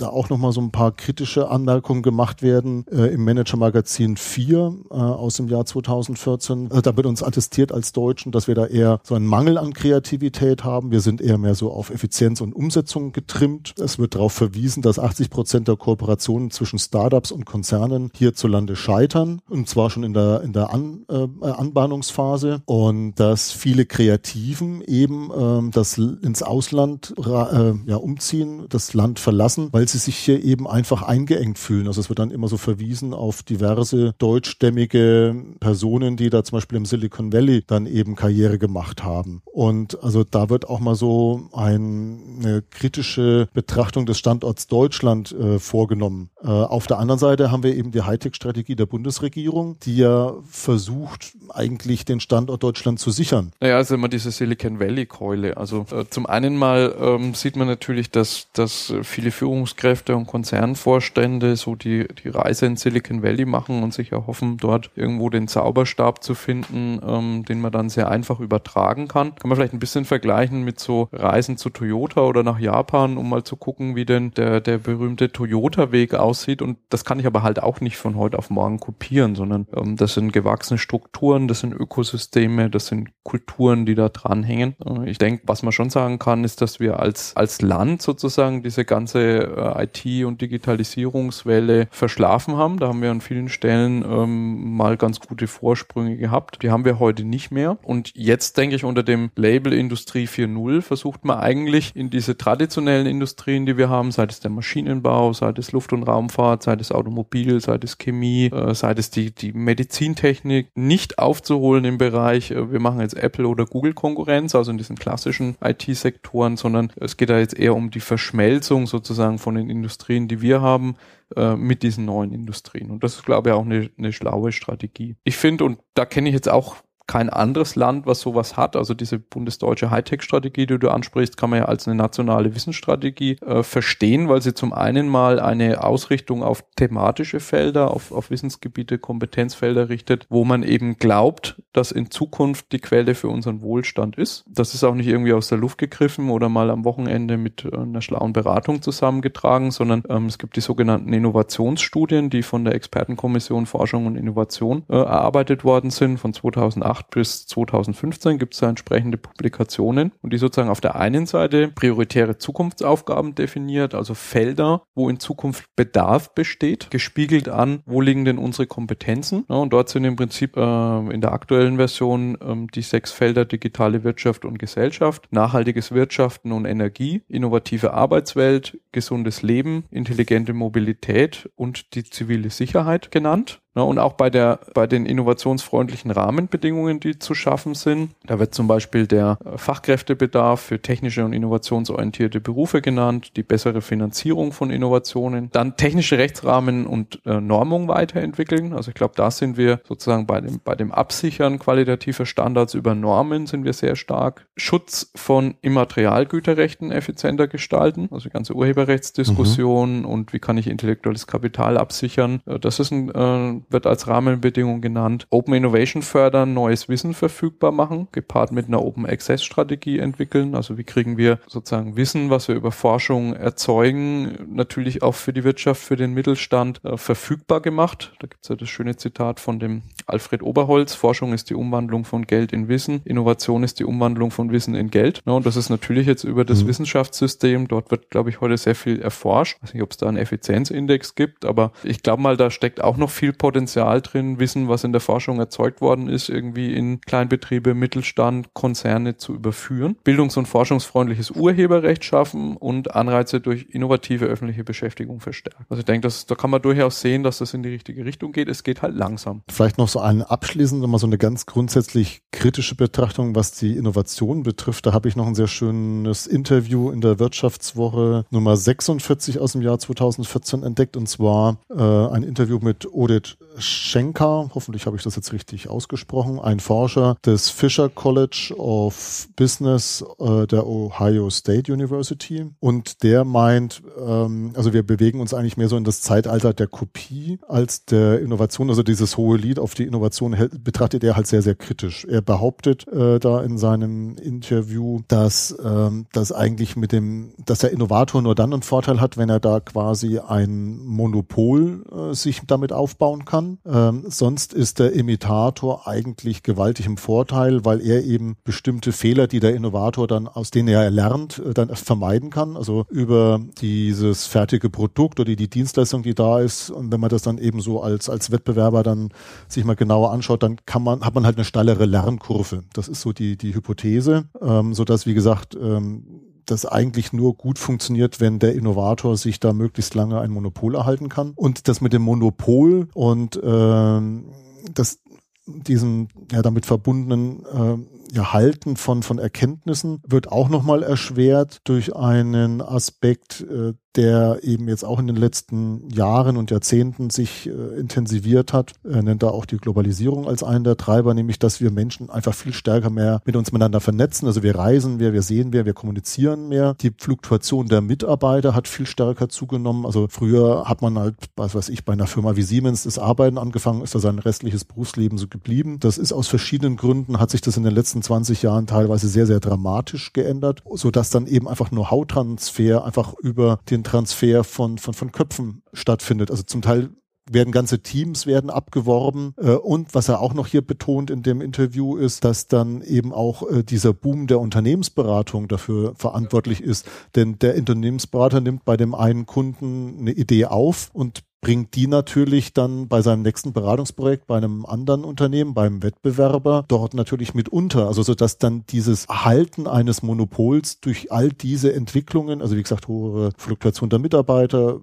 da 0.04 0.10
auch 0.10 0.30
nochmal 0.30 0.52
so 0.52 0.62
ein 0.62 0.72
paar 0.72 0.92
kritische 0.92 1.50
Anmerkungen 1.50 2.02
gemacht 2.02 2.42
werden 2.42 2.86
äh, 2.92 3.14
im 3.14 3.24
Manager-Magazin 3.24 4.18
4 4.18 4.76
äh, 4.92 4.94
aus 4.94 5.36
dem 5.36 5.48
Jahr 5.48 5.66
2014. 5.66 6.68
Also 6.70 6.82
da 6.82 6.96
wird 6.98 7.08
uns 7.08 7.24
attestiert 7.24 7.72
als 7.72 7.94
Deutschen, 7.94 8.32
dass 8.32 8.48
wir 8.48 8.56
da 8.56 8.66
eher 8.66 9.00
so 9.04 9.16
einen 9.16 9.26
Mangel 9.26 9.58
an 9.58 9.74
Kreativität 9.74 10.64
haben. 10.64 10.92
Wir 10.92 11.00
sind 11.00 11.22
eher 11.22 11.38
mehr 11.38 11.56
so 11.56 11.72
auf 11.72 11.90
Effizienz 11.90 12.42
und 12.42 12.54
Umsetzung 12.54 13.14
getrimmt. 13.14 13.76
Es 13.80 13.98
wird 13.98 14.16
darauf 14.16 14.34
verwiesen, 14.34 14.82
dass 14.82 15.00
80 15.00 15.30
Prozent 15.30 15.68
der 15.68 15.78
Kooperationen 15.78 16.52
zwischen 16.52 16.80
Startups 16.80 17.32
und 17.32 17.46
Konzernen 17.46 18.12
hierzulande 18.16 18.76
scheitern 18.76 19.42
und 19.50 19.70
zwar 19.70 19.90
schon 19.90 20.04
in 20.04 20.14
der 20.14 20.42
in 20.42 20.54
der 20.54 20.74
An, 20.74 21.06
äh, 21.10 21.46
Anbahnungsphase 21.46 22.62
und 22.66 23.16
dass 23.16 23.52
viele 23.52 23.86
Kreativen 23.86 24.82
eben 24.82 25.32
äh, 25.32 25.72
das 25.72 25.98
ins 25.98 26.44
Ausland 26.44 27.14
äh, 27.18 27.74
ja 27.86 27.96
umziehen, 27.96 28.66
das 28.70 28.94
Land 28.94 29.20
verlassen, 29.20 29.70
weil 29.72 29.84
weil 29.84 29.90
sie 29.94 30.00
sich 30.00 30.18
hier 30.18 30.44
eben 30.44 30.68
einfach 30.68 31.04
eingeengt 31.04 31.58
fühlen. 31.58 31.88
Also 31.88 32.02
es 32.02 32.10
wird 32.10 32.20
dann 32.20 32.32
immer 32.32 32.48
so 32.48 32.58
verwiesen 32.58 33.14
auf 33.14 33.44
diverse 33.44 34.14
deutschstämmige 34.18 35.36
Personen, 35.60 36.18
die 36.18 36.30
da 36.30 36.44
zum 36.44 36.58
Beispiel 36.58 36.78
im 36.78 36.86
Silicon 36.86 37.32
Valley 37.32 37.64
dann 37.66 37.86
eben 37.86 38.16
Karriere 38.16 38.58
gemacht 38.58 39.04
haben. 39.04 39.42
Und 39.46 40.04
also 40.04 40.24
da 40.24 40.50
wird 40.50 40.68
auch 40.68 40.80
mal 40.80 40.96
so 40.96 41.50
ein, 41.54 42.40
eine 42.40 42.64
kritische 42.64 43.48
Betrachtung 43.54 44.06
des 44.06 44.18
Standorts 44.18 44.68
Deutschland 44.68 45.32
äh, 45.32 45.60
vorgenommen. 45.60 46.30
Äh, 46.44 46.48
auf 46.48 46.88
der 46.88 46.98
anderen 47.00 47.20
Seite 47.20 47.52
haben 47.52 47.64
wir 47.64 47.76
eben 47.76 47.92
die 47.92 48.02
Hightech-Strategie 48.02 48.76
der 48.76 48.88
Bundesregierung, 48.88 49.78
die 49.84 49.98
ja 49.98 50.34
versucht, 50.50 51.34
eigentlich 51.50 52.04
den 52.06 52.20
Standort 52.20 52.64
Deutschland 52.64 53.00
zu 53.00 53.12
sichern. 53.12 53.52
Naja, 53.60 53.78
also 53.78 53.94
immer 53.96 54.10
diese 54.10 54.32
Silicon 54.32 54.80
Valley-Keule. 54.80 55.56
Also 55.58 55.86
äh, 55.92 56.06
zum 56.10 56.26
einen 56.26 56.58
mal 56.58 56.96
ähm, 57.00 57.36
sieht 57.36 57.56
man 57.56 57.68
natürlich, 57.68 58.10
dass, 58.10 58.48
dass 58.54 58.92
viele 59.04 59.32
Führungs 59.32 59.73
Führungskräfte 59.74 60.16
und 60.16 60.28
Konzernvorstände 60.28 61.56
so 61.56 61.76
die, 61.76 62.08
die 62.24 62.30
Reise 62.30 62.66
in 62.66 62.76
Silicon 62.76 63.24
Valley 63.24 63.46
machen 63.46 63.84
und 63.84 63.94
sich 63.94 64.12
erhoffen, 64.12 64.58
dort 64.58 64.92
irgendwo 64.96 65.30
den 65.30 65.48
Zauberstab 65.48 66.24
zu 66.24 66.36
finden, 66.36 67.00
ähm, 67.06 67.44
den 67.46 67.60
man 67.60 67.72
dann 67.72 67.90
sehr 67.90 68.10
einfach 68.10 68.40
übertragen 68.40 69.08
kann. 69.08 69.36
Kann 69.36 69.50
man 69.50 69.56
vielleicht 69.56 69.74
ein 69.74 69.80
bisschen 69.80 70.06
vergleichen 70.06 70.64
mit 70.64 70.80
so 70.80 71.10
Reisen 71.12 71.58
zu 71.58 71.70
Toyota 71.70 72.22
oder 72.22 72.44
nach 72.44 72.60
Japan, 72.60 73.18
um 73.18 73.30
mal 73.30 73.44
zu 73.44 73.56
gucken, 73.56 73.96
wie 73.96 74.06
denn 74.06 74.32
der, 74.32 74.62
der 74.62 74.78
berühmte 74.78 75.32
Toyota-Weg 75.32 76.14
aussieht. 76.14 76.62
Und 76.62 76.78
das 76.90 77.04
kann 77.06 77.20
ich 77.20 77.26
aber 77.26 77.44
halt 77.44 77.62
auch 77.62 77.82
nicht 77.82 77.98
von 77.98 78.16
heute 78.16 78.38
auf 78.38 78.50
morgen 78.50 78.80
kopieren, 78.80 79.36
sondern 79.36 79.68
ähm, 79.76 79.96
das 79.96 80.14
sind 80.14 80.32
gewachsene 80.32 80.78
Strukturen, 80.78 81.48
das 81.48 81.60
sind 81.60 81.74
Ökosysteme, 81.74 82.70
das 82.70 82.88
sind 82.88 83.10
Kulturen, 83.24 83.86
die 83.86 83.96
da 83.96 84.10
dranhängen. 84.10 84.76
Äh, 84.86 85.10
ich 85.10 85.18
denke, 85.18 85.44
was 85.46 85.64
man 85.64 85.72
schon 85.72 85.90
sagen 85.90 86.20
kann, 86.20 86.44
ist, 86.44 86.62
dass 86.62 86.80
wir 86.80 87.00
als, 87.00 87.36
als 87.36 87.62
Land 87.62 88.02
sozusagen 88.02 88.64
diese 88.64 88.86
ganze 88.86 89.24
äh, 89.64 89.84
IT- 89.84 90.26
und 90.26 90.42
Digitalisierungswelle 90.42 91.88
verschlafen 91.92 92.58
haben. 92.58 92.80
Da 92.80 92.88
haben 92.88 93.02
wir 93.02 93.12
an 93.12 93.22
vielen 93.22 93.50
Stellen 93.50 94.04
ähm, 94.04 94.76
mal 94.76 94.98
ganz 94.98 95.20
gute 95.20 95.48
Vorsprünge 95.48 96.18
gehabt. 96.18 96.62
Die 96.64 96.72
haben 96.72 96.86
wir 96.86 97.00
heute 97.00 97.24
nicht 97.24 97.52
mehr. 97.52 97.78
Und 97.84 98.12
jetzt 98.16 98.58
denke 98.58 98.76
ich, 98.76 98.84
unter 98.84 99.04
dem 99.04 99.32
Label 99.36 99.74
Industrie 99.74 100.26
4.0 100.26 100.82
versucht 100.82 101.26
man 101.26 101.40
eigentlich 101.40 101.96
in 101.96 102.10
diese 102.10 102.38
traditionellen 102.38 103.08
Industrien, 103.08 103.66
die 103.66 103.78
wir 103.78 103.90
haben, 103.90 104.12
sei 104.12 104.26
es 104.26 104.40
der 104.40 104.52
Maschinenbau, 104.52 105.34
sei 105.34 105.54
es 105.58 105.72
Luft- 105.72 105.94
und 105.94 106.04
Raumfahrt, 106.04 106.64
sei 106.64 106.74
es 106.74 106.92
Automobil, 106.92 107.60
sei 107.60 107.78
es 107.82 107.98
Chemie, 107.98 108.48
äh, 108.48 108.74
sei 108.74 108.94
es 108.94 109.10
die, 109.10 109.34
die 109.34 109.54
Medizintechnik, 109.54 110.68
nicht 110.76 111.20
aufzuholen 111.20 111.86
im 111.86 111.98
Bereich, 111.98 112.52
äh, 112.52 112.72
wir 112.72 112.80
machen 112.80 113.02
jetzt 113.02 113.16
Apple 113.16 113.48
oder 113.48 113.66
Google 113.66 113.94
Konkurrenz, 113.94 114.56
also 114.56 114.72
in 114.72 114.78
diesen 114.78 114.98
klassischen 114.98 115.56
IT-Sektoren, 115.64 116.58
sondern 116.58 116.92
es 116.96 117.18
geht 117.18 117.30
da 117.30 117.40
jetzt 117.40 117.58
eher 117.58 117.76
um 117.76 117.92
die 117.92 118.00
Verschmelzung 118.00 118.88
sozusagen 118.88 119.40
von 119.40 119.53
den 119.56 119.70
Industrien, 119.70 120.28
die 120.28 120.42
wir 120.42 120.62
haben, 120.62 120.96
äh, 121.36 121.56
mit 121.56 121.84
diesen 121.84 122.06
neuen 122.06 122.32
Industrien. 122.32 122.92
Und 122.92 123.04
das 123.04 123.16
ist, 123.16 123.26
glaube 123.26 123.50
ich, 123.50 123.56
auch 123.56 123.66
eine, 123.66 123.90
eine 123.98 124.14
schlaue 124.14 124.52
Strategie. 124.52 125.16
Ich 125.24 125.38
finde, 125.38 125.64
und 125.64 125.80
da 125.94 126.06
kenne 126.06 126.30
ich 126.30 126.36
jetzt 126.36 126.50
auch 126.50 126.78
kein 127.06 127.30
anderes 127.30 127.76
Land, 127.76 128.06
was 128.06 128.22
sowas 128.22 128.56
hat. 128.56 128.76
Also 128.76 128.94
diese 128.94 129.20
bundesdeutsche 129.20 129.92
Hightech-Strategie, 129.92 130.66
die 130.66 130.80
du 130.80 130.90
ansprichst, 130.90 131.36
kann 131.36 131.50
man 131.50 131.60
ja 131.60 131.66
als 131.66 131.88
eine 131.88 131.96
nationale 131.96 132.56
Wissensstrategie 132.56 133.38
äh, 133.46 133.64
verstehen, 133.64 134.30
weil 134.30 134.42
sie 134.42 134.54
zum 134.54 134.74
einen 134.74 135.10
mal 135.10 135.40
eine 135.40 135.84
Ausrichtung 135.84 136.44
auf 136.44 136.64
thematische 136.78 137.40
Felder, 137.40 137.92
auf, 137.92 138.12
auf 138.12 138.32
Wissensgebiete, 138.32 139.00
Kompetenzfelder 139.00 139.90
richtet, 139.90 140.26
wo 140.30 140.46
man 140.46 140.64
eben 140.64 140.98
glaubt, 140.98 141.62
dass 141.74 141.92
in 141.92 142.10
Zukunft 142.10 142.72
die 142.72 142.80
Quelle 142.80 143.16
für 143.16 143.28
unseren 143.28 143.62
Wohlstand 143.62 144.18
ist. 144.18 144.46
Das 144.48 144.74
ist 144.74 144.84
auch 144.84 144.96
nicht 144.96 145.08
irgendwie 145.08 145.34
aus 145.34 145.50
der 145.50 145.58
Luft 145.58 145.80
gegriffen 145.80 146.30
oder 146.30 146.48
mal 146.48 146.70
am 146.70 146.86
Wochenende 146.86 147.38
mit 147.38 147.66
äh, 147.66 147.76
einer 147.76 148.02
schlauen 148.02 148.32
Beratung 148.32 148.82
zusammengetragen, 148.82 149.72
sondern 149.72 150.04
ähm, 150.08 150.28
es 150.28 150.38
gibt 150.38 150.56
die 150.56 150.62
sogenannten 150.62 151.12
Innovationsstudien, 151.12 152.30
die 152.30 152.44
von 152.44 152.64
der 152.64 152.76
Expertenkommission 152.76 153.66
Forschung 153.66 154.06
und 154.06 154.16
Innovation 154.16 154.84
äh, 154.88 154.96
erarbeitet 154.96 155.66
worden 155.66 155.90
sind 155.90 156.18
von 156.18 156.34
2008 156.34 156.93
2008 156.94 157.10
bis 157.10 157.48
2015 157.48 158.38
gibt 158.38 158.54
es 158.54 158.60
da 158.60 158.70
entsprechende 158.70 159.18
Publikationen 159.18 160.12
und 160.22 160.34
die 160.34 160.38
sozusagen 160.38 160.70
auf 160.70 160.82
der 160.82 160.96
einen 160.96 161.26
Seite 161.26 161.70
prioritäre 161.70 162.38
Zukunftsaufgaben 162.38 163.36
definiert, 163.36 163.96
also 163.96 164.14
Felder, 164.14 164.84
wo 164.96 165.10
in 165.10 165.20
Zukunft 165.20 165.66
Bedarf 165.76 166.34
besteht, 166.34 166.92
gespiegelt 166.92 167.50
an, 167.50 167.82
wo 167.86 168.02
liegen 168.02 168.26
denn 168.26 168.38
unsere 168.38 168.68
Kompetenzen. 168.68 169.46
Ja, 169.50 169.56
und 169.56 169.74
dort 169.74 169.90
sind 169.90 170.06
im 170.06 170.16
Prinzip 170.16 170.56
äh, 170.56 170.60
in 170.60 171.22
der 171.22 171.32
aktuellen 171.32 171.78
Version 171.78 172.36
äh, 172.36 172.68
die 172.74 172.82
sechs 172.82 173.12
Felder 173.12 173.46
digitale 173.46 174.04
Wirtschaft 174.04 174.46
und 174.46 174.60
Gesellschaft, 174.60 175.28
nachhaltiges 175.32 175.92
Wirtschaften 175.92 176.52
und 176.52 176.66
Energie, 176.66 177.24
innovative 177.28 177.94
Arbeitswelt, 177.94 178.80
gesundes 178.94 179.42
Leben, 179.42 179.84
intelligente 179.92 180.54
Mobilität 180.54 181.50
und 181.56 181.96
die 181.96 182.06
zivile 182.06 182.50
Sicherheit 182.50 183.12
genannt. 183.12 183.60
Ne, 183.76 183.84
und 183.84 183.98
auch 183.98 184.14
bei 184.14 184.30
der, 184.30 184.60
bei 184.76 184.86
den 184.86 185.08
innovationsfreundlichen 185.08 186.12
Rahmenbedingungen, 186.12 187.00
die 187.00 187.18
zu 187.18 187.34
schaffen 187.34 187.74
sind. 187.74 188.12
Da 188.24 188.38
wird 188.38 188.54
zum 188.54 188.68
Beispiel 188.68 189.08
der 189.08 189.40
äh, 189.44 189.58
Fachkräftebedarf 189.58 190.62
für 190.62 190.80
technische 190.80 191.26
und 191.26 191.34
innovationsorientierte 191.34 192.40
Berufe 192.40 192.82
genannt, 192.82 193.36
die 193.36 193.42
bessere 193.42 193.82
Finanzierung 193.82 194.52
von 194.52 194.70
Innovationen, 194.70 195.50
dann 195.52 195.76
technische 195.76 196.20
Rechtsrahmen 196.20 196.86
und 196.86 197.20
äh, 197.26 197.42
Normung 197.42 197.88
weiterentwickeln. 197.88 198.74
Also 198.74 198.90
ich 198.90 198.96
glaube, 198.96 199.16
da 199.18 199.32
sind 199.32 199.58
wir 199.58 199.82
sozusagen 199.88 200.28
bei 200.28 200.40
dem, 200.40 200.60
bei 200.64 200.76
dem 200.76 200.92
Absichern 200.92 201.58
qualitativer 201.58 202.28
Standards 202.28 202.76
über 202.76 202.94
Normen 202.94 203.48
sind 203.48 203.66
wir 203.66 203.74
sehr 203.74 203.96
stark. 203.96 204.46
Schutz 204.56 205.12
von 205.16 205.56
Immaterialgüterrechten 205.62 206.92
effizienter 206.92 207.48
gestalten, 207.48 208.08
also 208.12 208.30
die 208.30 208.34
ganze 208.34 208.54
Urheberrechtsdiskussion 208.84 210.00
mhm. 210.00 210.06
und 210.06 210.34
wie 210.34 210.40
kann 210.40 210.58
ich 210.58 210.68
intellektuelles 210.68 211.28
Kapital 211.28 211.78
absichern. 211.78 212.42
Äh, 212.46 212.60
das 212.60 212.80
ist 212.80 212.92
ein 212.92 213.10
äh, 213.10 213.62
wird 213.70 213.88
als 213.88 214.08
Rahmenbedingung 214.08 214.82
genannt. 214.82 215.28
Open 215.30 215.54
Innovation 215.54 216.02
fördern, 216.02 216.54
neues 216.54 216.90
Wissen 216.90 217.14
verfügbar 217.14 217.72
machen, 217.72 218.08
gepaart 218.12 218.52
mit 218.52 218.68
einer 218.68 218.84
Open 218.84 219.06
Access 219.06 219.44
Strategie 219.44 220.00
entwickeln. 220.00 220.56
Also 220.56 220.78
wie 220.78 220.84
kriegen 220.84 221.18
wir 221.18 221.40
sozusagen 221.48 221.96
Wissen, 221.96 222.30
was 222.30 222.48
wir 222.48 222.56
über 222.56 222.72
Forschung 222.72 223.34
erzeugen, 223.34 224.54
natürlich 224.54 225.02
auch 225.02 225.16
für 225.16 225.34
die 225.34 225.44
Wirtschaft, 225.44 225.82
für 225.82 225.96
den 225.96 226.14
Mittelstand 226.14 226.84
äh, 226.84 226.98
verfügbar 226.98 227.62
gemacht. 227.62 228.14
Da 228.20 228.28
gibt 228.28 228.44
es 228.44 228.50
ja 228.50 228.56
das 228.56 228.70
schöne 228.70 228.96
Zitat 228.96 229.40
von 229.40 229.60
dem 229.60 229.84
Alfred 230.06 230.44
Oberholz. 230.44 230.94
Forschung 230.94 231.34
ist 231.34 231.50
die 231.50 231.56
Umwandlung 231.56 232.06
von 232.06 232.28
Geld 232.28 232.54
in 232.54 232.68
Wissen. 232.68 233.02
Innovation 233.06 233.64
ist 233.64 233.80
die 233.80 233.86
Umwandlung 233.86 234.32
von 234.32 234.52
Wissen 234.52 234.76
in 234.76 234.90
Geld. 234.90 235.22
Ja, 235.26 235.34
und 235.34 235.46
das 235.46 235.56
ist 235.56 235.70
natürlich 235.70 236.08
jetzt 236.08 236.24
über 236.24 236.46
das 236.46 236.64
mhm. 236.64 236.68
Wissenschaftssystem. 236.68 237.68
Dort 237.68 237.92
wird, 237.92 238.10
glaube 238.10 238.30
ich, 238.30 238.42
heute 238.42 238.58
sehr 238.58 238.73
viel 238.76 239.02
erforscht. 239.02 239.58
Ich 239.58 239.64
weiß 239.64 239.74
nicht, 239.74 239.84
ob 239.84 239.92
es 239.92 239.98
da 239.98 240.08
einen 240.08 240.18
Effizienzindex 240.18 241.16
gibt, 241.16 241.46
aber 241.46 241.72
ich 241.84 242.04
glaube 242.04 242.22
mal, 242.22 242.38
da 242.38 242.50
steckt 242.52 242.84
auch 242.84 242.98
noch 242.98 243.10
viel 243.10 243.34
Potenzial 243.34 244.02
drin, 244.02 244.40
Wissen, 244.40 244.68
was 244.68 244.84
in 244.84 244.92
der 244.92 245.02
Forschung 245.02 245.40
erzeugt 245.40 245.82
worden 245.82 246.08
ist, 246.08 246.30
irgendwie 246.30 246.74
in 246.74 247.02
Kleinbetriebe, 247.02 247.74
Mittelstand, 247.74 248.54
Konzerne 248.54 249.18
zu 249.18 249.34
überführen. 249.34 249.96
Bildungs- 250.04 250.38
und 250.38 250.48
forschungsfreundliches 250.48 251.32
Urheberrecht 251.32 252.04
schaffen 252.04 252.58
und 252.58 252.96
Anreize 252.96 253.40
durch 253.40 253.68
innovative 253.70 254.26
öffentliche 254.26 254.64
Beschäftigung 254.64 255.20
verstärken. 255.20 255.66
Also 255.70 255.80
ich 255.80 255.86
denke, 255.86 256.08
das, 256.08 256.26
da 256.26 256.36
kann 256.36 256.50
man 256.50 256.62
durchaus 256.62 257.02
sehen, 257.02 257.24
dass 257.24 257.40
das 257.40 257.54
in 257.54 257.64
die 257.64 257.70
richtige 257.70 258.06
Richtung 258.06 258.32
geht. 258.32 258.50
Es 258.50 258.64
geht 258.64 258.82
halt 258.82 258.96
langsam. 258.96 259.42
Vielleicht 259.50 259.78
noch 259.78 259.88
so 259.88 260.00
ein 260.00 260.22
abschließend 260.22 260.82
nochmal 260.82 261.00
so 261.00 261.08
eine 261.08 261.18
ganz 261.18 261.46
grundsätzlich 261.46 262.22
kritische 262.32 262.76
Betrachtung, 262.76 263.36
was 263.36 263.52
die 263.52 263.78
Innovation 263.78 264.44
betrifft. 264.44 264.86
Da 264.86 264.94
habe 264.94 265.08
ich 265.08 265.16
noch 265.16 265.28
ein 265.28 265.36
sehr 265.36 265.48
schönes 265.48 266.28
Interview 266.28 266.90
in 266.92 267.02
der 267.02 267.20
Wirtschaftswoche 267.20 268.26
Nummer 268.30 268.58
46 268.64 269.40
aus 269.40 269.54
dem 269.54 269.62
Jahr 269.62 269.80
2014 269.80 270.64
entdeckt 270.64 270.98
und 270.98 271.08
zwar 271.08 271.58
äh, 271.70 271.82
ein 271.82 272.24
Interview 272.24 272.60
mit 272.62 272.92
Odit 272.92 273.38
Schenker, 273.58 274.50
hoffentlich 274.54 274.86
habe 274.86 274.98
ich 274.98 275.04
das 275.04 275.16
jetzt 275.16 275.34
richtig 275.34 275.70
ausgesprochen, 275.70 276.40
ein 276.40 276.60
Forscher 276.60 277.16
des 277.26 277.50
Fisher 277.50 277.90
College 277.90 278.54
of 278.58 279.28
Business 279.36 280.04
äh, 280.20 280.48
der 280.48 280.66
Ohio 280.66 281.30
State 281.30 281.72
University. 281.72 282.46
Und 282.60 283.04
der 283.04 283.26
meint, 283.26 283.84
ähm, 284.00 284.54
also 284.56 284.74
wir 284.74 284.84
bewegen 284.84 285.20
uns 285.20 285.34
eigentlich 285.34 285.58
mehr 285.58 285.70
so 285.70 285.78
in 285.78 285.84
das 285.84 286.02
Zeitalter 286.02 286.54
der 286.54 286.68
Kopie 286.68 287.40
als 287.48 287.86
der 287.86 288.22
Innovation. 288.22 288.70
Also 288.70 288.84
dieses 288.84 289.18
hohe 289.18 289.38
Lied 289.38 289.60
auf 289.60 289.74
die 289.74 289.84
Innovation 289.84 290.36
betrachtet 290.64 291.04
er 291.04 291.16
halt 291.16 291.28
sehr, 291.28 291.42
sehr 291.42 291.56
kritisch. 291.56 292.06
Er 292.06 292.22
behauptet 292.22 292.88
äh, 292.88 293.20
da 293.20 293.42
in 293.42 293.58
seinem 293.58 294.16
Interview, 294.18 295.02
dass 295.08 295.56
ähm, 295.64 296.08
das 296.14 296.32
eigentlich 296.32 296.76
mit 296.76 296.92
dem, 296.92 297.34
dass 297.46 297.60
der 297.60 297.72
Innovator 297.72 298.22
nur 298.22 298.36
dann 298.36 298.54
einen 298.54 298.64
Vorteil 298.64 299.00
hat, 299.00 299.18
wenn 299.18 299.30
er 299.30 299.40
da 299.40 299.60
quasi 299.60 300.20
ein 300.20 300.80
Monopol 300.86 301.84
äh, 301.92 302.14
sich 302.16 302.42
damit 302.48 302.74
aufbauen 302.74 303.26
kann 303.26 303.43
kann. 303.44 303.60
Ähm, 303.66 304.04
sonst 304.08 304.54
ist 304.54 304.80
der 304.80 304.94
Imitator 304.94 305.88
eigentlich 305.88 306.44
gewaltig 306.44 306.86
im 306.86 306.98
Vorteil, 306.98 307.66
weil 307.66 307.82
er 307.82 308.04
eben 308.04 308.36
bestimmte 308.44 308.92
Fehler, 308.92 309.28
die 309.28 309.40
der 309.40 309.56
Innovator 309.56 310.08
dann, 310.08 310.28
aus 310.28 310.52
denen 310.52 310.70
er 310.70 310.90
lernt, 310.90 311.40
äh, 311.40 311.54
dann 311.54 311.74
vermeiden 311.76 312.30
kann. 312.30 312.58
Also 312.58 312.86
über 312.90 313.40
dieses 313.60 314.26
fertige 314.26 314.70
Produkt 314.70 315.20
oder 315.20 315.36
die 315.36 315.50
Dienstleistung, 315.50 316.04
die 316.04 316.16
da 316.16 316.40
ist. 316.40 316.70
Und 316.70 316.92
wenn 316.92 317.00
man 317.00 317.10
das 317.10 317.24
dann 317.24 317.38
eben 317.38 317.62
so 317.62 317.82
als, 317.82 318.10
als 318.10 318.32
Wettbewerber 318.32 318.84
dann 318.84 319.10
sich 319.48 319.64
mal 319.64 319.76
genauer 319.76 320.12
anschaut, 320.12 320.44
dann 320.44 320.58
kann 320.66 320.84
man, 320.84 321.02
hat 321.02 321.16
man 321.16 321.26
halt 321.26 321.38
eine 321.38 321.46
steilere 321.46 321.86
Lernkurve. 321.86 322.64
Das 322.74 322.88
ist 322.88 323.02
so 323.02 323.14
die, 323.14 323.38
die 323.38 323.54
Hypothese, 323.54 324.26
ähm, 324.42 324.74
so 324.74 324.86
wie 325.06 325.14
gesagt, 325.14 325.56
ähm, 325.60 326.04
das 326.46 326.66
eigentlich 326.66 327.14
nur 327.14 327.36
gut 327.36 327.60
funktioniert, 327.60 328.20
wenn 328.20 328.40
der 328.40 328.56
Innovator 328.56 329.18
sich 329.18 329.40
da 329.40 329.54
möglichst 329.54 329.96
lange 329.96 330.20
ein 330.20 330.32
Monopol 330.32 330.76
erhalten 330.76 331.10
kann. 331.10 331.34
Und 331.36 331.68
das 331.68 331.82
mit 331.82 331.94
dem 331.94 332.02
Monopol 332.02 332.88
und 332.94 333.40
ähm, 333.44 334.26
das 334.74 335.00
diesen 335.46 336.08
ja 336.32 336.42
damit 336.42 336.66
verbundenen 336.66 337.46
äh, 337.46 338.16
ja, 338.16 338.32
Halten 338.32 338.78
von 338.78 339.04
von 339.04 339.20
Erkenntnissen 339.20 340.02
wird 340.08 340.32
auch 340.32 340.48
nochmal 340.48 340.84
erschwert 340.84 341.60
durch 341.66 341.96
einen 341.96 342.62
Aspekt, 342.62 343.42
äh, 343.42 343.74
der 343.96 344.40
eben 344.42 344.68
jetzt 344.68 344.84
auch 344.84 345.00
in 345.00 345.08
den 345.08 345.16
letzten 345.16 345.90
Jahren 345.90 346.38
und 346.38 346.52
Jahrzehnten 346.52 347.10
sich 347.10 347.48
äh, 347.48 347.52
intensiviert 347.80 348.54
hat. 348.54 348.74
Er 348.84 349.04
nennt 349.04 349.24
da 349.24 349.28
auch 349.28 349.46
die 349.46 349.58
Globalisierung 349.58 350.28
als 350.28 350.44
einen 350.44 350.64
der 350.64 350.78
Treiber, 350.78 351.14
nämlich 351.14 351.40
dass 351.40 351.62
wir 351.62 351.72
Menschen 351.72 352.10
einfach 352.10 352.34
viel 352.34 352.54
stärker 352.54 352.90
mehr 352.90 353.22
mit 353.26 353.36
uns 353.36 353.52
miteinander 353.52 353.80
vernetzen. 353.80 354.28
Also 354.28 354.42
wir 354.42 354.56
reisen 354.56 354.98
mehr, 354.98 355.14
wir 355.14 355.22
sehen 355.22 355.52
mehr, 355.52 355.66
wir 355.66 355.74
kommunizieren 355.74 356.50
mehr. 356.50 356.76
Die 356.82 356.92
Fluktuation 356.98 357.68
der 357.68 357.82
Mitarbeiter 357.82 358.56
hat 358.56 358.68
viel 358.68 358.86
stärker 358.86 359.30
zugenommen. 359.30 359.86
Also 359.86 360.08
früher 360.10 360.66
hat 360.66 360.82
man 360.82 360.98
halt, 360.98 361.16
was 361.36 361.54
weiß 361.54 361.70
ich, 361.70 361.86
bei 361.86 361.94
einer 361.94 362.08
Firma 362.08 362.36
wie 362.36 362.42
Siemens 362.44 362.84
das 362.84 362.98
Arbeiten 362.98 363.38
angefangen, 363.38 363.82
ist 363.84 363.94
da 363.94 364.00
sein 364.00 364.20
restliches 364.20 364.66
Berufsleben 364.66 365.18
so 365.18 365.28
geblieben. 365.28 365.78
Das 365.80 365.98
ist 365.98 366.14
aus 366.14 366.28
verschiedenen 366.28 366.78
Gründen, 366.78 367.20
hat 367.20 367.30
sich 367.30 367.42
das 367.42 367.58
in 367.58 367.64
den 367.64 367.74
letzten 367.74 368.02
20 368.02 368.42
Jahren 368.42 368.66
teilweise 368.66 369.08
sehr, 369.08 369.28
sehr 369.28 369.40
dramatisch 369.40 370.14
geändert, 370.14 370.64
sodass 370.74 371.10
dann 371.10 371.28
eben 371.28 371.48
einfach 371.48 371.72
nur 371.72 371.92
Hauttransfer 371.92 372.86
einfach 372.86 373.14
über 373.20 373.60
den 373.70 373.83
Transfer 373.84 374.44
von, 374.44 374.78
von, 374.78 374.94
von 374.94 375.12
Köpfen 375.12 375.64
stattfindet. 375.74 376.32
Also 376.32 376.44
zum 376.44 376.62
Teil 376.62 376.90
werden 377.30 377.52
ganze 377.52 377.80
Teams 377.80 378.26
werden 378.26 378.50
abgeworben 378.50 379.34
äh, 379.38 379.52
und 379.52 379.94
was 379.96 380.10
er 380.10 380.20
auch 380.20 380.34
noch 380.34 380.48
hier 380.48 380.62
betont 380.62 381.10
in 381.10 381.24
dem 381.24 381.42
Interview 381.42 381.96
ist, 381.96 382.26
dass 382.26 382.48
dann 382.48 382.82
eben 382.82 383.14
auch 383.14 383.50
äh, 383.50 383.64
dieser 383.64 383.94
Boom 383.94 384.28
der 384.28 384.40
Unternehmensberatung 384.40 385.48
dafür 385.48 385.96
verantwortlich 385.96 386.62
ist, 386.62 386.86
denn 387.16 387.40
der 387.40 387.56
Unternehmensberater 387.56 388.42
nimmt 388.42 388.66
bei 388.66 388.76
dem 388.76 388.94
einen 388.94 389.26
Kunden 389.26 390.00
eine 390.00 390.12
Idee 390.12 390.46
auf 390.46 390.90
und 390.94 391.24
bringt 391.44 391.76
die 391.76 391.88
natürlich 391.88 392.54
dann 392.54 392.88
bei 392.88 393.02
seinem 393.02 393.22
nächsten 393.22 393.52
Beratungsprojekt 393.52 394.28
bei 394.28 394.38
einem 394.38 394.66
anderen 394.66 395.04
Unternehmen, 395.04 395.54
beim 395.54 395.84
Wettbewerber 395.84 396.64
dort 396.70 396.94
natürlich 396.94 397.34
mit 397.34 397.50
unter. 397.50 397.88
Also 397.88 398.02
so 398.02 398.16
dass 398.16 398.38
dann 398.38 398.64
dieses 398.70 399.06
Erhalten 399.06 399.68
eines 399.68 400.02
Monopols 400.02 400.80
durch 400.80 401.12
all 401.12 401.30
diese 401.30 401.74
Entwicklungen, 401.74 402.42
also 402.42 402.56
wie 402.56 402.64
gesagt, 402.64 402.88
hohe 402.88 403.32
Fluktuation 403.38 403.90
der 403.90 404.00
Mitarbeiter, 404.00 404.80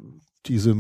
diese 0.47 0.77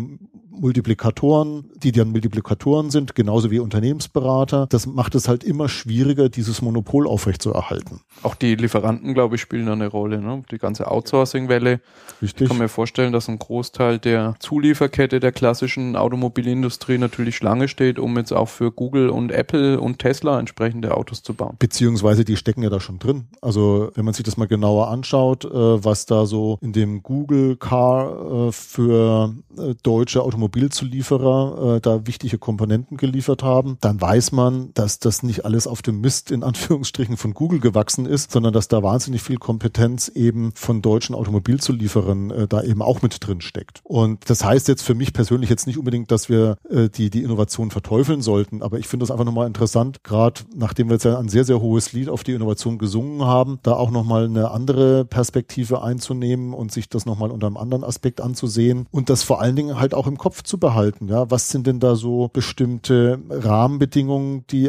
Multiplikatoren, 0.50 1.70
die 1.76 1.92
dann 1.92 2.10
Multiplikatoren 2.10 2.90
sind, 2.90 3.14
genauso 3.14 3.50
wie 3.50 3.58
Unternehmensberater. 3.58 4.66
Das 4.68 4.86
macht 4.86 5.14
es 5.14 5.28
halt 5.28 5.44
immer 5.44 5.68
schwieriger, 5.68 6.28
dieses 6.28 6.62
Monopol 6.62 7.06
aufrechtzuerhalten. 7.06 8.00
Auch 8.22 8.34
die 8.34 8.54
Lieferanten, 8.54 9.14
glaube 9.14 9.36
ich, 9.36 9.40
spielen 9.40 9.68
eine 9.68 9.86
Rolle. 9.86 10.20
Ne? 10.20 10.42
Die 10.50 10.58
ganze 10.58 10.90
Outsourcing-Welle. 10.90 11.80
Richtig. 12.20 12.42
Ich 12.42 12.48
kann 12.48 12.58
mir 12.58 12.68
vorstellen, 12.68 13.12
dass 13.12 13.28
ein 13.28 13.38
Großteil 13.38 13.98
der 13.98 14.34
Zulieferkette 14.40 15.20
der 15.20 15.32
klassischen 15.32 15.96
Automobilindustrie 15.96 16.98
natürlich 16.98 17.36
Schlange 17.36 17.68
steht, 17.68 17.98
um 17.98 18.16
jetzt 18.16 18.32
auch 18.32 18.48
für 18.48 18.72
Google 18.72 19.10
und 19.10 19.32
Apple 19.32 19.80
und 19.80 19.98
Tesla 19.98 20.38
entsprechende 20.38 20.96
Autos 20.96 21.22
zu 21.22 21.34
bauen. 21.34 21.56
Beziehungsweise 21.58 22.24
die 22.24 22.36
stecken 22.36 22.62
ja 22.62 22.70
da 22.70 22.80
schon 22.80 22.98
drin. 22.98 23.28
Also 23.40 23.90
wenn 23.94 24.04
man 24.04 24.14
sich 24.14 24.24
das 24.24 24.36
mal 24.36 24.48
genauer 24.48 24.88
anschaut, 24.88 25.44
äh, 25.44 25.48
was 25.50 26.06
da 26.06 26.26
so 26.26 26.58
in 26.60 26.72
dem 26.72 27.02
Google 27.02 27.56
Car 27.56 28.48
äh, 28.48 28.52
für 28.52 29.34
äh, 29.56 29.74
deutsche 29.82 30.22
Automobilindustrie 30.22 30.39
Automobilzulieferer 30.40 31.76
äh, 31.76 31.80
da 31.80 32.06
wichtige 32.06 32.38
Komponenten 32.38 32.96
geliefert 32.96 33.42
haben, 33.42 33.76
dann 33.80 34.00
weiß 34.00 34.32
man, 34.32 34.70
dass 34.74 34.98
das 34.98 35.22
nicht 35.22 35.44
alles 35.44 35.66
auf 35.66 35.82
dem 35.82 36.00
Mist 36.00 36.30
in 36.30 36.42
Anführungsstrichen 36.42 37.16
von 37.16 37.34
Google 37.34 37.60
gewachsen 37.60 38.06
ist, 38.06 38.32
sondern 38.32 38.52
dass 38.52 38.68
da 38.68 38.82
wahnsinnig 38.82 39.22
viel 39.22 39.36
Kompetenz 39.36 40.08
eben 40.08 40.52
von 40.54 40.80
deutschen 40.80 41.14
Automobilzulieferern 41.14 42.30
äh, 42.30 42.48
da 42.48 42.62
eben 42.62 42.80
auch 42.80 43.02
mit 43.02 43.26
drin 43.26 43.42
steckt. 43.42 43.80
Und 43.84 44.30
das 44.30 44.44
heißt 44.44 44.68
jetzt 44.68 44.82
für 44.82 44.94
mich 44.94 45.12
persönlich 45.12 45.50
jetzt 45.50 45.66
nicht 45.66 45.78
unbedingt, 45.78 46.10
dass 46.10 46.28
wir 46.28 46.56
äh, 46.70 46.88
die, 46.88 47.10
die 47.10 47.22
Innovation 47.22 47.70
verteufeln 47.70 48.22
sollten, 48.22 48.62
aber 48.62 48.78
ich 48.78 48.88
finde 48.88 49.04
das 49.04 49.10
einfach 49.10 49.26
nochmal 49.26 49.46
interessant, 49.46 50.02
gerade 50.02 50.40
nachdem 50.54 50.88
wir 50.88 50.94
jetzt 50.94 51.04
ja 51.04 51.18
ein 51.18 51.28
sehr, 51.28 51.44
sehr 51.44 51.60
hohes 51.60 51.92
Lied 51.92 52.08
auf 52.08 52.24
die 52.24 52.32
Innovation 52.32 52.78
gesungen 52.78 53.24
haben, 53.24 53.58
da 53.62 53.74
auch 53.74 53.90
nochmal 53.90 54.24
eine 54.24 54.50
andere 54.50 55.04
Perspektive 55.04 55.82
einzunehmen 55.82 56.54
und 56.54 56.72
sich 56.72 56.88
das 56.88 57.04
nochmal 57.04 57.30
unter 57.30 57.46
einem 57.46 57.58
anderen 57.58 57.84
Aspekt 57.84 58.20
anzusehen 58.20 58.86
und 58.90 59.10
das 59.10 59.22
vor 59.22 59.40
allen 59.40 59.56
Dingen 59.56 59.78
halt 59.78 59.94
auch 59.94 60.06
im 60.06 60.16
Kopf 60.16 60.29
zu 60.36 60.58
behalten. 60.58 61.08
Ja, 61.08 61.30
was 61.30 61.50
sind 61.50 61.66
denn 61.66 61.80
da 61.80 61.94
so 61.94 62.28
bestimmte 62.32 63.20
Rahmenbedingungen, 63.28 64.44
die 64.48 64.68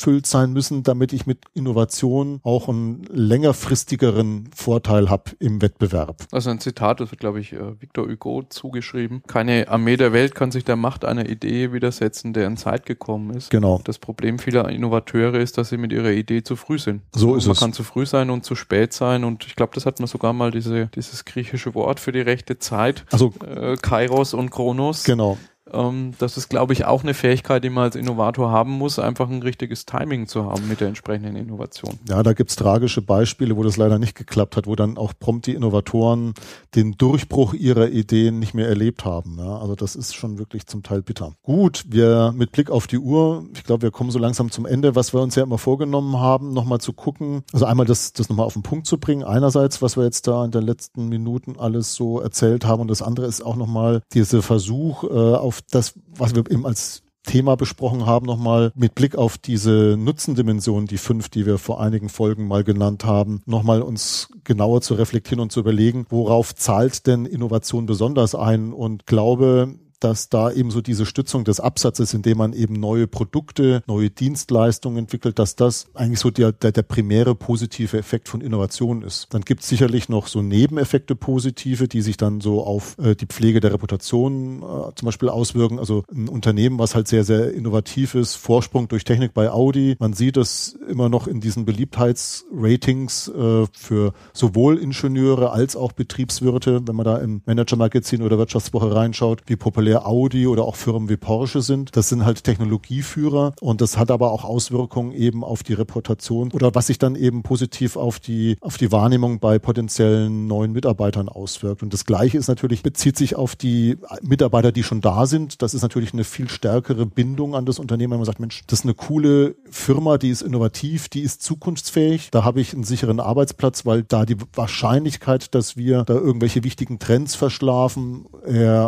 erfüllt 0.00 0.26
sein 0.26 0.52
müssen, 0.54 0.82
damit 0.82 1.12
ich 1.12 1.26
mit 1.26 1.44
Innovation 1.52 2.40
auch 2.42 2.70
einen 2.70 3.04
längerfristigeren 3.10 4.48
Vorteil 4.54 5.10
habe 5.10 5.32
im 5.40 5.60
Wettbewerb. 5.60 6.24
Also 6.32 6.48
ein 6.48 6.58
Zitat, 6.58 7.00
das 7.00 7.10
wird, 7.10 7.20
glaube 7.20 7.38
ich, 7.40 7.52
äh, 7.52 7.78
Victor 7.80 8.08
Hugo 8.08 8.42
zugeschrieben. 8.48 9.22
Keine 9.26 9.68
Armee 9.68 9.98
der 9.98 10.14
Welt 10.14 10.34
kann 10.34 10.52
sich 10.52 10.64
der 10.64 10.76
Macht 10.76 11.04
einer 11.04 11.28
Idee 11.28 11.74
widersetzen, 11.74 12.32
der 12.32 12.46
in 12.46 12.56
Zeit 12.56 12.86
gekommen 12.86 13.36
ist. 13.36 13.50
Genau. 13.50 13.82
Das 13.84 13.98
Problem 13.98 14.38
vieler 14.38 14.66
Innovateure 14.70 15.38
ist, 15.38 15.58
dass 15.58 15.68
sie 15.68 15.76
mit 15.76 15.92
ihrer 15.92 16.12
Idee 16.12 16.42
zu 16.42 16.56
früh 16.56 16.78
sind. 16.78 17.02
So 17.14 17.36
ist 17.36 17.44
man 17.46 17.52
es. 17.52 17.60
kann 17.60 17.72
zu 17.74 17.84
früh 17.84 18.06
sein 18.06 18.30
und 18.30 18.42
zu 18.46 18.54
spät 18.54 18.94
sein 18.94 19.22
und 19.24 19.46
ich 19.46 19.54
glaube, 19.54 19.72
das 19.74 19.84
hat 19.84 19.98
man 19.98 20.06
sogar 20.08 20.32
mal 20.32 20.50
diese, 20.50 20.86
dieses 20.94 21.26
griechische 21.26 21.74
Wort 21.74 22.00
für 22.00 22.12
die 22.12 22.20
rechte 22.20 22.58
Zeit, 22.58 23.04
Also 23.10 23.34
äh, 23.46 23.76
Kairos 23.76 24.32
und 24.32 24.50
Kronos. 24.50 25.04
genau. 25.04 25.36
Ähm, 25.72 26.12
das 26.18 26.36
ist, 26.36 26.48
glaube 26.48 26.72
ich, 26.72 26.84
auch 26.84 27.02
eine 27.02 27.14
Fähigkeit, 27.14 27.64
die 27.64 27.70
man 27.70 27.84
als 27.84 27.96
Innovator 27.96 28.50
haben 28.50 28.72
muss, 28.72 28.98
einfach 28.98 29.28
ein 29.28 29.42
richtiges 29.42 29.86
Timing 29.86 30.26
zu 30.26 30.44
haben 30.44 30.68
mit 30.68 30.80
der 30.80 30.88
entsprechenden 30.88 31.36
Innovation. 31.36 31.98
Ja, 32.08 32.22
da 32.22 32.32
gibt's 32.32 32.56
tragische 32.56 33.02
Beispiele, 33.02 33.56
wo 33.56 33.62
das 33.62 33.76
leider 33.76 33.98
nicht 33.98 34.14
geklappt 34.14 34.56
hat, 34.56 34.66
wo 34.66 34.76
dann 34.76 34.96
auch 34.96 35.12
prompt 35.18 35.46
die 35.46 35.54
Innovatoren 35.54 36.34
den 36.74 36.92
Durchbruch 36.92 37.54
ihrer 37.54 37.88
Ideen 37.88 38.38
nicht 38.38 38.54
mehr 38.54 38.68
erlebt 38.68 39.04
haben. 39.04 39.36
Ja, 39.38 39.58
also 39.58 39.74
das 39.74 39.96
ist 39.96 40.14
schon 40.14 40.38
wirklich 40.38 40.66
zum 40.66 40.82
Teil 40.82 41.02
bitter. 41.02 41.32
Gut, 41.42 41.84
wir 41.88 42.32
mit 42.34 42.52
Blick 42.52 42.70
auf 42.70 42.86
die 42.86 42.98
Uhr, 42.98 43.44
ich 43.54 43.64
glaube, 43.64 43.82
wir 43.82 43.90
kommen 43.90 44.10
so 44.10 44.18
langsam 44.18 44.50
zum 44.50 44.66
Ende, 44.66 44.94
was 44.94 45.12
wir 45.12 45.20
uns 45.20 45.34
ja 45.34 45.42
immer 45.42 45.58
vorgenommen 45.58 46.18
haben, 46.18 46.52
nochmal 46.52 46.80
zu 46.80 46.92
gucken, 46.92 47.42
also 47.52 47.66
einmal 47.66 47.86
das, 47.86 48.12
das 48.12 48.28
nochmal 48.28 48.46
auf 48.46 48.54
den 48.54 48.62
Punkt 48.62 48.86
zu 48.86 48.98
bringen. 48.98 49.24
Einerseits, 49.24 49.82
was 49.82 49.96
wir 49.96 50.04
jetzt 50.04 50.26
da 50.26 50.44
in 50.44 50.50
den 50.50 50.62
letzten 50.62 51.08
Minuten 51.08 51.56
alles 51.58 51.94
so 51.94 52.20
erzählt 52.20 52.64
haben 52.64 52.80
und 52.80 52.88
das 52.88 53.02
andere 53.02 53.26
ist 53.26 53.44
auch 53.44 53.56
nochmal 53.56 54.02
dieser 54.12 54.42
Versuch, 54.42 55.04
äh, 55.04 55.08
auf 55.08 55.59
das, 55.70 55.94
was 56.06 56.34
wir 56.34 56.50
eben 56.50 56.66
als 56.66 57.02
Thema 57.24 57.56
besprochen 57.56 58.06
haben, 58.06 58.26
nochmal 58.26 58.72
mit 58.74 58.94
Blick 58.94 59.14
auf 59.14 59.36
diese 59.36 59.96
Nutzendimension, 59.98 60.86
die 60.86 60.96
fünf, 60.96 61.28
die 61.28 61.44
wir 61.44 61.58
vor 61.58 61.80
einigen 61.80 62.08
Folgen 62.08 62.48
mal 62.48 62.64
genannt 62.64 63.04
haben, 63.04 63.42
nochmal 63.46 63.82
uns 63.82 64.28
genauer 64.44 64.80
zu 64.80 64.94
reflektieren 64.94 65.40
und 65.40 65.52
zu 65.52 65.60
überlegen, 65.60 66.06
worauf 66.08 66.54
zahlt 66.54 67.06
denn 67.06 67.26
Innovation 67.26 67.86
besonders 67.86 68.34
ein? 68.34 68.72
Und 68.72 69.06
glaube, 69.06 69.74
dass 70.00 70.28
da 70.28 70.50
eben 70.50 70.70
so 70.70 70.80
diese 70.80 71.06
Stützung 71.06 71.44
des 71.44 71.60
Absatzes, 71.60 72.14
indem 72.14 72.38
man 72.38 72.52
eben 72.52 72.74
neue 72.74 73.06
Produkte, 73.06 73.82
neue 73.86 74.10
Dienstleistungen 74.10 74.98
entwickelt, 74.98 75.38
dass 75.38 75.56
das 75.56 75.86
eigentlich 75.94 76.20
so 76.20 76.30
der, 76.30 76.52
der, 76.52 76.72
der 76.72 76.82
primäre 76.82 77.34
positive 77.34 77.98
Effekt 77.98 78.28
von 78.28 78.40
Innovation 78.40 79.02
ist. 79.02 79.28
Dann 79.30 79.42
gibt 79.42 79.62
es 79.62 79.68
sicherlich 79.68 80.08
noch 80.08 80.26
so 80.26 80.42
Nebeneffekte 80.42 81.14
positive, 81.14 81.88
die 81.88 82.02
sich 82.02 82.16
dann 82.16 82.40
so 82.40 82.64
auf 82.64 82.96
äh, 82.98 83.14
die 83.14 83.26
Pflege 83.26 83.60
der 83.60 83.72
Reputation 83.72 84.62
äh, 84.62 84.94
zum 84.94 85.06
Beispiel 85.06 85.28
auswirken. 85.28 85.78
Also 85.78 86.04
ein 86.12 86.28
Unternehmen, 86.28 86.78
was 86.78 86.94
halt 86.94 87.08
sehr, 87.08 87.24
sehr 87.24 87.52
innovativ 87.52 88.14
ist, 88.14 88.36
Vorsprung 88.36 88.88
durch 88.88 89.04
Technik 89.04 89.34
bei 89.34 89.50
Audi. 89.50 89.96
Man 89.98 90.12
sieht 90.12 90.36
es 90.36 90.76
immer 90.88 91.08
noch 91.08 91.26
in 91.26 91.40
diesen 91.40 91.64
Beliebtheitsratings 91.64 93.28
äh, 93.28 93.66
für 93.72 94.12
sowohl 94.32 94.78
Ingenieure 94.78 95.52
als 95.52 95.76
auch 95.76 95.92
Betriebswirte, 95.92 96.82
wenn 96.86 96.96
man 96.96 97.04
da 97.04 97.18
im 97.18 97.42
Manager-Magazin 97.46 98.22
oder 98.22 98.38
Wirtschaftswoche 98.38 98.94
reinschaut, 98.94 99.42
wie 99.46 99.56
populär 99.56 99.89
Audi 99.96 100.46
oder 100.46 100.64
auch 100.64 100.76
Firmen 100.76 101.08
wie 101.08 101.16
Porsche 101.16 101.62
sind. 101.62 101.96
Das 101.96 102.08
sind 102.08 102.24
halt 102.24 102.44
Technologieführer 102.44 103.54
und 103.60 103.80
das 103.80 103.98
hat 103.98 104.10
aber 104.10 104.32
auch 104.32 104.44
Auswirkungen 104.44 105.12
eben 105.12 105.44
auf 105.44 105.62
die 105.62 105.74
Reputation 105.74 106.52
oder 106.52 106.74
was 106.74 106.86
sich 106.88 106.98
dann 106.98 107.16
eben 107.16 107.42
positiv 107.42 107.96
auf 107.96 108.18
die, 108.18 108.56
auf 108.60 108.78
die 108.78 108.92
Wahrnehmung 108.92 109.40
bei 109.40 109.58
potenziellen 109.58 110.46
neuen 110.46 110.72
Mitarbeitern 110.72 111.28
auswirkt. 111.28 111.82
Und 111.82 111.92
das 111.92 112.04
Gleiche 112.04 112.38
ist 112.38 112.48
natürlich, 112.48 112.82
bezieht 112.82 113.16
sich 113.16 113.36
auf 113.36 113.56
die 113.56 113.96
Mitarbeiter, 114.22 114.72
die 114.72 114.82
schon 114.82 115.00
da 115.00 115.26
sind. 115.26 115.62
Das 115.62 115.74
ist 115.74 115.82
natürlich 115.82 116.12
eine 116.12 116.24
viel 116.24 116.48
stärkere 116.48 117.06
Bindung 117.06 117.54
an 117.54 117.66
das 117.66 117.78
Unternehmen, 117.78 118.12
wenn 118.12 118.18
man 118.18 118.26
sagt, 118.26 118.40
Mensch, 118.40 118.62
das 118.66 118.80
ist 118.80 118.84
eine 118.84 118.94
coole 118.94 119.56
Firma, 119.70 120.18
die 120.18 120.30
ist 120.30 120.42
innovativ, 120.42 121.08
die 121.08 121.20
ist 121.20 121.42
zukunftsfähig. 121.42 122.30
Da 122.30 122.44
habe 122.44 122.60
ich 122.60 122.74
einen 122.74 122.84
sicheren 122.84 123.20
Arbeitsplatz, 123.20 123.86
weil 123.86 124.02
da 124.02 124.24
die 124.24 124.36
Wahrscheinlichkeit, 124.54 125.54
dass 125.54 125.76
wir 125.76 126.04
da 126.04 126.14
irgendwelche 126.14 126.64
wichtigen 126.64 126.98
Trends 126.98 127.34
verschlafen, 127.34 128.26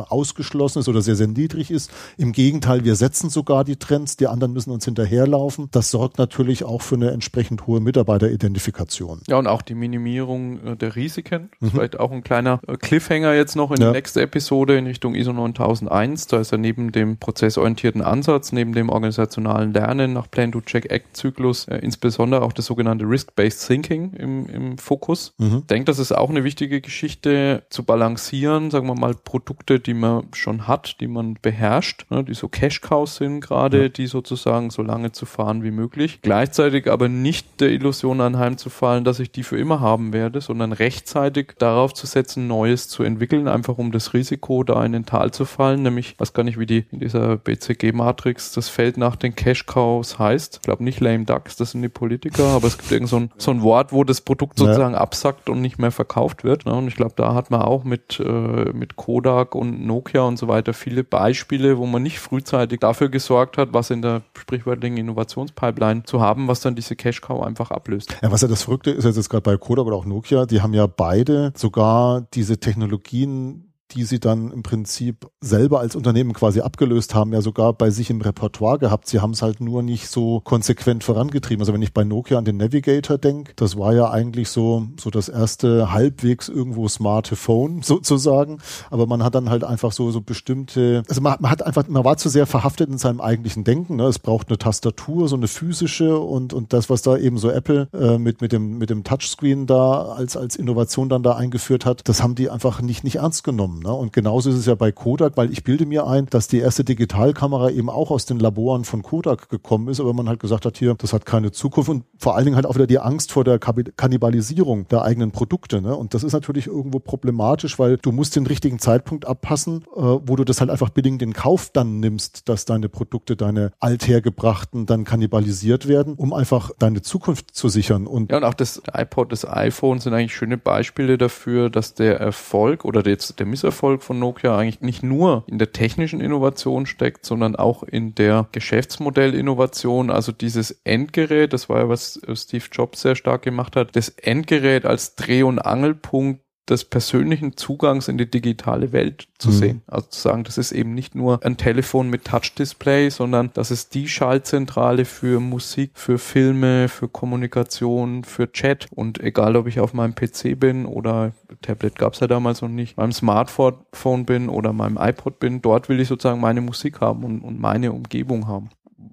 ausgeschlossen 0.09 0.81
ist 0.81 0.89
oder 0.93 1.03
sehr, 1.03 1.17
sehr 1.17 1.27
niedrig 1.27 1.71
ist. 1.71 1.91
Im 2.17 2.33
Gegenteil, 2.33 2.85
wir 2.85 2.95
setzen 2.95 3.31
sogar 3.31 3.65
die 3.65 3.77
Trends, 3.77 4.17
die 4.17 4.27
anderen 4.27 4.53
müssen 4.53 4.71
uns 4.71 4.85
hinterherlaufen. 4.85 5.69
Das 5.73 5.91
sorgt 5.91 6.19
natürlich 6.19 6.65
auch 6.65 6.83
für 6.83 6.95
eine 6.95 7.11
entsprechend 7.11 7.67
hohe 7.67 7.81
Mitarbeiteridentifikation. 7.81 9.23
Ja, 9.29 9.39
und 9.39 9.47
auch 9.47 9.63
die 9.63 9.75
Minimierung 9.75 10.65
äh, 10.65 10.77
der 10.77 10.97
Risiken. 10.97 11.51
Mhm. 11.61 11.71
Vielleicht 11.71 11.99
auch 11.99 12.13
ein 12.13 12.23
kleiner 12.23 12.61
äh, 12.67 12.77
Cliffhanger 12.77 13.35
jetzt 13.35 13.57
noch 13.57 13.71
in 13.71 13.79
ja. 13.79 13.87
der 13.87 13.93
nächsten 13.93 14.21
Episode 14.21 14.79
in 14.79 14.87
Richtung 14.87 15.15
ISO 15.15 15.33
9001. 15.33 16.29
Da 16.29 16.41
ist 16.41 16.53
ja 16.53 16.59
neben 16.59 16.93
dem 16.93 17.17
prozessorientierten 17.17 18.03
Ansatz, 18.03 18.53
neben 18.53 18.73
dem 18.73 18.89
organisationalen 18.89 19.73
Lernen 19.73 20.13
nach 20.13 20.31
Plan-to-Check-Act-Zyklus 20.31 21.69
äh, 21.69 21.79
insbesondere 21.79 22.43
auch 22.43 22.53
das 22.53 22.67
sogenannte 22.67 23.05
Risk-Based 23.05 23.67
Thinking 23.67 24.13
im, 24.15 24.47
im 24.47 24.79
Fokus. 24.79 25.35
Mhm. 25.39 25.59
Ich 25.61 25.67
denke, 25.67 25.85
das 25.87 25.99
ist 25.99 26.13
auch 26.13 26.31
eine 26.31 26.45
wichtige 26.45 26.81
Geschichte 26.81 27.65
zu 27.71 27.85
balancieren, 27.85 28.71
sagen 28.71 28.87
wir 28.87 28.95
mal, 28.95 29.15
Produkte, 29.15 29.81
die 29.81 29.95
man 29.95 30.29
schon 30.33 30.67
hat, 30.69 30.82
die 31.01 31.07
man 31.07 31.39
beherrscht, 31.41 32.07
ne, 32.11 32.25
die 32.25 32.35
so 32.35 32.49
Cash-Cows 32.49 33.17
sind 33.17 33.41
gerade, 33.41 33.83
ja. 33.83 33.89
die 33.89 34.07
sozusagen 34.07 34.71
so 34.71 34.83
lange 34.83 35.13
zu 35.13 35.27
fahren 35.27 35.63
wie 35.63 35.71
möglich. 35.71 36.21
Gleichzeitig 36.23 36.91
aber 36.91 37.09
nicht 37.09 37.61
der 37.61 37.71
Illusion 37.71 38.21
anheimzufallen, 38.21 39.05
dass 39.05 39.21
ich 39.21 39.31
die 39.31 39.43
für 39.43 39.59
immer 39.59 39.81
haben 39.81 40.13
werde, 40.13 40.41
sondern 40.41 40.73
rechtzeitig 40.73 41.55
darauf 41.59 41.95
zu 41.95 42.07
setzen, 42.07 42.47
Neues 42.47 42.89
zu 42.89 43.03
entwickeln, 43.03 43.49
einfach 43.49 43.79
um 43.79 43.93
das 43.93 44.15
Risiko 44.15 44.63
da 44.65 44.85
in 44.85 44.93
den 44.93 45.07
Tal 45.07 45.31
zu 45.31 45.45
fallen, 45.45 45.83
nämlich, 45.83 46.15
was 46.19 46.33
gar 46.33 46.45
nicht, 46.45 46.59
wie 46.59 46.67
die 46.67 46.85
in 46.91 47.01
dieser 47.01 47.37
BCG-Matrix 47.37 48.53
das 48.53 48.69
Feld 48.69 48.97
nach 48.97 49.17
den 49.17 49.35
Cash-Cows 49.35 50.19
heißt. 50.19 50.57
Ich 50.57 50.63
glaube 50.63 50.85
nicht 50.85 51.01
Lame 51.01 51.25
Ducks, 51.25 51.57
das 51.57 51.73
sind 51.73 51.83
die 51.83 51.89
Politiker, 51.89 52.45
aber 52.49 52.67
es 52.67 52.79
gibt 52.79 52.91
irgend 52.93 53.09
so 53.09 53.17
ein, 53.17 53.31
so 53.37 53.51
ein 53.51 53.63
Wort, 53.63 53.93
wo 53.93 54.05
das 54.05 54.21
Produkt 54.21 54.59
sozusagen 54.59 54.95
ja. 54.95 55.01
absackt 55.01 55.49
und 55.49 55.61
nicht 55.61 55.79
mehr 55.79 55.91
verkauft 55.91 56.45
wird. 56.45 56.67
Ne? 56.67 56.75
Und 56.75 56.89
ich 56.89 56.97
glaube, 56.97 57.15
da 57.17 57.35
hat 57.35 57.51
man 57.51 57.63
auch 57.63 57.85
mit, 57.85 58.21
äh, 58.21 58.73
mit 58.73 58.97
Kodak 58.97 59.55
und 59.55 59.87
Nokia 59.87 60.23
und 60.23 60.39
so 60.39 60.49
weiter 60.49 60.62
viele 60.73 61.03
Beispiele, 61.03 61.79
wo 61.79 61.87
man 61.87 62.03
nicht 62.03 62.21
frühzeitig 62.21 62.79
dafür 62.79 63.09
gesorgt 63.09 63.59
hat, 63.59 63.71
was 63.73 63.91
in 63.91 64.03
der 64.03 64.23
sprichwörtlichen 64.39 64.97
Innovationspipeline 64.97 66.05
zu 66.05 66.21
haben, 66.21 66.47
was 66.47 66.61
dann 66.61 66.77
diese 66.77 66.95
Cash 66.95 67.21
Cow 67.21 67.43
einfach 67.43 67.73
ablöst. 67.73 68.17
Ja, 68.23 68.31
was 68.31 68.43
ja 68.43 68.49
das 68.49 68.63
Verrückte 68.63 68.93
ist 68.93 69.05
jetzt 69.05 69.29
gerade 69.29 69.43
bei 69.43 69.57
Kodak 69.57 69.87
oder 69.87 69.97
auch 69.97 70.05
Nokia, 70.05 70.47
die 70.47 70.63
haben 70.63 70.75
ja 70.75 70.87
beide 70.87 71.53
sogar 71.57 72.27
diese 72.35 72.59
Technologien 72.59 73.72
die 73.91 74.05
sie 74.05 74.21
dann 74.21 74.51
im 74.53 74.63
Prinzip 74.63 75.29
selber 75.41 75.81
als 75.81 75.97
Unternehmen 75.97 76.33
quasi 76.33 76.61
abgelöst 76.61 77.15
haben, 77.15 77.33
ja 77.33 77.43
sogar 77.43 77.73
bei 77.73 77.91
sich 77.91 78.11
im 78.11 78.21
Repertoire 78.21 78.79
gehabt. 78.79 79.07
Sie 79.07 79.21
haben 79.21 79.33
es 79.33 79.43
halt 79.43 79.61
nur 79.61 79.83
nicht 79.83 80.09
so 80.09 80.41
konsequent 80.41 81.05
vorangetrieben. 81.05 81.61
Also 81.63 81.73
wenn 81.75 81.83
ich 81.83 81.93
bei 81.93 82.05
Nokia 82.05 82.39
an 82.39 82.45
den 82.45 82.57
Navigator 82.57 83.19
denke, 83.19 83.53
das 83.57 83.77
war 83.77 83.95
ja 83.95 84.11
eigentlich 84.11 84.49
so, 84.49 84.87
so 84.99 85.11
das 85.11 85.29
erste 85.29 85.93
halbwegs 85.93 86.49
irgendwo 86.49 86.89
smarte 86.89 87.37
Phone 87.37 87.83
sozusagen. 87.83 88.59
Aber 88.91 89.07
man 89.07 89.23
hat 89.23 89.35
dann 89.35 89.51
halt 89.51 89.65
einfach 89.65 89.93
so, 89.93 90.11
so 90.11 90.21
bestimmte, 90.21 91.03
also 91.09 91.21
man, 91.21 91.37
man 91.41 91.51
hat 91.51 91.63
einfach, 91.63 91.87
man 91.89 92.05
war 92.05 92.17
zu 92.17 92.29
sehr 92.29 92.47
verhaftet 92.47 92.89
in 92.89 92.99
seinem 92.99 93.21
eigentlichen 93.21 93.65
Denken. 93.65 93.97
Ne? 93.97 94.05
Es 94.05 94.19
braucht 94.19 94.49
eine 94.49 94.59
Tastatur, 94.59 95.29
so 95.29 95.37
eine 95.37 95.49
physische 95.49 96.19
und, 96.19 96.55
und 96.55 96.73
das, 96.73 96.89
was 96.89 97.03
da 97.03 97.17
eben 97.17 97.37
so 97.37 97.51
Apple 97.51 97.89
äh, 97.93 98.19
mit, 98.19 98.41
mit 98.41 98.53
dem, 98.53 98.79
mit 98.79 98.89
dem 98.91 99.05
Touchscreen 99.05 99.67
da 99.67 100.03
als, 100.03 100.37
als 100.37 100.57
Innovation 100.57 101.09
dann 101.09 101.23
da 101.23 101.37
eingeführt 101.37 101.85
hat, 101.85 102.09
das 102.09 102.23
haben 102.23 102.35
die 102.35 102.49
einfach 102.49 102.81
nicht, 102.81 103.05
nicht 103.05 103.17
ernst 103.17 103.45
genommen. 103.45 103.82
Ne? 103.83 103.93
Und 103.93 104.13
genauso 104.13 104.51
ist 104.51 104.57
es 104.57 104.67
ja 104.67 104.75
bei 104.75 104.93
Kodak, 104.93 105.37
weil 105.37 105.51
ich 105.53 105.65
bilde 105.65 105.87
mir 105.87 106.07
ein, 106.07 106.27
dass 106.27 106.49
die 106.49 106.59
erste 106.59 106.85
Digitalkamera 106.85 107.71
eben 107.71 107.91
auch 107.91 108.11
aus 108.11 108.27
den 108.27 108.39
Laboren 108.39 108.85
von 108.85 109.03
Kodak 109.03 109.49
gekommen 109.49 109.89
ist, 109.89 110.01
aber 110.01 110.13
man 110.13 110.29
halt 110.29 110.41
gesagt 110.41 110.65
hat, 110.65 110.79
hier, 110.79 110.95
das 110.95 111.13
hat 111.13 111.27
keine 111.27 111.53
Zukunft 111.53 111.91
und 111.91 112.05
vor 112.19 112.37
allen 112.37 112.45
Dingen 112.45 112.57
halt 112.57 112.67
auch 112.67 112.75
wieder 112.75 112.87
die 112.87 112.99
Angst 112.99 113.33
vor 113.33 113.45
der 113.45 113.59
Kannibalisierung 113.59 114.89
der 114.89 115.03
eigenen 115.03 115.31
Produkte. 115.31 115.81
Ne? 115.83 115.95
Und 115.95 116.15
das 116.15 116.25
ist 116.25 116.33
natürlich 116.33 116.67
irgendwo 116.67 116.99
problematisch, 116.99 117.79
weil 117.79 117.97
du 117.97 118.13
musst 118.13 118.37
den 118.37 118.47
richtigen 118.47 118.79
Zeitpunkt 118.79 119.27
abpassen, 119.27 119.85
äh, 119.97 120.01
wo 120.01 120.37
du 120.37 120.45
das 120.45 120.61
halt 120.61 120.71
einfach 120.71 120.91
billigend 120.91 121.23
in 121.23 121.33
Kauf 121.33 121.71
dann 121.73 122.01
nimmst, 122.01 122.49
dass 122.49 122.65
deine 122.65 122.89
Produkte, 122.89 123.37
deine 123.37 123.73
althergebrachten 123.81 124.87
dann 124.87 125.05
kannibalisiert 125.05 125.89
werden, 125.89 126.15
um 126.15 126.33
einfach 126.33 126.71
deine 126.79 127.03
Zukunft 127.03 127.55
zu 127.55 127.69
sichern. 127.69 128.07
Und 128.07 128.31
ja, 128.31 128.39
und 128.39 128.45
auch 128.45 128.55
das 128.55 128.83
iPod, 128.93 129.33
das 129.33 129.49
iPhone 129.49 129.99
sind 129.99 130.15
eigentlich 130.15 130.35
schöne 130.35 130.59
Beispiele 130.59 131.19
dafür, 131.19 131.71
dass 131.71 131.95
der 131.95 132.21
Erfolg 132.21 132.85
oder 132.85 133.07
jetzt 133.09 133.39
der 133.39 133.47
Miss 133.47 133.62
Misserfolg 133.63 134.03
von 134.03 134.19
Nokia 134.19 134.59
eigentlich 134.59 134.81
nicht 134.81 135.05
nur 135.05 135.45
in 135.47 135.59
der 135.59 135.73
technischen 135.73 136.21
Innovation 136.21 136.85
steckt, 136.85 137.25
sondern 137.25 137.55
auch 137.55 137.85
in 137.85 138.15
der 138.15 138.49
Geschäftsmodellinnovation. 138.51 140.11
Also 140.11 140.33
dieses 140.33 140.73
Endgerät, 140.83 141.53
das 141.53 141.69
war 141.69 141.79
ja 141.79 141.89
was 141.89 142.21
Steve 142.35 142.65
Jobs 142.73 143.03
sehr 143.03 143.15
stark 143.15 143.43
gemacht 143.43 143.77
hat, 143.77 143.95
das 143.95 144.09
Endgerät 144.09 144.85
als 144.85 145.15
Dreh- 145.15 145.45
und 145.45 145.61
Angelpunkt 145.61 146.43
des 146.69 146.85
persönlichen 146.85 147.57
Zugangs 147.57 148.09
in 148.09 148.19
die 148.19 148.31
digitale 148.31 148.93
Welt 148.93 149.29
zu 149.39 149.49
mhm. 149.49 149.53
sehen. 149.53 149.83
Also 149.87 150.09
zu 150.09 150.21
sagen, 150.21 150.45
das 150.45 150.59
ist 150.59 150.73
eben 150.73 150.95
nicht 150.95 151.15
nur 151.15 151.45
ein 151.45 151.57
Telefon 151.57 152.09
mit 152.09 152.25
Touch-Display, 152.25 153.11
sondern 153.11 153.51
das 153.55 153.71
ist 153.71 153.95
die 153.95 154.09
Schaltzentrale 154.09 155.05
für 155.05 155.41
Musik, 155.41 155.93
für 155.95 156.19
Filme, 156.19 156.89
für 156.89 157.09
Kommunikation, 157.09 158.23
für 158.25 158.51
Chat. 158.53 158.87
Und 158.95 159.21
egal, 159.21 159.57
ob 159.57 159.67
ich 159.67 159.81
auf 159.81 159.93
meinem 159.93 160.15
PC 160.15 160.59
bin 160.59 160.87
oder 160.87 161.33
Tablet 161.63 161.97
gab 161.99 162.15
es 162.15 162.21
ja 162.21 162.29
damals 162.29 162.63
noch 162.63 162.69
nicht, 162.69 162.97
meinem 162.97 163.13
Smartphone 163.13 164.25
bin 164.25 164.49
oder 164.49 164.73
meinem 164.73 164.99
iPod 164.99 165.41
bin, 165.41 165.63
dort 165.63 165.89
will 165.89 166.01
ich 166.01 166.09
sozusagen 166.09 166.41
meine 166.41 166.61
Musik 166.61 167.01
haben 167.01 167.25
und, 167.25 167.41
und 167.41 167.61
meine 167.61 167.93
Umgebung 167.93 168.47
haben 168.47 168.71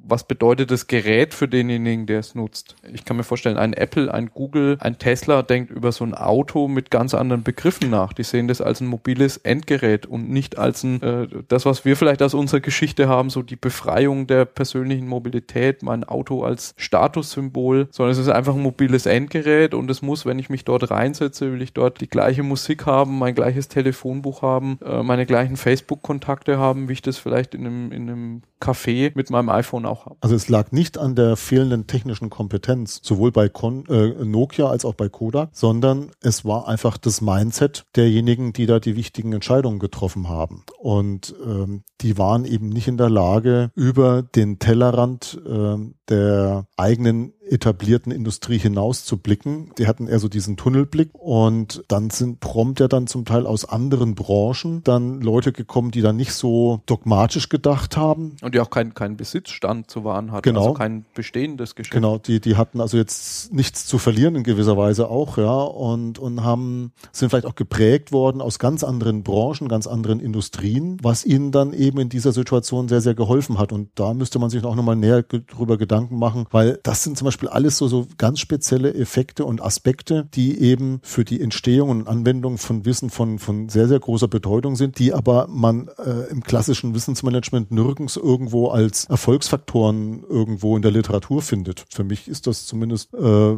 was 0.10 0.24
bedeutet 0.24 0.72
das 0.72 0.88
Gerät 0.88 1.34
für 1.34 1.48
denjenigen, 1.48 2.06
der 2.06 2.20
es 2.20 2.36
nutzt? 2.36 2.76
Ich 2.94 3.06
kann 3.06 3.18
mir 3.18 3.24
vorstellen, 3.24 3.58
ein 3.58 3.74
Apple, 3.74 4.14
ein 4.14 4.30
Google, 4.34 4.78
ein 4.80 4.98
Tesla 4.98 5.42
denkt 5.42 5.72
über 5.72 5.92
so 5.92 6.04
ein 6.04 6.14
Auto 6.14 6.68
mit 6.68 6.92
ganz 6.92 7.14
anderen 7.14 7.44
Begriffen 7.44 7.90
nach. 7.90 8.14
Die 8.14 8.24
sehen 8.24 8.48
das 8.48 8.62
als 8.62 8.82
ein 8.82 8.88
mobiles 8.88 9.38
Endgerät 9.38 10.06
und 10.06 10.30
nicht 10.30 10.58
als 10.58 10.84
ein, 10.84 11.02
äh, 11.02 11.28
das, 11.48 11.66
was 11.66 11.86
wir 11.86 11.96
vielleicht 11.96 12.22
aus 12.22 12.34
unserer 12.34 12.62
Geschichte 12.62 13.08
haben, 13.08 13.30
so 13.30 13.42
die 13.42 13.56
Befreiung 13.56 14.28
der 14.28 14.46
persönlichen 14.46 15.08
Mobilität, 15.08 15.84
mein 15.84 16.04
Auto 16.04 16.44
als 16.44 16.74
Statussymbol, 16.78 17.88
sondern 17.92 18.12
es 18.12 18.18
ist 18.18 18.30
einfach 18.30 18.56
ein 18.56 18.62
mobiles 18.62 19.06
Endgerät 19.06 19.74
und 19.74 19.90
es 19.90 20.02
muss, 20.02 20.26
wenn 20.26 20.40
ich 20.40 20.50
mich 20.50 20.66
dort 20.66 20.90
reinsetze, 20.90 21.52
will 21.52 21.62
ich 21.62 21.74
dort 21.74 22.02
die 22.02 22.10
gleiche 22.10 22.44
Musik 22.44 22.86
haben, 22.86 23.20
mein 23.20 23.36
gleiches 23.36 23.68
Telefonbuch 23.68 24.42
haben, 24.42 24.80
äh, 24.84 25.04
meine 25.04 25.26
gleichen 25.26 25.58
Facebook-Kontakte 25.58 26.58
haben, 26.58 26.90
wie 26.90 26.94
ich 26.94 27.02
das 27.02 27.18
vielleicht 27.18 27.56
in 27.56 27.66
einem, 27.66 27.92
in 27.92 28.10
einem 28.10 28.42
Café 28.62 29.12
mit 29.16 29.30
meinem 29.30 29.50
iPhone 29.50 29.86
auch 29.86 29.99
habe. 30.06 30.18
Also 30.22 30.36
es 30.36 30.50
lag 30.50 30.72
nicht 30.72 30.98
an 30.98 31.16
der 31.16 31.36
fehlenden 31.36 31.88
technischen 31.88 32.30
Kompetenz, 32.30 33.00
sowohl 33.04 33.32
bei 33.32 33.50
Con 33.50 33.86
äh, 33.88 34.24
Nokia 34.24 34.68
als 34.68 34.86
auch 34.86 34.94
bei 34.94 35.10
Kodak, 35.10 35.50
sondern 35.54 36.12
es 36.22 36.46
war 36.46 36.68
einfach 36.68 36.98
das 36.98 37.22
Mindset 37.22 37.86
derjenigen, 37.96 38.54
die 38.54 38.66
da 38.66 38.80
die 38.80 38.96
wichtigen 38.96 39.34
Entscheidungen 39.34 39.80
getroffen 39.80 40.30
haben. 40.30 40.64
Und 40.80 41.36
ähm, 41.46 41.84
die 42.02 42.18
waren 42.18 42.46
eben 42.46 42.70
nicht 42.70 42.88
in 42.88 42.98
der 42.98 43.10
Lage, 43.10 43.72
über 43.76 44.24
den 44.24 44.60
Tellerrand 44.60 45.40
äh, 45.46 45.78
der 46.10 46.68
eigenen 46.78 47.34
etablierten 47.52 48.12
Industrie 48.12 48.58
hinaus 48.58 49.06
zu 49.06 49.18
blicken. 49.18 49.72
Die 49.78 49.88
hatten 49.88 50.08
eher 50.08 50.20
so 50.20 50.28
diesen 50.28 50.58
Tunnelblick 50.58 51.10
und 51.14 51.84
dann 51.88 52.10
sind 52.10 52.40
prompt 52.40 52.80
ja 52.80 52.88
dann 52.88 53.08
zum 53.08 53.26
Teil 53.26 53.46
aus 53.46 53.66
anderen 53.66 54.16
Branchen 54.16 54.84
dann 54.84 55.22
Leute 55.22 55.52
gekommen, 55.52 55.92
die 55.92 56.02
dann 56.02 56.16
nicht 56.16 56.34
so 56.34 56.82
dogmatisch 56.86 57.50
gedacht 57.50 57.98
haben. 57.98 58.36
Und 58.42 58.56
die 58.56 58.60
auch 58.60 58.70
keinen 58.70 58.94
keinen 58.94 59.18
Besitzstand 59.18 59.90
zu 59.90 60.04
wahren 60.04 60.32
hatten, 60.32 60.44
genau. 60.44 60.62
also 60.62 60.74
kein 60.74 61.06
bestehendes 61.14 61.76
Geschäft. 61.76 61.94
Genau, 61.94 62.18
die, 62.18 62.40
die 62.40 62.56
hatten 62.56 62.82
also 62.82 62.98
jetzt 62.98 63.54
nichts 63.54 63.86
zu 63.86 63.98
verlieren 63.98 64.36
in 64.36 64.44
gewisser 64.44 64.78
Weise 64.78 65.10
auch, 65.10 65.38
ja, 65.38 65.62
und, 65.62 66.20
und 66.20 66.44
haben, 66.44 66.92
sind 67.12 67.30
vielleicht 67.30 67.46
auch 67.46 67.56
geprägt 67.56 68.12
worden 68.12 68.42
aus 68.42 68.60
ganz 68.60 68.84
anderen 68.84 69.24
Branchen, 69.24 69.68
ganz 69.68 69.88
anderen 69.88 70.20
Industrien, 70.20 70.98
was 71.02 71.26
ihnen 71.26 71.52
dann 71.52 71.74
eben 71.74 72.00
in 72.00 72.10
dieser 72.10 72.32
Situation 72.32 72.88
sehr, 72.88 73.02
sehr 73.02 73.14
geholfen 73.14 73.58
hat. 73.58 73.72
Und 73.72 73.90
da 73.96 74.14
müsste 74.14 74.40
man 74.40 74.50
sich 74.50 74.64
auch 74.64 74.76
nochmal 74.76 74.96
näher 74.96 75.24
drüber 75.24 75.78
Gedanken 75.78 76.18
machen, 76.18 76.46
weil 76.52 76.80
das 76.84 77.04
sind 77.04 77.18
zum 77.18 77.26
Beispiel 77.26 77.39
Beispiel 77.40 77.50
alles 77.50 77.78
so, 77.78 77.88
so 77.88 78.06
ganz 78.18 78.42
spezielle 78.42 78.94
Effekte 78.94 79.46
und 79.46 79.62
Aspekte, 79.62 80.28
die 80.34 80.60
eben 80.60 81.00
für 81.04 81.24
die 81.24 81.40
Entstehung 81.40 81.90
und 81.90 82.08
Anwendung 82.08 82.58
von 82.58 82.84
Wissen 82.84 83.10
von, 83.10 83.40
von 83.40 83.70
sehr, 83.70 83.88
sehr 83.88 84.00
großer 84.00 84.28
Bedeutung 84.28 84.76
sind, 84.76 85.00
die 85.00 85.14
aber 85.14 85.48
man 85.48 85.90
äh, 86.04 86.30
im 86.30 86.44
klassischen 86.44 86.94
Wissensmanagement 86.94 87.72
nirgends 87.72 88.18
irgendwo 88.18 88.68
als 88.68 89.06
Erfolgsfaktoren 89.06 90.24
irgendwo 90.28 90.76
in 90.76 90.82
der 90.82 90.92
Literatur 90.92 91.42
findet. 91.42 91.86
Für 91.90 92.04
mich 92.04 92.28
ist 92.28 92.46
das 92.46 92.66
zumindest 92.66 93.14
äh, 93.14 93.56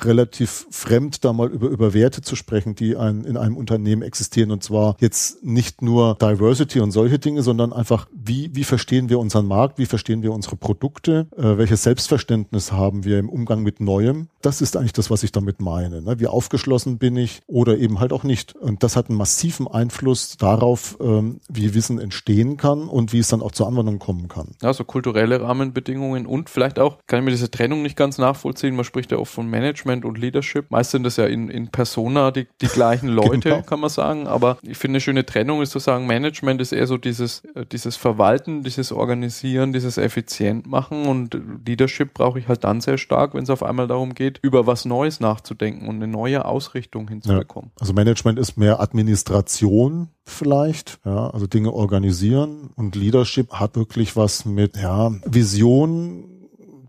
relativ 0.00 0.66
fremd, 0.70 1.24
da 1.24 1.32
mal 1.32 1.50
über, 1.50 1.68
über 1.68 1.94
Werte 1.94 2.22
zu 2.22 2.36
sprechen, 2.36 2.74
die 2.74 2.96
ein, 2.96 3.24
in 3.24 3.36
einem 3.36 3.56
Unternehmen 3.56 4.02
existieren. 4.02 4.50
Und 4.50 4.62
zwar 4.62 4.96
jetzt 5.00 5.44
nicht 5.44 5.82
nur 5.82 6.16
Diversity 6.20 6.80
und 6.80 6.90
solche 6.90 7.18
Dinge, 7.18 7.42
sondern 7.42 7.72
einfach, 7.72 8.08
wie, 8.12 8.50
wie 8.54 8.64
verstehen 8.64 9.08
wir 9.08 9.18
unseren 9.18 9.46
Markt, 9.46 9.78
wie 9.78 9.86
verstehen 9.86 10.22
wir 10.22 10.32
unsere 10.32 10.56
Produkte, 10.56 11.26
äh, 11.36 11.58
welches 11.58 11.82
Selbstverständnis 11.82 12.72
haben 12.72 13.04
wir 13.04 13.18
im 13.18 13.28
Umgang 13.28 13.62
mit 13.62 13.80
Neuem. 13.80 14.28
Das 14.42 14.60
ist 14.60 14.76
eigentlich 14.76 14.92
das, 14.92 15.10
was 15.10 15.22
ich 15.22 15.32
damit 15.32 15.60
meine. 15.60 16.02
Ne? 16.02 16.20
Wie 16.20 16.26
aufgeschlossen 16.26 16.98
bin 16.98 17.16
ich 17.16 17.42
oder 17.46 17.78
eben 17.78 18.00
halt 18.00 18.12
auch 18.12 18.24
nicht. 18.24 18.54
Und 18.56 18.82
das 18.82 18.96
hat 18.96 19.08
einen 19.08 19.18
massiven 19.18 19.68
Einfluss 19.68 20.36
darauf, 20.36 20.96
ähm, 21.00 21.40
wie 21.48 21.74
Wissen 21.74 21.98
entstehen 21.98 22.56
kann 22.56 22.88
und 22.88 23.12
wie 23.12 23.18
es 23.18 23.28
dann 23.28 23.42
auch 23.42 23.52
zur 23.52 23.66
Anwendung 23.66 23.98
kommen 23.98 24.28
kann. 24.28 24.54
Also 24.62 24.84
kulturelle 24.84 25.40
Rahmenbedingungen 25.40 26.26
und 26.26 26.50
vielleicht 26.50 26.78
auch, 26.78 26.98
kann 27.06 27.20
ich 27.20 27.24
mir 27.24 27.30
diese 27.30 27.50
Trennung 27.50 27.82
nicht 27.82 27.96
ganz 27.96 28.18
nachvollziehen, 28.18 28.76
man 28.76 28.84
spricht 28.84 29.12
ja 29.12 29.18
oft 29.18 29.32
von 29.32 29.48
Management 29.48 29.73
Management 29.74 30.04
und 30.04 30.18
Leadership. 30.18 30.70
Meist 30.70 30.92
sind 30.92 31.02
das 31.02 31.16
ja 31.16 31.26
in, 31.26 31.48
in 31.48 31.68
Persona 31.68 32.30
die, 32.30 32.46
die 32.60 32.68
gleichen 32.68 33.08
Leute, 33.22 33.50
genau. 33.50 33.62
kann 33.62 33.80
man 33.80 33.90
sagen. 33.90 34.26
Aber 34.26 34.58
ich 34.62 34.78
finde, 34.78 34.94
eine 34.94 35.00
schöne 35.00 35.26
Trennung 35.26 35.62
ist 35.62 35.70
zu 35.70 35.78
sagen, 35.78 36.06
Management 36.06 36.60
ist 36.60 36.72
eher 36.72 36.86
so 36.86 36.96
dieses, 36.96 37.44
äh, 37.54 37.66
dieses 37.66 37.96
Verwalten, 37.96 38.62
dieses 38.62 38.92
Organisieren, 38.92 39.72
dieses 39.72 39.98
effizient 39.98 40.66
machen 40.66 41.06
und 41.06 41.36
Leadership 41.66 42.14
brauche 42.14 42.38
ich 42.38 42.48
halt 42.48 42.64
dann 42.64 42.80
sehr 42.80 42.98
stark, 42.98 43.34
wenn 43.34 43.42
es 43.42 43.50
auf 43.50 43.62
einmal 43.62 43.88
darum 43.88 44.14
geht, 44.14 44.38
über 44.42 44.66
was 44.66 44.84
Neues 44.84 45.20
nachzudenken 45.20 45.88
und 45.88 45.96
eine 45.96 46.06
neue 46.06 46.44
Ausrichtung 46.44 47.08
hinzubekommen. 47.08 47.70
Ja. 47.74 47.80
Also 47.80 47.92
Management 47.92 48.38
ist 48.38 48.56
mehr 48.56 48.80
Administration 48.80 50.08
vielleicht, 50.26 51.00
ja, 51.04 51.30
also 51.30 51.46
Dinge 51.46 51.72
organisieren 51.72 52.70
und 52.76 52.94
Leadership 52.94 53.52
hat 53.52 53.76
wirklich 53.76 54.16
was 54.16 54.44
mit, 54.44 54.76
ja, 54.76 55.12
Vision, 55.26 56.33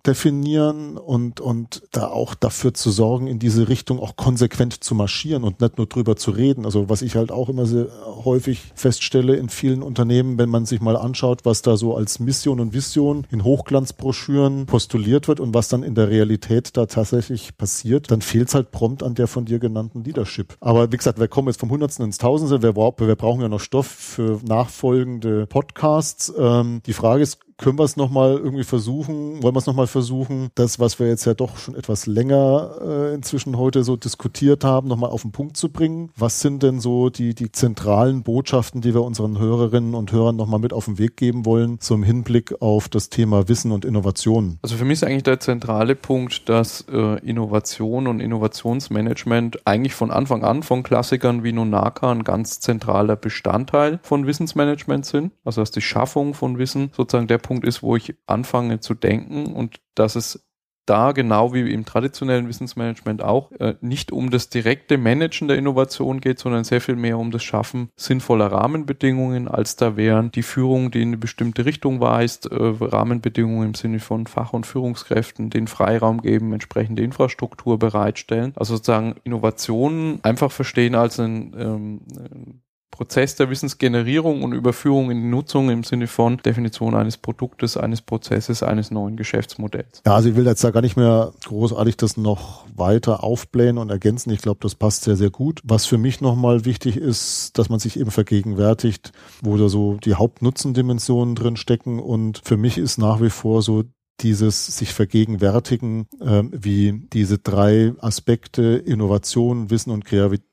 definieren 0.05 0.97
und, 0.97 1.39
und 1.39 1.83
da 1.91 2.07
auch 2.07 2.35
dafür 2.35 2.73
zu 2.73 2.91
sorgen, 2.91 3.27
in 3.27 3.39
diese 3.39 3.67
Richtung 3.67 3.99
auch 3.99 4.15
konsequent 4.15 4.83
zu 4.83 4.95
marschieren 4.95 5.43
und 5.43 5.61
nicht 5.61 5.77
nur 5.77 5.87
drüber 5.87 6.15
zu 6.15 6.31
reden. 6.31 6.65
Also 6.65 6.89
was 6.89 7.01
ich 7.01 7.15
halt 7.15 7.31
auch 7.31 7.49
immer 7.49 7.65
sehr 7.65 7.87
häufig 8.23 8.61
feststelle 8.75 9.35
in 9.35 9.49
vielen 9.49 9.83
Unternehmen, 9.83 10.37
wenn 10.37 10.49
man 10.49 10.65
sich 10.65 10.81
mal 10.81 10.95
anschaut, 10.95 11.45
was 11.45 11.61
da 11.61 11.77
so 11.77 11.95
als 11.95 12.19
Mission 12.19 12.59
und 12.59 12.73
Vision 12.73 13.25
in 13.31 13.43
Hochglanzbroschüren 13.43 14.65
postuliert 14.65 15.27
wird 15.27 15.39
und 15.39 15.53
was 15.53 15.69
dann 15.69 15.83
in 15.83 15.95
der 15.95 16.09
Realität 16.09 16.77
da 16.77 16.85
tatsächlich 16.85 17.57
passiert, 17.57 18.11
dann 18.11 18.21
fehlt 18.21 18.49
es 18.49 18.55
halt 18.55 18.71
prompt 18.71 19.03
an 19.03 19.15
der 19.15 19.27
von 19.27 19.45
dir 19.45 19.59
genannten 19.59 20.03
Leadership. 20.03 20.55
Aber 20.59 20.91
wie 20.91 20.97
gesagt, 20.97 21.19
wir 21.19 21.27
kommen 21.27 21.47
jetzt 21.47 21.59
vom 21.59 21.71
Hundertsten 21.71 22.05
ins 22.05 22.17
Tausendste. 22.17 22.61
Wir, 22.61 22.75
wir 22.75 23.15
brauchen 23.15 23.41
ja 23.41 23.49
noch 23.49 23.59
Stoff 23.59 23.87
für 23.87 24.39
nachfolgende 24.47 25.47
Podcasts. 25.47 26.33
Ähm, 26.37 26.81
die 26.85 26.93
Frage 26.93 27.23
ist, 27.23 27.39
können 27.57 27.79
wir 27.79 27.83
es 27.83 27.95
nochmal 27.95 28.35
irgendwie 28.35 28.65
versuchen, 28.65 29.41
wollen 29.41 29.55
wir 29.55 29.59
es 29.59 29.65
nochmal 29.65 29.87
versuchen, 29.87 30.49
das, 30.55 30.79
was 30.79 30.99
wir 30.99 31.07
jetzt 31.07 31.25
ja 31.25 31.33
doch 31.33 31.57
schon 31.57 31.75
etwas 31.75 32.05
länger 32.05 32.71
äh, 32.81 33.13
inzwischen 33.13 33.57
heute 33.57 33.83
so 33.83 33.95
diskutiert 33.95 34.63
haben, 34.63 34.87
nochmal 34.87 35.09
auf 35.09 35.21
den 35.21 35.31
Punkt 35.31 35.55
zu 35.55 35.69
bringen. 35.69 36.11
Was 36.17 36.41
sind 36.41 36.63
denn 36.63 36.79
so 36.79 37.09
die, 37.09 37.33
die 37.33 37.51
zentralen 37.51 38.23
Botschaften, 38.23 38.81
die 38.81 38.93
wir 38.93 39.03
unseren 39.03 39.39
Hörerinnen 39.39 39.95
und 39.95 40.11
Hörern 40.11 40.35
nochmal 40.35 40.59
mit 40.59 40.73
auf 40.73 40.85
den 40.85 40.97
Weg 40.97 41.15
geben 41.15 41.45
wollen 41.45 41.79
zum 41.79 42.03
Hinblick 42.03 42.61
auf 42.61 42.89
das 42.89 43.09
Thema 43.09 43.47
Wissen 43.47 43.71
und 43.71 43.85
Innovation? 43.85 44.59
Also 44.61 44.75
für 44.75 44.83
mich 44.83 45.01
ist 45.01 45.03
eigentlich 45.03 45.23
der 45.23 45.39
zentrale 45.39 45.95
Punkt, 45.95 46.49
dass 46.49 46.85
äh, 46.91 47.19
Innovation 47.25 48.07
und 48.07 48.19
Innovationsmanagement 48.19 49.65
eigentlich 49.65 49.93
von 49.93 50.11
Anfang 50.11 50.43
an 50.43 50.61
von 50.61 50.83
Klassikern 50.83 51.43
wie 51.43 51.53
Nonaka 51.53 52.11
ein 52.11 52.23
ganz 52.25 52.59
zentraler 52.59 53.15
Bestandteil 53.15 53.99
von 54.03 54.27
Wissensmanagement 54.27 55.05
sind. 55.05 55.31
Also 55.45 55.61
dass 55.61 55.71
die 55.71 55.81
Schaffung 55.81 56.33
von 56.33 56.57
Wissen 56.57 56.91
sozusagen 56.95 57.27
der 57.27 57.44
Punkt 57.45 57.65
ist, 57.65 57.83
wo 57.83 57.95
ich 57.95 58.15
anfange 58.25 58.79
zu 58.79 58.95
denken 58.95 59.53
und 59.53 59.79
dass 59.93 60.15
es 60.15 60.47
da 60.85 61.11
genau 61.11 61.53
wie 61.53 61.71
im 61.71 61.85
traditionellen 61.85 62.47
Wissensmanagement 62.47 63.21
auch 63.21 63.51
äh, 63.53 63.75
nicht 63.81 64.11
um 64.11 64.29
das 64.29 64.49
direkte 64.49 64.97
Managen 64.97 65.47
der 65.47 65.57
Innovation 65.57 66.21
geht, 66.21 66.39
sondern 66.39 66.63
sehr 66.63 66.81
viel 66.81 66.95
mehr 66.95 67.17
um 67.17 67.31
das 67.31 67.43
Schaffen 67.43 67.89
sinnvoller 67.95 68.51
Rahmenbedingungen, 68.51 69.47
als 69.47 69.75
da 69.75 69.97
wären 69.97 70.31
die 70.31 70.43
Führung, 70.43 70.91
die 70.91 71.01
in 71.01 71.09
eine 71.09 71.17
bestimmte 71.17 71.65
Richtung 71.65 72.01
weist, 72.01 72.45
äh, 72.45 72.55
Rahmenbedingungen 72.55 73.69
im 73.69 73.73
Sinne 73.73 73.99
von 73.99 74.27
Fach- 74.27 74.53
und 74.53 74.65
Führungskräften, 74.65 75.49
den 75.49 75.67
Freiraum 75.67 76.21
geben, 76.21 76.53
entsprechende 76.53 77.03
Infrastruktur 77.03 77.79
bereitstellen. 77.79 78.53
Also 78.55 78.75
sozusagen 78.75 79.15
Innovationen 79.23 80.19
einfach 80.23 80.51
verstehen 80.51 80.95
als 80.95 81.19
ein 81.19 81.55
ähm, 81.57 82.61
Prozess 82.95 83.35
der 83.35 83.49
Wissensgenerierung 83.49 84.41
und 84.41 84.53
Überführung 84.53 85.11
in 85.11 85.21
die 85.21 85.27
Nutzung 85.27 85.69
im 85.69 85.83
Sinne 85.83 86.07
von 86.07 86.37
Definition 86.37 86.95
eines 86.95 87.17
Produktes, 87.17 87.75
eines 87.75 88.01
Prozesses, 88.01 88.63
eines 88.63 88.89
neuen 88.89 89.17
Geschäftsmodells. 89.17 90.01
Ja, 90.05 90.15
also 90.15 90.29
ich 90.29 90.37
will 90.37 90.45
jetzt 90.45 90.63
da 90.63 90.71
gar 90.71 90.79
nicht 90.79 90.95
mehr 90.95 91.33
großartig 91.43 91.97
das 91.97 92.15
noch 92.15 92.65
weiter 92.73 93.21
aufblähen 93.21 93.77
und 93.77 93.89
ergänzen. 93.89 94.31
Ich 94.31 94.41
glaube, 94.41 94.59
das 94.61 94.75
passt 94.75 95.03
sehr, 95.03 95.17
sehr 95.17 95.29
gut. 95.29 95.59
Was 95.65 95.85
für 95.85 95.97
mich 95.97 96.21
nochmal 96.21 96.63
wichtig 96.63 96.95
ist, 96.95 97.57
dass 97.57 97.67
man 97.67 97.79
sich 97.79 97.99
eben 97.99 98.11
vergegenwärtigt, 98.11 99.11
wo 99.41 99.57
da 99.57 99.67
so 99.67 99.97
die 100.01 100.13
Hauptnutzendimensionen 100.13 101.35
drin 101.35 101.57
stecken 101.57 101.99
und 101.99 102.41
für 102.45 102.55
mich 102.55 102.77
ist 102.77 102.97
nach 102.97 103.21
wie 103.21 103.29
vor 103.29 103.61
so 103.61 103.83
dieses 104.21 104.67
sich 104.67 104.93
vergegenwärtigen, 104.93 106.07
äh, 106.21 106.43
wie 106.51 107.05
diese 107.11 107.37
drei 107.37 107.93
Aspekte 107.99 108.63
Innovation, 108.63 109.69
Wissen 109.69 109.91
und 109.91 110.05
Kreativität 110.05 110.45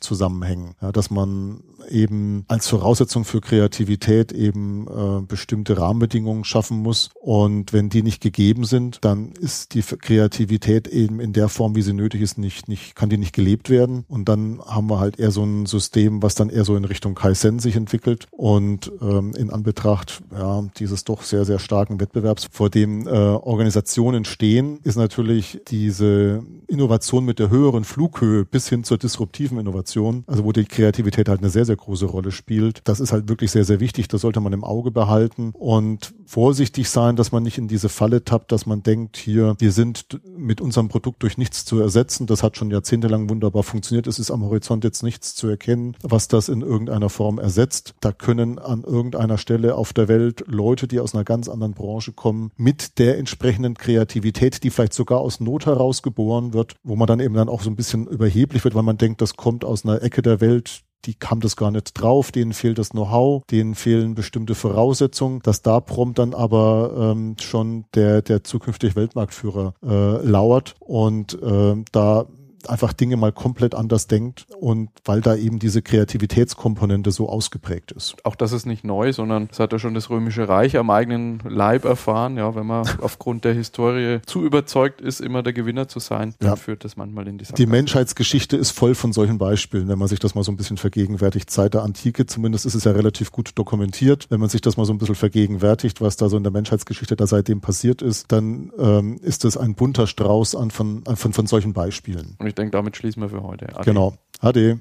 zusammenhängen. 0.00 0.74
Ja, 0.80 0.92
dass 0.92 1.10
man 1.10 1.62
eben 1.88 2.44
als 2.48 2.68
Voraussetzung 2.68 3.24
für 3.24 3.40
Kreativität 3.40 4.32
eben 4.32 4.86
äh, 4.86 5.22
bestimmte 5.26 5.78
Rahmenbedingungen 5.78 6.44
schaffen 6.44 6.78
muss. 6.78 7.10
Und 7.14 7.72
wenn 7.72 7.88
die 7.88 8.02
nicht 8.02 8.22
gegeben 8.22 8.64
sind, 8.64 8.98
dann 9.02 9.32
ist 9.32 9.74
die 9.74 9.82
Kreativität 9.82 10.88
eben 10.88 11.20
in 11.20 11.32
der 11.32 11.48
Form, 11.48 11.74
wie 11.74 11.82
sie 11.82 11.92
nötig 11.92 12.22
ist, 12.22 12.38
nicht, 12.38 12.68
nicht, 12.68 12.94
kann 12.94 13.10
die 13.10 13.18
nicht 13.18 13.34
gelebt 13.34 13.70
werden. 13.70 14.04
Und 14.08 14.28
dann 14.28 14.60
haben 14.64 14.88
wir 14.88 15.00
halt 15.00 15.18
eher 15.18 15.30
so 15.30 15.44
ein 15.44 15.66
System, 15.66 16.22
was 16.22 16.34
dann 16.34 16.50
eher 16.50 16.64
so 16.64 16.76
in 16.76 16.84
Richtung 16.84 17.14
Kaizen 17.14 17.58
sich 17.58 17.76
entwickelt. 17.76 18.26
Und 18.30 18.90
ähm, 19.00 19.34
in 19.34 19.50
Anbetracht 19.50 20.22
ja, 20.32 20.64
dieses 20.78 21.04
doch 21.04 21.22
sehr, 21.22 21.44
sehr 21.44 21.58
starken 21.58 22.00
Wettbewerbs, 22.00 22.48
vor 22.50 22.70
dem 22.70 23.06
äh, 23.06 23.10
Organisationen 23.10 24.24
stehen, 24.24 24.78
ist 24.84 24.96
natürlich 24.96 25.60
diese 25.68 26.42
Innovation 26.66 27.24
mit 27.24 27.38
der 27.38 27.50
höheren 27.50 27.84
Flughöhe 27.84 28.44
bis 28.44 28.68
hin 28.68 28.84
zur 28.84 28.98
disruptiven 29.02 29.58
Innovation, 29.58 30.24
also 30.26 30.44
wo 30.44 30.52
die 30.52 30.64
Kreativität 30.64 31.28
halt 31.28 31.40
eine 31.40 31.50
sehr, 31.50 31.64
sehr 31.64 31.76
große 31.76 32.06
Rolle 32.06 32.30
spielt. 32.30 32.80
Das 32.84 33.00
ist 33.00 33.12
halt 33.12 33.28
wirklich 33.28 33.50
sehr, 33.50 33.64
sehr 33.64 33.80
wichtig. 33.80 34.08
Das 34.08 34.20
sollte 34.20 34.40
man 34.40 34.52
im 34.52 34.64
Auge 34.64 34.90
behalten 34.90 35.52
und 35.52 36.14
vorsichtig 36.26 36.88
sein, 36.88 37.16
dass 37.16 37.32
man 37.32 37.42
nicht 37.42 37.58
in 37.58 37.68
diese 37.68 37.88
Falle 37.88 38.24
tappt, 38.24 38.52
dass 38.52 38.66
man 38.66 38.82
denkt, 38.82 39.16
hier, 39.16 39.56
wir 39.58 39.72
sind 39.72 40.06
mit 40.36 40.60
unserem 40.60 40.88
Produkt 40.88 41.22
durch 41.22 41.38
nichts 41.38 41.64
zu 41.64 41.80
ersetzen. 41.80 42.26
Das 42.26 42.42
hat 42.42 42.56
schon 42.56 42.70
jahrzehntelang 42.70 43.28
wunderbar 43.28 43.62
funktioniert. 43.62 44.06
Es 44.06 44.18
ist 44.18 44.30
am 44.30 44.44
Horizont 44.44 44.84
jetzt 44.84 45.02
nichts 45.02 45.34
zu 45.34 45.48
erkennen, 45.48 45.96
was 46.02 46.28
das 46.28 46.48
in 46.48 46.60
irgendeiner 46.60 47.08
Form 47.08 47.38
ersetzt. 47.38 47.94
Da 48.00 48.12
können 48.12 48.58
an 48.58 48.84
irgendeiner 48.84 49.38
Stelle 49.38 49.74
auf 49.74 49.92
der 49.92 50.08
Welt 50.08 50.44
Leute, 50.46 50.86
die 50.86 51.00
aus 51.00 51.14
einer 51.14 51.24
ganz 51.24 51.48
anderen 51.48 51.72
Branche 51.72 52.12
kommen, 52.12 52.52
mit 52.56 52.98
der 52.98 53.18
entsprechenden 53.18 53.74
Kreativität, 53.74 54.62
die 54.62 54.70
vielleicht 54.70 54.94
sogar 54.94 55.20
aus 55.20 55.40
Not 55.40 55.66
heraus 55.66 56.02
geboren 56.02 56.52
wird, 56.52 56.76
wo 56.82 56.96
man 56.96 57.06
dann 57.06 57.20
eben 57.20 57.34
dann 57.34 57.48
auch 57.48 57.62
so 57.62 57.70
ein 57.70 57.76
bisschen 57.76 58.06
überheblich 58.06 58.64
wird, 58.64 58.74
weil 58.74 58.82
man 58.82 58.89
denkt, 58.98 59.20
das 59.20 59.36
kommt 59.36 59.64
aus 59.64 59.84
einer 59.84 60.02
Ecke 60.02 60.22
der 60.22 60.40
Welt, 60.40 60.82
die 61.06 61.14
kam 61.14 61.40
das 61.40 61.56
gar 61.56 61.70
nicht 61.70 61.92
drauf, 61.94 62.30
denen 62.30 62.52
fehlt 62.52 62.78
das 62.78 62.90
Know-how, 62.90 63.42
denen 63.50 63.74
fehlen 63.74 64.14
bestimmte 64.14 64.54
Voraussetzungen, 64.54 65.40
dass 65.42 65.62
da 65.62 65.80
prompt 65.80 66.18
dann 66.18 66.34
aber 66.34 67.12
ähm, 67.16 67.36
schon 67.40 67.86
der, 67.94 68.22
der 68.22 68.44
zukünftige 68.44 68.96
Weltmarktführer 68.96 69.74
äh, 69.82 70.26
lauert. 70.26 70.74
Und 70.78 71.40
äh, 71.42 71.76
da 71.92 72.26
einfach 72.68 72.92
Dinge 72.92 73.16
mal 73.16 73.32
komplett 73.32 73.74
anders 73.74 74.06
denkt 74.06 74.46
und 74.58 74.90
weil 75.04 75.20
da 75.20 75.36
eben 75.36 75.58
diese 75.58 75.82
Kreativitätskomponente 75.82 77.10
so 77.10 77.28
ausgeprägt 77.28 77.92
ist. 77.92 78.16
Auch 78.24 78.34
das 78.34 78.52
ist 78.52 78.66
nicht 78.66 78.84
neu, 78.84 79.12
sondern 79.12 79.48
das 79.48 79.60
hat 79.60 79.72
ja 79.72 79.78
schon 79.78 79.94
das 79.94 80.10
Römische 80.10 80.48
Reich 80.48 80.76
am 80.76 80.90
eigenen 80.90 81.40
Leib 81.48 81.84
erfahren. 81.84 82.36
Ja, 82.36 82.54
wenn 82.54 82.66
man 82.66 82.88
aufgrund 83.00 83.44
der 83.44 83.54
Historie 83.54 84.20
zu 84.26 84.44
überzeugt 84.44 85.00
ist, 85.00 85.20
immer 85.20 85.42
der 85.42 85.52
Gewinner 85.52 85.88
zu 85.88 85.98
sein, 85.98 86.34
dann 86.38 86.50
ja. 86.50 86.56
führt 86.56 86.84
das 86.84 86.96
manchmal 86.96 87.28
in 87.28 87.38
die 87.38 87.44
Sache. 87.44 87.54
Die 87.54 87.66
Menschheitsgeschichte 87.66 88.56
ist 88.56 88.70
voll 88.72 88.94
von 88.94 89.12
solchen 89.12 89.38
Beispielen, 89.38 89.88
wenn 89.88 89.98
man 89.98 90.08
sich 90.08 90.18
das 90.18 90.34
mal 90.34 90.44
so 90.44 90.52
ein 90.52 90.56
bisschen 90.56 90.76
vergegenwärtigt. 90.76 91.50
Seit 91.50 91.74
der 91.74 91.82
Antike 91.82 92.26
zumindest 92.26 92.66
ist 92.66 92.74
es 92.74 92.84
ja 92.84 92.92
relativ 92.92 93.32
gut 93.32 93.50
dokumentiert. 93.54 94.26
Wenn 94.30 94.40
man 94.40 94.48
sich 94.48 94.60
das 94.60 94.76
mal 94.76 94.84
so 94.84 94.92
ein 94.92 94.98
bisschen 94.98 95.14
vergegenwärtigt, 95.14 96.00
was 96.00 96.16
da 96.16 96.28
so 96.28 96.36
in 96.36 96.42
der 96.42 96.52
Menschheitsgeschichte 96.52 97.16
da 97.16 97.26
seitdem 97.26 97.60
passiert 97.60 98.02
ist, 98.02 98.30
dann 98.32 98.72
ähm, 98.78 99.18
ist 99.22 99.44
es 99.44 99.56
ein 99.56 99.74
bunter 99.74 100.06
Strauß 100.06 100.54
an 100.54 100.70
von, 100.70 101.04
von, 101.14 101.32
von 101.32 101.46
solchen 101.46 101.72
Beispielen. 101.72 102.36
Und 102.38 102.49
ich 102.50 102.54
denke, 102.54 102.72
damit 102.72 102.96
schließen 102.96 103.22
wir 103.22 103.30
für 103.30 103.42
heute. 103.42 103.68
Ade. 103.74 103.84
Genau. 103.84 104.14
Ade. 104.40 104.78